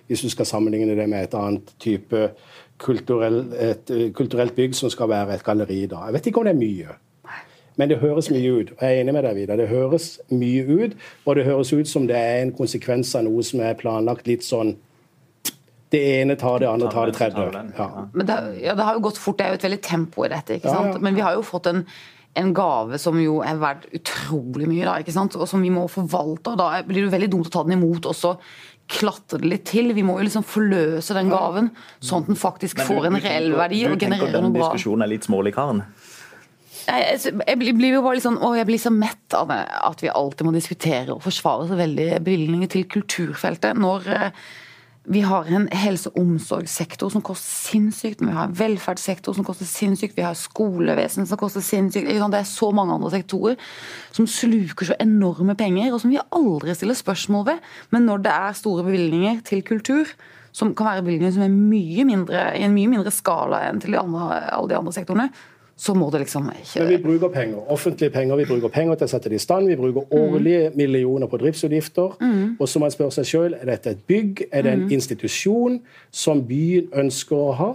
hvis 0.07 0.23
du 0.25 0.29
skal 0.29 0.49
sammenligne 0.49 0.95
det 0.97 1.09
med 1.09 1.25
et 1.25 1.35
annet 1.37 1.73
type 1.81 2.29
kulturell, 2.77 3.41
et 3.57 3.89
kulturelt 4.13 4.53
bygg 4.55 4.77
som 4.77 4.93
skal 4.93 5.09
være 5.09 5.39
et 5.39 5.45
galleri. 5.45 5.85
da. 5.89 6.05
Jeg 6.07 6.17
vet 6.19 6.29
ikke 6.29 6.43
om 6.43 6.49
det 6.49 6.53
er 6.53 6.61
mye. 6.61 6.97
Men 7.77 7.89
det 7.89 7.99
høres 8.01 8.29
mye 8.33 8.51
ut. 8.53 8.71
og 8.73 8.81
Jeg 8.81 8.97
er 8.97 9.01
enig 9.01 9.13
med 9.13 9.25
deg, 9.25 9.35
Vidar. 9.37 9.57
Det 9.57 9.69
høres 9.69 10.19
mye 10.33 10.65
ut, 10.65 10.97
og 11.25 11.35
det 11.37 11.45
høres 11.45 11.73
ut 11.73 11.89
som 11.89 12.07
det 12.09 12.17
er 12.17 12.41
en 12.41 12.53
konsekvens 12.57 13.13
av 13.17 13.25
noe 13.27 13.45
som 13.45 13.61
er 13.61 13.77
planlagt 13.77 14.29
litt 14.29 14.45
sånn 14.45 14.75
Det 15.89 16.01
ene 16.21 16.35
tar 16.35 16.59
det, 16.59 16.67
andre 16.67 16.89
tar 16.91 17.07
det 17.07 17.15
tredje. 17.15 17.47
Ja. 17.77 17.87
Men 18.13 18.25
det, 18.27 18.37
ja, 18.65 18.73
det 18.75 18.83
har 18.83 18.97
jo 18.97 19.05
gått 19.07 19.17
fort. 19.21 19.37
Det 19.39 19.45
er 19.45 19.53
jo 19.55 19.59
et 19.61 19.65
veldig 19.69 19.81
tempo 19.87 20.25
i 20.25 20.29
dette. 20.33 20.57
ikke 20.59 20.73
sant? 20.73 20.93
ja. 20.97 21.01
Men 21.03 21.15
vi 21.15 21.21
har 21.23 21.37
jo 21.37 21.45
fått 21.47 21.69
en, 21.71 21.83
en 22.35 22.53
gave 22.57 22.99
som 22.99 23.15
jo 23.21 23.37
er 23.41 23.55
verdt 23.61 23.85
utrolig 23.95 24.67
mye, 24.67 24.83
da, 24.85 24.97
ikke 24.99 25.15
sant? 25.15 25.37
og 25.39 25.47
som 25.47 25.63
vi 25.63 25.71
må 25.71 25.85
forvalte. 25.91 26.51
og 26.55 26.59
Da 26.59 26.81
blir 26.83 27.01
det 27.01 27.07
jo 27.07 27.13
veldig 27.15 27.29
dumt 27.37 27.47
å 27.47 27.53
ta 27.55 27.63
den 27.63 27.77
imot 27.79 28.09
også 28.11 28.35
klatre 28.87 29.39
det 29.43 29.47
litt 29.51 29.65
til. 29.67 29.93
Vi 29.95 30.03
må 30.07 30.17
jo 30.19 30.27
liksom 30.27 30.43
forløse 30.47 31.15
den 31.15 31.31
gaven, 31.31 31.71
sånn 31.99 32.23
at 32.23 32.29
den 32.33 32.39
faktisk 32.39 32.79
får 32.87 33.07
en 33.09 33.17
reell 33.23 33.49
verdi 33.59 33.81
og 33.89 33.97
genererer 33.99 34.19
noe 34.19 34.19
bra. 34.19 34.19
Du 34.19 34.37
tenker 34.37 34.51
den 34.51 34.59
diskusjonen 34.61 35.03
er 35.07 35.11
litt 35.15 35.27
smålig, 35.27 35.55
Karen? 35.55 35.81
Jeg, 36.87 37.17
jeg 37.47 37.57
blir- 37.59 37.75
blir 37.75 37.97
jo 37.97 38.03
bare 38.05 38.15
litt 38.15 38.23
sånn, 38.23 38.37
å, 38.39 38.53
jeg 38.55 38.67
blir 38.69 38.79
så 38.79 38.91
mett 38.95 39.35
av 39.35 39.49
det, 39.51 39.57
at 39.89 39.99
vi 40.03 40.07
alltid 40.07 40.47
må 40.47 40.53
diskutere 40.55 41.11
og 41.17 41.19
forsvare 41.25 41.67
så 41.67 41.75
veldig 41.75 42.05
bevilgninger 42.23 42.69
til 42.71 42.85
kulturfeltet. 42.87 43.75
Når 43.75 44.07
eh, 44.07 44.31
vi 45.07 45.21
har 45.23 45.45
en 45.47 45.67
helse- 45.71 46.09
og 46.09 46.19
omsorgssektor 46.19 47.11
som 47.11 47.23
koster 47.23 47.47
sinnssykt, 47.71 48.21
vi 48.21 48.33
har 48.35 48.49
en 48.49 48.55
velferdssektor 48.59 49.35
som 49.35 49.45
koster 49.47 49.65
sinnssykt, 49.65 50.17
vi 50.17 50.25
har 50.25 50.35
skolevesen 50.35 51.27
som 51.27 51.39
koster 51.39 51.63
sinnssykt. 51.63 52.09
Det 52.09 52.39
er 52.39 52.47
så 52.47 52.71
mange 52.75 52.93
andre 52.93 53.11
sektorer 53.13 53.55
som 54.11 54.27
sluker 54.27 54.89
så 54.89 54.97
enorme 54.99 55.55
penger, 55.55 55.93
og 55.93 56.01
som 56.03 56.11
vi 56.11 56.19
aldri 56.19 56.75
stiller 56.75 56.99
spørsmål 56.99 57.45
ved. 57.53 57.69
Men 57.95 58.05
når 58.09 58.25
det 58.25 58.33
er 58.33 58.59
store 58.59 58.83
bevilgninger 58.83 59.39
til 59.47 59.63
kultur, 59.63 60.11
som 60.51 60.75
kan 60.75 60.89
være 60.91 61.05
bevilgninger 61.05 61.37
som 61.37 61.45
er 61.45 61.55
mye 61.55 62.03
mindre, 62.07 62.43
i 62.57 62.65
en 62.67 62.75
mye 62.75 62.91
mindre 62.91 63.13
skala 63.13 63.63
enn 63.69 63.79
til 63.79 63.95
de 63.95 64.01
andre, 64.01 64.41
alle 64.51 64.73
de 64.73 64.79
andre 64.81 64.95
sektorene, 64.95 65.29
så 65.77 65.93
må 65.93 66.09
det 66.09 66.23
liksom 66.23 66.47
ikke 66.49 66.79
Men 66.81 66.89
vi 66.89 66.97
bruker 67.03 67.29
penger. 67.29 67.71
Offentlige 67.71 68.09
penger. 68.09 68.35
Vi 68.35 68.45
bruker 68.49 68.71
penger 68.73 68.95
til 68.97 69.05
å 69.05 69.11
sette 69.11 69.29
det 69.29 69.37
i 69.37 69.43
stand. 69.43 69.67
Vi 69.69 69.75
bruker 69.77 70.13
årlige 70.13 70.71
millioner 70.75 71.29
på 71.29 71.37
driftsutgifter. 71.37 72.15
Og 72.59 72.69
så 72.69 72.79
må 72.79 72.87
man 72.87 72.95
spørre 72.95 73.13
seg 73.13 73.27
sjøl 73.29 73.57
er 73.59 73.69
dette 73.69 73.93
et 73.93 74.01
bygg, 74.09 74.47
er 74.51 74.65
det 74.65 74.73
en 74.73 74.87
institusjon 74.91 75.77
som 76.11 76.41
byen 76.49 76.89
ønsker 76.97 77.37
å 77.37 77.51
ha. 77.59 77.69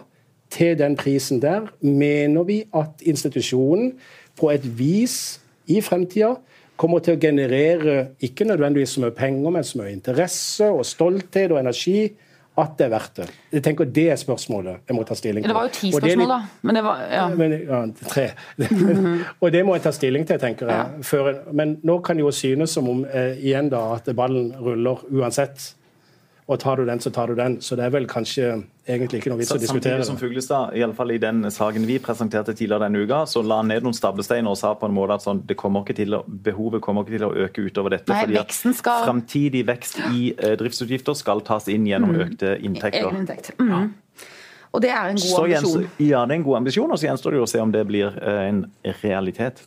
Til 0.52 0.74
den 0.78 0.96
prisen 0.98 1.38
der 1.40 1.70
mener 1.80 2.42
vi 2.44 2.64
at 2.74 3.06
institusjonen 3.06 3.94
på 4.36 4.50
et 4.50 4.66
vis 4.78 5.38
i 5.70 5.78
fremtida 5.80 6.34
kommer 6.76 6.98
til 7.04 7.14
å 7.14 7.20
generere 7.22 7.96
ikke 8.20 8.44
nødvendigvis 8.48 8.96
så 8.96 9.04
mye 9.04 9.14
penger, 9.14 9.50
men 9.54 9.64
så 9.64 9.78
mye 9.78 9.94
interesse 9.94 10.66
og 10.66 10.82
stolthet 10.88 11.54
og 11.54 11.60
energi 11.62 12.10
at 12.58 12.72
det 12.76 12.84
er 12.84 12.90
verdt 12.92 13.14
det. 13.16 13.26
Jeg 13.54 13.62
tenker 13.64 13.84
Det 13.88 14.04
er 14.12 14.18
spørsmålet 14.20 14.88
jeg 14.88 14.96
må 14.96 15.04
ta 15.08 15.14
stilling 15.16 15.44
til. 15.44 15.48
Det 15.48 15.56
var 15.56 15.68
jo 15.68 15.72
ti 15.72 15.92
spørsmål, 15.92 16.18
litt- 16.20 16.28
da. 16.28 16.40
Men 16.62 16.74
det 16.74 16.82
var, 16.84 17.04
ja. 17.10 17.28
men, 17.28 17.52
ja, 17.64 17.82
tre. 18.08 18.26
og 19.40 19.52
det 19.52 19.62
må 19.64 19.76
jeg 19.78 19.82
ta 19.86 19.92
stilling 19.96 20.26
til, 20.28 20.38
tenker 20.42 20.68
jeg. 20.68 21.04
Før, 21.08 21.32
men 21.52 21.78
nå 21.82 21.98
kan 22.04 22.16
det 22.16 22.26
jo 22.26 22.30
synes 22.36 22.70
som 22.76 22.88
om 22.92 23.04
eh, 23.08 23.38
igjen 23.40 23.70
da, 23.72 23.94
at 23.96 24.10
ballen 24.16 24.52
ruller 24.60 25.00
uansett. 25.10 25.72
Og 26.52 26.58
tar 26.60 26.76
du 26.76 26.84
den, 26.84 27.00
så 27.00 27.10
tar 27.14 27.30
du 27.30 27.36
den. 27.38 27.54
Så 27.64 27.76
det 27.78 27.86
er 27.86 27.92
vel 27.94 28.04
kanskje 28.10 28.48
egentlig 28.84 29.22
ikke 29.22 29.30
noe 29.32 29.38
vits 29.40 29.48
Så 29.48 29.56
å 29.56 29.60
diskutere. 29.62 30.02
Samtidig 30.02 30.08
som. 30.10 30.18
Fuglestad, 30.20 30.74
i 30.76 30.82
alle 30.84 30.96
fall 30.98 31.14
i 31.14 31.18
den 31.22 31.46
saken 31.54 31.86
vi 31.88 31.96
presenterte 32.02 32.52
tidligere 32.52 32.84
denne 32.84 33.04
uka, 33.06 33.22
så 33.30 33.40
la 33.46 33.60
han 33.62 33.70
ned 33.72 33.86
noen 33.86 33.96
stablesteiner 33.96 34.52
og 34.52 34.58
sa 34.60 34.74
på 34.76 34.88
en 34.90 34.94
måte 34.96 35.16
at 35.16 35.24
sånn, 35.24 35.40
det 35.48 35.56
kommer 35.60 35.86
ikke 35.86 35.96
til 36.02 36.18
å, 36.18 36.22
behovet 36.48 36.84
kommer 36.84 37.06
ikke 37.06 37.16
til 37.16 37.26
å 37.28 37.32
øke 37.46 37.64
utover 37.70 37.96
dette. 37.96 38.12
Nei, 38.12 38.20
fordi 38.26 38.38
at 38.42 38.52
skal- 38.82 39.06
Framtidig 39.08 39.64
vekst 39.70 40.02
i 40.12 40.34
uh, 40.36 40.52
driftsutgifter 40.60 41.16
skal 41.16 41.40
tas 41.46 41.70
inn 41.72 41.88
gjennom 41.88 42.12
økte 42.26 42.56
inntekter. 42.60 43.08
Egen 43.08 43.22
inntekt. 43.24 43.52
Ja. 43.58 43.86
Og 44.72 44.80
det 44.80 44.90
er 44.90 45.10
en 45.12 45.18
god 45.20 45.28
Så 45.28 45.46
gjenstår, 45.48 45.82
ambisjon. 45.86 46.08
ja, 46.08 46.20
det 46.26 46.34
er 46.34 46.38
en 46.40 46.44
god 46.50 46.56
ambisjon, 46.62 46.90
og 46.92 46.98
så 47.00 47.06
gjenstår 47.08 47.30
det 47.34 47.40
jo 47.42 47.48
å 47.48 47.52
se 47.54 47.60
om 47.60 47.72
det 47.72 47.86
blir 47.88 48.12
uh, 48.18 48.42
en 48.48 48.66
realitet. 49.02 49.64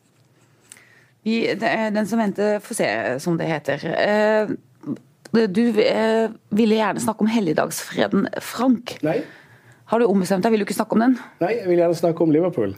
Vi, 1.26 1.40
den 1.58 2.06
som 2.06 2.20
venter, 2.22 2.60
får 2.62 2.78
se, 2.78 2.88
som 3.24 3.38
det 3.38 3.48
heter. 3.50 3.86
Eh, 3.98 4.52
Du 5.36 5.62
eh, 5.84 6.32
ville 6.56 6.80
gjerne 6.80 7.04
snakke 7.04 7.26
om 7.26 7.32
helligdagsfreden. 7.32 8.30
Frank, 8.44 8.98
Nei, 9.06 9.20
har 9.92 10.02
du 10.02 10.08
ombestemt 10.10 10.46
deg? 10.46 10.54
Vil 10.56 10.64
du 10.64 10.68
ikke 10.68 10.78
snakke 10.78 10.98
om 10.98 11.04
den? 11.06 11.16
nei, 11.44 11.54
jeg 11.60 11.70
vil 11.70 11.82
gjerne 11.84 11.98
snakke 12.00 12.24
om 12.26 12.32
Liverpool. 12.34 12.76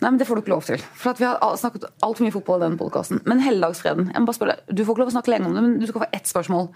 Nei, 0.00 0.08
men 0.08 0.18
Det 0.18 0.26
får 0.26 0.38
du 0.38 0.40
ikke 0.40 0.54
lov 0.54 0.62
til. 0.64 0.80
For 0.96 1.12
at 1.12 1.18
Vi 1.20 1.26
har 1.28 1.56
snakket 1.60 1.84
altfor 2.02 2.24
mye 2.24 2.32
fotball 2.32 2.62
i 2.62 2.64
denne 2.64 2.80
podkasten. 2.80 3.20
Men 3.28 3.42
helligdagsfreden 3.44 4.08
jeg 4.14 4.22
må 4.22 4.30
bare 4.30 4.38
spørre 4.38 4.54
deg, 4.56 4.76
Du 4.78 4.84
får 4.84 4.94
ikke 4.94 5.02
lov 5.04 5.12
å 5.12 5.16
snakke 5.18 5.32
lenge 5.34 5.50
om 5.50 5.58
det, 5.58 5.64
men 5.66 5.74
du 5.80 5.86
skal 5.90 6.04
få 6.06 6.08
ett 6.16 6.30
spørsmål. 6.30 6.70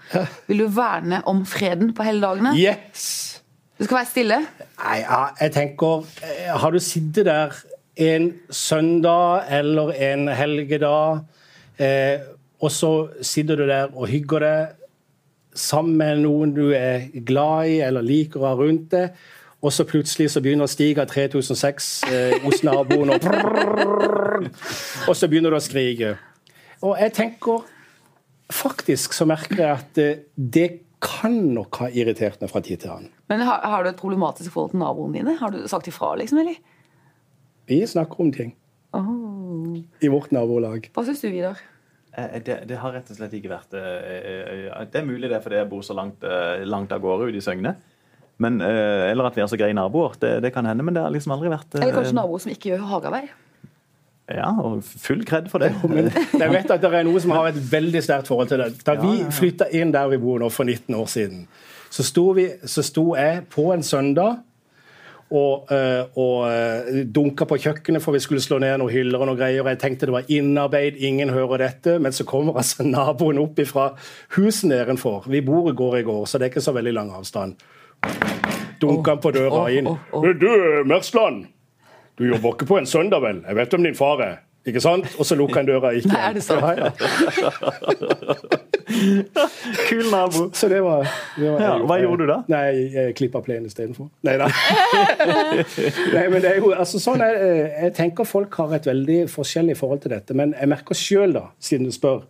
Vil 0.47 0.61
du 0.61 0.67
verne 0.75 1.21
om 1.25 1.41
freden 1.49 1.93
på 1.97 2.05
helligdagene? 2.05 2.53
Yes! 2.59 3.41
Du 3.79 3.83
skal 3.83 3.97
være 3.97 4.11
stille? 4.11 4.37
Nei, 4.79 4.99
jeg 5.41 5.51
tenker 5.51 6.05
eh, 6.23 6.53
Har 6.55 6.71
du 6.71 6.79
sittet 6.79 7.25
der 7.27 7.57
en 7.95 8.29
søndag 8.51 9.49
eller 9.49 9.91
en 10.11 10.27
helgedag, 10.27 11.25
eh, 11.79 12.23
og 12.59 12.71
så 12.71 12.89
sitter 13.23 13.55
du 13.55 13.65
der 13.67 13.91
og 13.95 14.07
hygger 14.11 14.43
deg 14.43 14.84
sammen 15.55 15.97
med 15.99 16.21
noen 16.25 16.53
du 16.55 16.69
er 16.75 17.07
glad 17.25 17.71
i 17.71 17.79
eller 17.85 18.05
liker 18.05 18.43
å 18.43 18.49
ha 18.51 18.55
rundt 18.59 18.89
deg, 18.93 19.15
og 19.65 19.73
så 19.73 19.85
plutselig 19.87 20.27
så 20.33 20.41
begynner 20.45 20.69
stiga 20.69 21.07
3006 21.09 21.87
eh, 22.11 22.35
hos 22.43 22.61
naboen, 22.67 23.15
og, 23.15 23.23
og 25.09 25.15
så 25.17 25.29
begynner 25.31 25.55
du 25.55 25.57
å 25.57 25.63
skrike. 25.63 26.15
Og 26.83 26.99
jeg 27.01 27.15
tenker 27.17 27.71
Faktisk 28.53 29.15
så 29.17 29.25
merker 29.25 29.57
jeg 29.57 29.71
at 29.73 29.99
eh, 30.03 30.19
det 30.37 30.67
kan 31.01 31.33
nok 31.55 31.79
ha 31.81 31.87
irritert 31.89 32.37
meg 32.43 32.51
fra 32.51 32.61
tid 32.61 32.83
til 32.83 32.91
annen. 32.93 33.09
Men 33.31 33.41
har, 33.41 33.63
har 33.65 33.81
du 33.81 33.89
et 33.89 33.97
problematisk 33.97 34.53
forhold 34.53 34.75
til 34.75 34.83
naboene 34.83 35.17
dine? 35.17 35.33
Har 35.39 35.49
du 35.53 35.63
sagt 35.69 35.89
ifra, 35.89 36.11
liksom? 36.19 36.43
eller? 36.43 36.59
Vi 37.65 37.79
snakker 37.89 38.21
om 38.21 38.29
ting 38.35 38.53
Oh. 38.95 39.73
i 39.99 40.07
vårt 40.07 40.29
nabolag. 40.31 40.85
Hva 40.95 41.01
syns 41.03 41.19
du, 41.19 41.27
Vidar? 41.33 41.57
Eh, 42.17 42.39
Det, 42.45 42.59
det 42.69 42.77
har 42.79 42.93
rett 42.95 43.09
og 43.11 43.17
slett 43.17 43.33
ikke 43.37 43.51
vært 43.51 43.73
eh, 43.75 44.69
eh, 44.71 44.85
Det 44.91 45.01
er 45.01 45.07
mulig 45.07 45.29
det 45.29 45.37
er 45.39 45.43
fordi 45.43 45.59
jeg 45.59 45.69
bor 45.71 45.83
så 45.85 45.95
langt, 45.97 46.23
eh, 46.23 46.63
langt 46.65 46.91
av 46.95 47.01
gårde 47.03 47.29
ute 47.29 47.41
i 47.41 47.43
Søgne. 47.43 47.75
Men, 48.37 48.59
eh, 48.61 49.11
eller 49.11 49.29
at 49.29 49.35
vi 49.37 49.41
er 49.43 49.47
så 49.47 49.57
greie 49.59 49.75
naboer. 49.75 50.15
Det, 50.19 50.41
det 50.43 50.51
kan 50.53 50.65
hende, 50.67 50.83
men 50.83 50.95
det 50.95 51.03
har 51.03 51.11
liksom 51.13 51.31
aldri 51.35 51.51
vært 51.53 51.75
eh, 51.75 51.83
Eller 51.85 51.95
kanskje 52.01 52.17
naboer 52.17 52.43
som 52.43 52.51
ikke 52.51 52.73
gjør 52.73 52.87
hagearbeid? 52.91 53.29
Ja, 54.25 54.47
og 54.57 54.79
full 54.83 55.21
kred 55.25 55.51
for 55.51 55.61
det. 55.61 55.69
Men 55.85 56.07
jeg 56.09 56.49
vet 56.49 56.71
at 56.73 56.81
det 56.81 56.89
er 56.97 57.05
noe 57.05 57.19
som 57.21 57.31
har 57.35 57.51
et 57.51 57.59
veldig 57.71 58.01
sterkt 58.01 58.27
forhold 58.31 58.49
til 58.49 58.63
det. 58.63 58.71
Da 58.87 58.95
vi 58.97 59.19
flytta 59.29 59.67
inn 59.77 59.91
der 59.93 60.09
vi 60.09 60.17
bor 60.17 60.41
nå 60.41 60.49
for 60.49 60.65
19 60.65 60.95
år 60.97 61.05
siden, 61.11 61.43
så 61.93 62.03
sto, 62.03 62.31
vi, 62.33 62.47
så 62.65 62.81
sto 62.83 63.11
jeg 63.15 63.43
på 63.53 63.67
en 63.75 63.83
søndag 63.85 64.39
og, 65.31 65.67
øh, 65.71 66.05
og 66.17 66.51
øh, 66.51 67.05
dunka 67.15 67.45
på 67.49 67.57
kjøkkenet 67.57 68.03
for 68.03 68.13
vi 68.13 68.21
skulle 68.21 68.41
slå 68.41 68.59
ned 68.61 68.77
noen 68.77 68.93
hyller 68.93 69.19
og 69.19 69.31
noen 69.31 69.39
greier. 69.39 69.63
og 69.63 69.71
Jeg 69.73 69.79
tenkte 69.81 70.05
det 70.05 70.13
var 70.13 70.29
innarbeid, 70.29 70.99
ingen 71.01 71.29
hører 71.33 71.57
dette. 71.57 71.97
Men 71.99 72.13
så 72.13 72.23
kommer 72.23 72.57
altså 72.61 72.85
naboen 72.85 73.41
opp 73.41 73.59
fra 73.65 73.89
huset 74.37 74.69
nedenfor. 74.69 75.25
Vi 75.27 75.41
bor 75.41 75.71
i 75.71 75.75
gård 75.75 75.99
i 75.99 76.05
går, 76.05 76.25
så 76.25 76.37
det 76.37 76.45
er 76.47 76.53
ikke 76.53 76.67
så 76.67 76.75
veldig 76.77 76.93
lang 76.93 77.11
avstand. 77.11 77.57
Dunka 78.81 79.15
han 79.15 79.23
på 79.23 79.31
døra 79.33 79.67
inn. 79.73 79.89
Men. 80.13 80.39
Du, 80.39 80.49
Mersland! 80.85 81.45
Du 82.15 82.23
jobber 82.27 82.53
ikke 82.53 82.67
på 82.69 82.77
en 82.79 82.85
søndag, 82.87 83.19
vel? 83.25 83.41
Jeg 83.47 83.55
vet 83.55 83.73
om 83.73 83.83
din 83.83 83.95
far 83.97 84.21
er. 84.23 84.35
Ikke 84.65 84.81
sant? 84.81 85.05
Og 85.19 85.25
så 85.29 85.35
lukker 85.37 85.61
han 85.61 85.67
døra 85.69 85.91
ikke 85.93 86.09
Nei, 86.09 86.21
er 86.29 86.33
det 86.33 86.43
sant? 86.43 86.61
Ja, 86.65 86.89
ja. 86.89 86.91
Kul 89.89 90.09
nabo. 90.11 90.49
Så 90.53 90.67
det 90.69 90.83
var, 90.83 91.07
det 91.37 91.51
var 91.51 91.61
Ja, 91.61 91.71
hva 91.85 91.97
gjorde 92.01 92.25
du 92.25 92.31
da? 92.31 92.37
Nei, 92.51 92.63
jeg 92.93 93.15
klippa 93.17 93.41
plenen 93.45 93.69
istedenfor. 93.69 94.09
Nei 94.25 94.35
da. 94.41 94.49
Nei, 96.15 96.25
men 96.31 96.41
det 96.41 96.51
er 96.51 96.59
jo, 96.61 96.71
altså 96.73 97.01
sånn 97.01 97.23
er. 97.25 97.37
Jeg 97.85 97.95
tenker 97.97 98.27
folk 98.29 98.53
har 98.61 98.77
et 98.77 98.87
veldig 98.89 99.19
forskjellig 99.31 99.77
forhold 99.79 100.05
til 100.05 100.15
dette. 100.15 100.37
Men 100.37 100.53
jeg 100.57 100.71
merker 100.71 100.97
sjøl, 100.97 101.35
da, 101.35 101.47
siden 101.61 101.89
du 101.89 101.93
spør, 101.95 102.23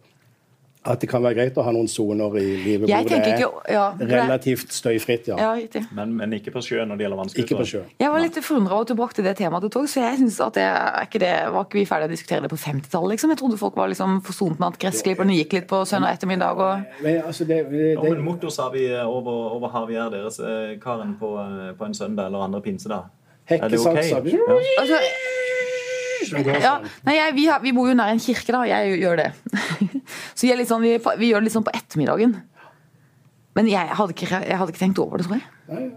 at 0.85 1.01
det 1.01 1.09
kan 1.09 1.23
være 1.25 1.35
greit 1.39 1.57
å 1.57 1.63
ha 1.65 1.71
noen 1.73 1.87
soner 1.89 2.37
i 2.37 2.45
livet 2.61 2.89
Jeg 2.89 3.05
hvor 3.05 3.09
det 3.09 3.17
er 3.17 3.33
ikke 3.33 3.73
ja, 3.73 3.85
det- 3.97 4.09
relativt 4.11 4.71
støyfritt. 4.73 5.27
ja. 5.27 5.37
Ja. 5.41 5.81
Men, 5.97 6.13
men 6.15 6.33
ikke 6.37 6.53
på 6.53 6.61
sjø 6.61 6.85
når 6.85 6.99
det 6.99 7.05
gjelder 7.07 7.19
vannskuter. 7.21 7.43
Ikke 7.43 7.57
på 7.59 7.65
sjø. 7.65 7.81
Jeg 7.99 8.11
var 8.13 8.23
litt 8.23 8.39
forundra 8.45 8.77
over 8.77 8.85
at 8.85 8.93
du 8.93 8.95
brakte 8.95 9.25
det 9.25 9.35
temaet 9.41 9.65
til 9.65 9.73
tog, 9.75 9.89
så 9.89 10.05
jeg 10.05 10.21
synes 10.21 10.39
at 10.45 10.53
det, 10.59 10.63
er 10.69 11.09
ikke 11.09 11.23
det, 11.25 11.33
var 11.51 11.65
ikke 11.67 11.79
vi 11.81 11.85
ferdige 11.89 12.11
å 12.11 12.13
diskutere 12.15 12.45
det 12.45 12.53
på 12.53 12.61
50-tallet? 12.61 13.15
Liksom. 13.15 13.33
Jeg 13.35 13.41
trodde 13.41 13.59
folk 13.59 13.75
var 13.81 13.91
liksom 13.91 14.21
forsont 14.25 14.59
med 14.61 14.67
at 14.71 14.79
gressklipperne 14.85 15.35
gikk 15.41 15.57
litt 15.59 15.67
på 15.67 15.81
søndag 15.89 16.15
ettermiddag. 16.15 16.63
Og... 16.63 17.03
Men 17.03 17.21
altså, 17.25 17.49
det, 17.49 17.59
det, 17.73 17.83
Ja, 17.95 18.01
men 18.05 18.19
det, 18.21 18.25
Motto 18.29 18.53
sa 18.53 18.69
vi 18.73 18.87
eh, 18.93 19.03
over, 19.03 19.55
over 19.57 19.73
Harvier 19.73 20.09
deres, 20.13 20.39
eh, 20.39 20.77
Karen, 20.83 21.17
på, 21.19 21.35
eh, 21.41 21.73
på 21.77 21.89
en 21.89 21.97
søndag 21.97 22.29
eller 22.29 22.45
andre 22.45 22.61
pinse, 22.61 22.85
pinsedag. 22.85 23.03
Er 23.47 23.69
det 23.69 23.79
ok? 23.79 24.03
Sa 24.03 24.19
vi. 24.19 24.31
Ja. 24.31 24.57
Altså, 24.81 24.97
ja, 26.33 26.73
nei, 27.07 27.15
jeg, 27.17 27.35
vi, 27.37 27.45
har, 27.51 27.61
vi 27.63 27.73
bor 27.75 27.89
jo 27.89 27.95
nær 27.97 28.13
en 28.13 28.21
kirke, 28.21 28.51
da. 28.55 28.63
Jeg 28.69 28.99
gjør 29.01 29.21
det. 29.21 29.29
Så 30.37 30.47
vi, 30.47 30.51
er 30.53 30.65
sånn, 30.69 30.83
vi, 30.85 30.97
vi 31.21 31.31
gjør 31.31 31.43
det 31.43 31.49
litt 31.49 31.55
sånn 31.55 31.67
på 31.67 31.73
ettermiddagen. 31.75 32.35
Men 33.55 33.69
jeg 33.71 33.97
hadde 33.97 34.15
ikke, 34.15 34.29
jeg 34.43 34.59
hadde 34.59 34.73
ikke 34.73 34.81
tenkt 34.81 34.99
over 34.99 35.21
det, 35.21 35.27
tror 35.29 35.39
jeg. 35.39 35.93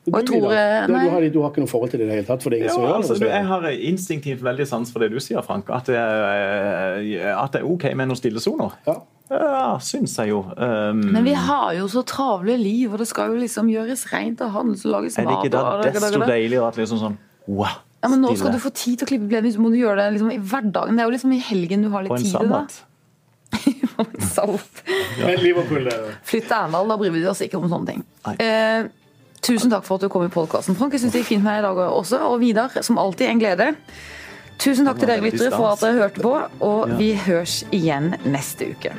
Du, 0.00 0.14
Og 0.14 0.22
jeg 0.22 0.26
tror, 0.30 0.44
eh, 0.56 0.86
du, 0.88 0.92
du, 0.94 0.98
har, 1.12 1.24
du 1.28 1.38
har 1.42 1.50
ikke 1.50 1.60
noe 1.60 1.70
forhold 1.70 1.90
til 1.92 2.00
det 2.00 2.06
i 2.06 2.08
det 2.08 2.14
hele 2.20 2.28
tatt? 2.30 2.44
For 2.44 2.54
det 2.54 2.62
er 2.62 2.70
Ja, 2.70 2.92
altså, 2.96 3.18
du, 3.20 3.26
jeg 3.28 3.46
har 3.50 3.66
instinktivt 3.68 4.44
veldig 4.46 4.64
sans 4.66 4.92
for 4.92 5.04
det 5.04 5.10
du 5.12 5.18
sier, 5.20 5.42
Frank. 5.44 5.68
At 5.74 5.90
det 5.90 5.98
er, 6.00 7.00
eh, 7.02 7.32
at 7.34 7.52
det 7.52 7.60
er 7.60 7.68
OK 7.68 7.90
med 7.92 8.08
noen 8.08 8.18
stillesoner. 8.18 8.78
Ja. 8.88 9.00
Ja, 9.30 9.76
syns 9.84 10.16
jeg 10.18 10.32
jo. 10.32 10.40
Um, 10.58 11.04
Men 11.14 11.22
vi 11.22 11.36
har 11.38 11.74
jo 11.76 11.84
så 11.90 12.02
travle 12.02 12.56
liv, 12.58 12.90
og 12.90 12.98
det 12.98 13.06
skal 13.06 13.30
jo 13.30 13.38
liksom 13.38 13.68
gjøres 13.70 14.08
rent 14.10 14.40
og 14.42 14.50
handles 14.56 14.82
og 14.88 14.96
lages 14.96 15.20
er 15.20 15.28
det 15.28 15.36
ikke 15.36 15.52
da 15.54 15.62
desto 15.84 16.24
deiligere 16.24 16.66
at 16.66 16.80
liksom 16.80 16.98
sånn 16.98 17.18
wow, 17.46 17.76
Ja, 18.00 18.08
men 18.08 18.22
nå 18.24 18.30
skal 18.38 18.54
du 18.54 18.60
få 18.62 18.70
tid 18.72 19.00
til 19.00 19.04
å 19.04 19.08
klippe 19.10 19.26
plenen, 19.28 19.52
så 19.52 19.60
må 19.60 19.68
du 19.72 19.76
gjøre 19.76 20.00
det 20.00 20.14
liksom 20.14 20.30
i 20.32 20.38
hverdagen. 20.40 20.96
Det 20.96 21.02
er 21.04 21.10
jo 21.10 21.12
liksom 21.16 21.34
i 21.36 21.42
helgen 21.50 21.82
du 21.84 21.90
har 21.92 22.06
litt 22.06 22.22
tid 22.22 22.32
til 22.32 22.48
det. 22.54 22.78
På 23.96 24.06
en 24.06 24.22
sabbat. 24.24 24.80
Men 25.18 25.42
Liverpool 25.42 25.84
det, 25.84 25.96
Flytt 26.24 26.46
til 26.48 26.56
Arendal, 26.56 26.88
da 26.88 26.96
bryr 27.00 27.12
vi 27.12 27.26
oss 27.28 27.42
ikke 27.44 27.58
om 27.60 27.66
sånne 27.68 27.90
ting. 27.92 28.04
Eh, 28.40 28.86
tusen 29.44 29.72
takk 29.72 29.84
for 29.84 29.98
at 30.00 30.06
du 30.06 30.12
kom 30.12 30.24
i 30.24 30.32
podkasten, 30.32 30.78
Frank. 30.78 30.94
Jeg 30.96 31.04
syns 31.04 31.16
det 31.16 31.24
gikk 31.24 31.34
fint 31.34 31.44
med 31.44 31.58
deg 31.58 31.64
i 31.64 31.68
dag 31.68 31.82
også. 31.90 32.22
Og 32.30 32.40
Vidar, 32.40 32.78
som 32.86 33.00
alltid, 33.02 33.26
en 33.28 33.42
glede. 33.42 33.68
Tusen 34.60 34.88
takk 34.88 35.00
til 35.00 35.08
dere 35.08 35.24
lyttere 35.24 35.52
for 35.52 35.72
at 35.74 35.84
dere 35.84 36.00
hørte 36.06 36.24
på, 36.24 36.32
og 36.64 36.88
Ja. 36.88 36.96
vi 36.96 37.12
høres 37.26 37.64
igjen 37.72 38.14
neste 38.24 38.72
uke. 38.72 38.92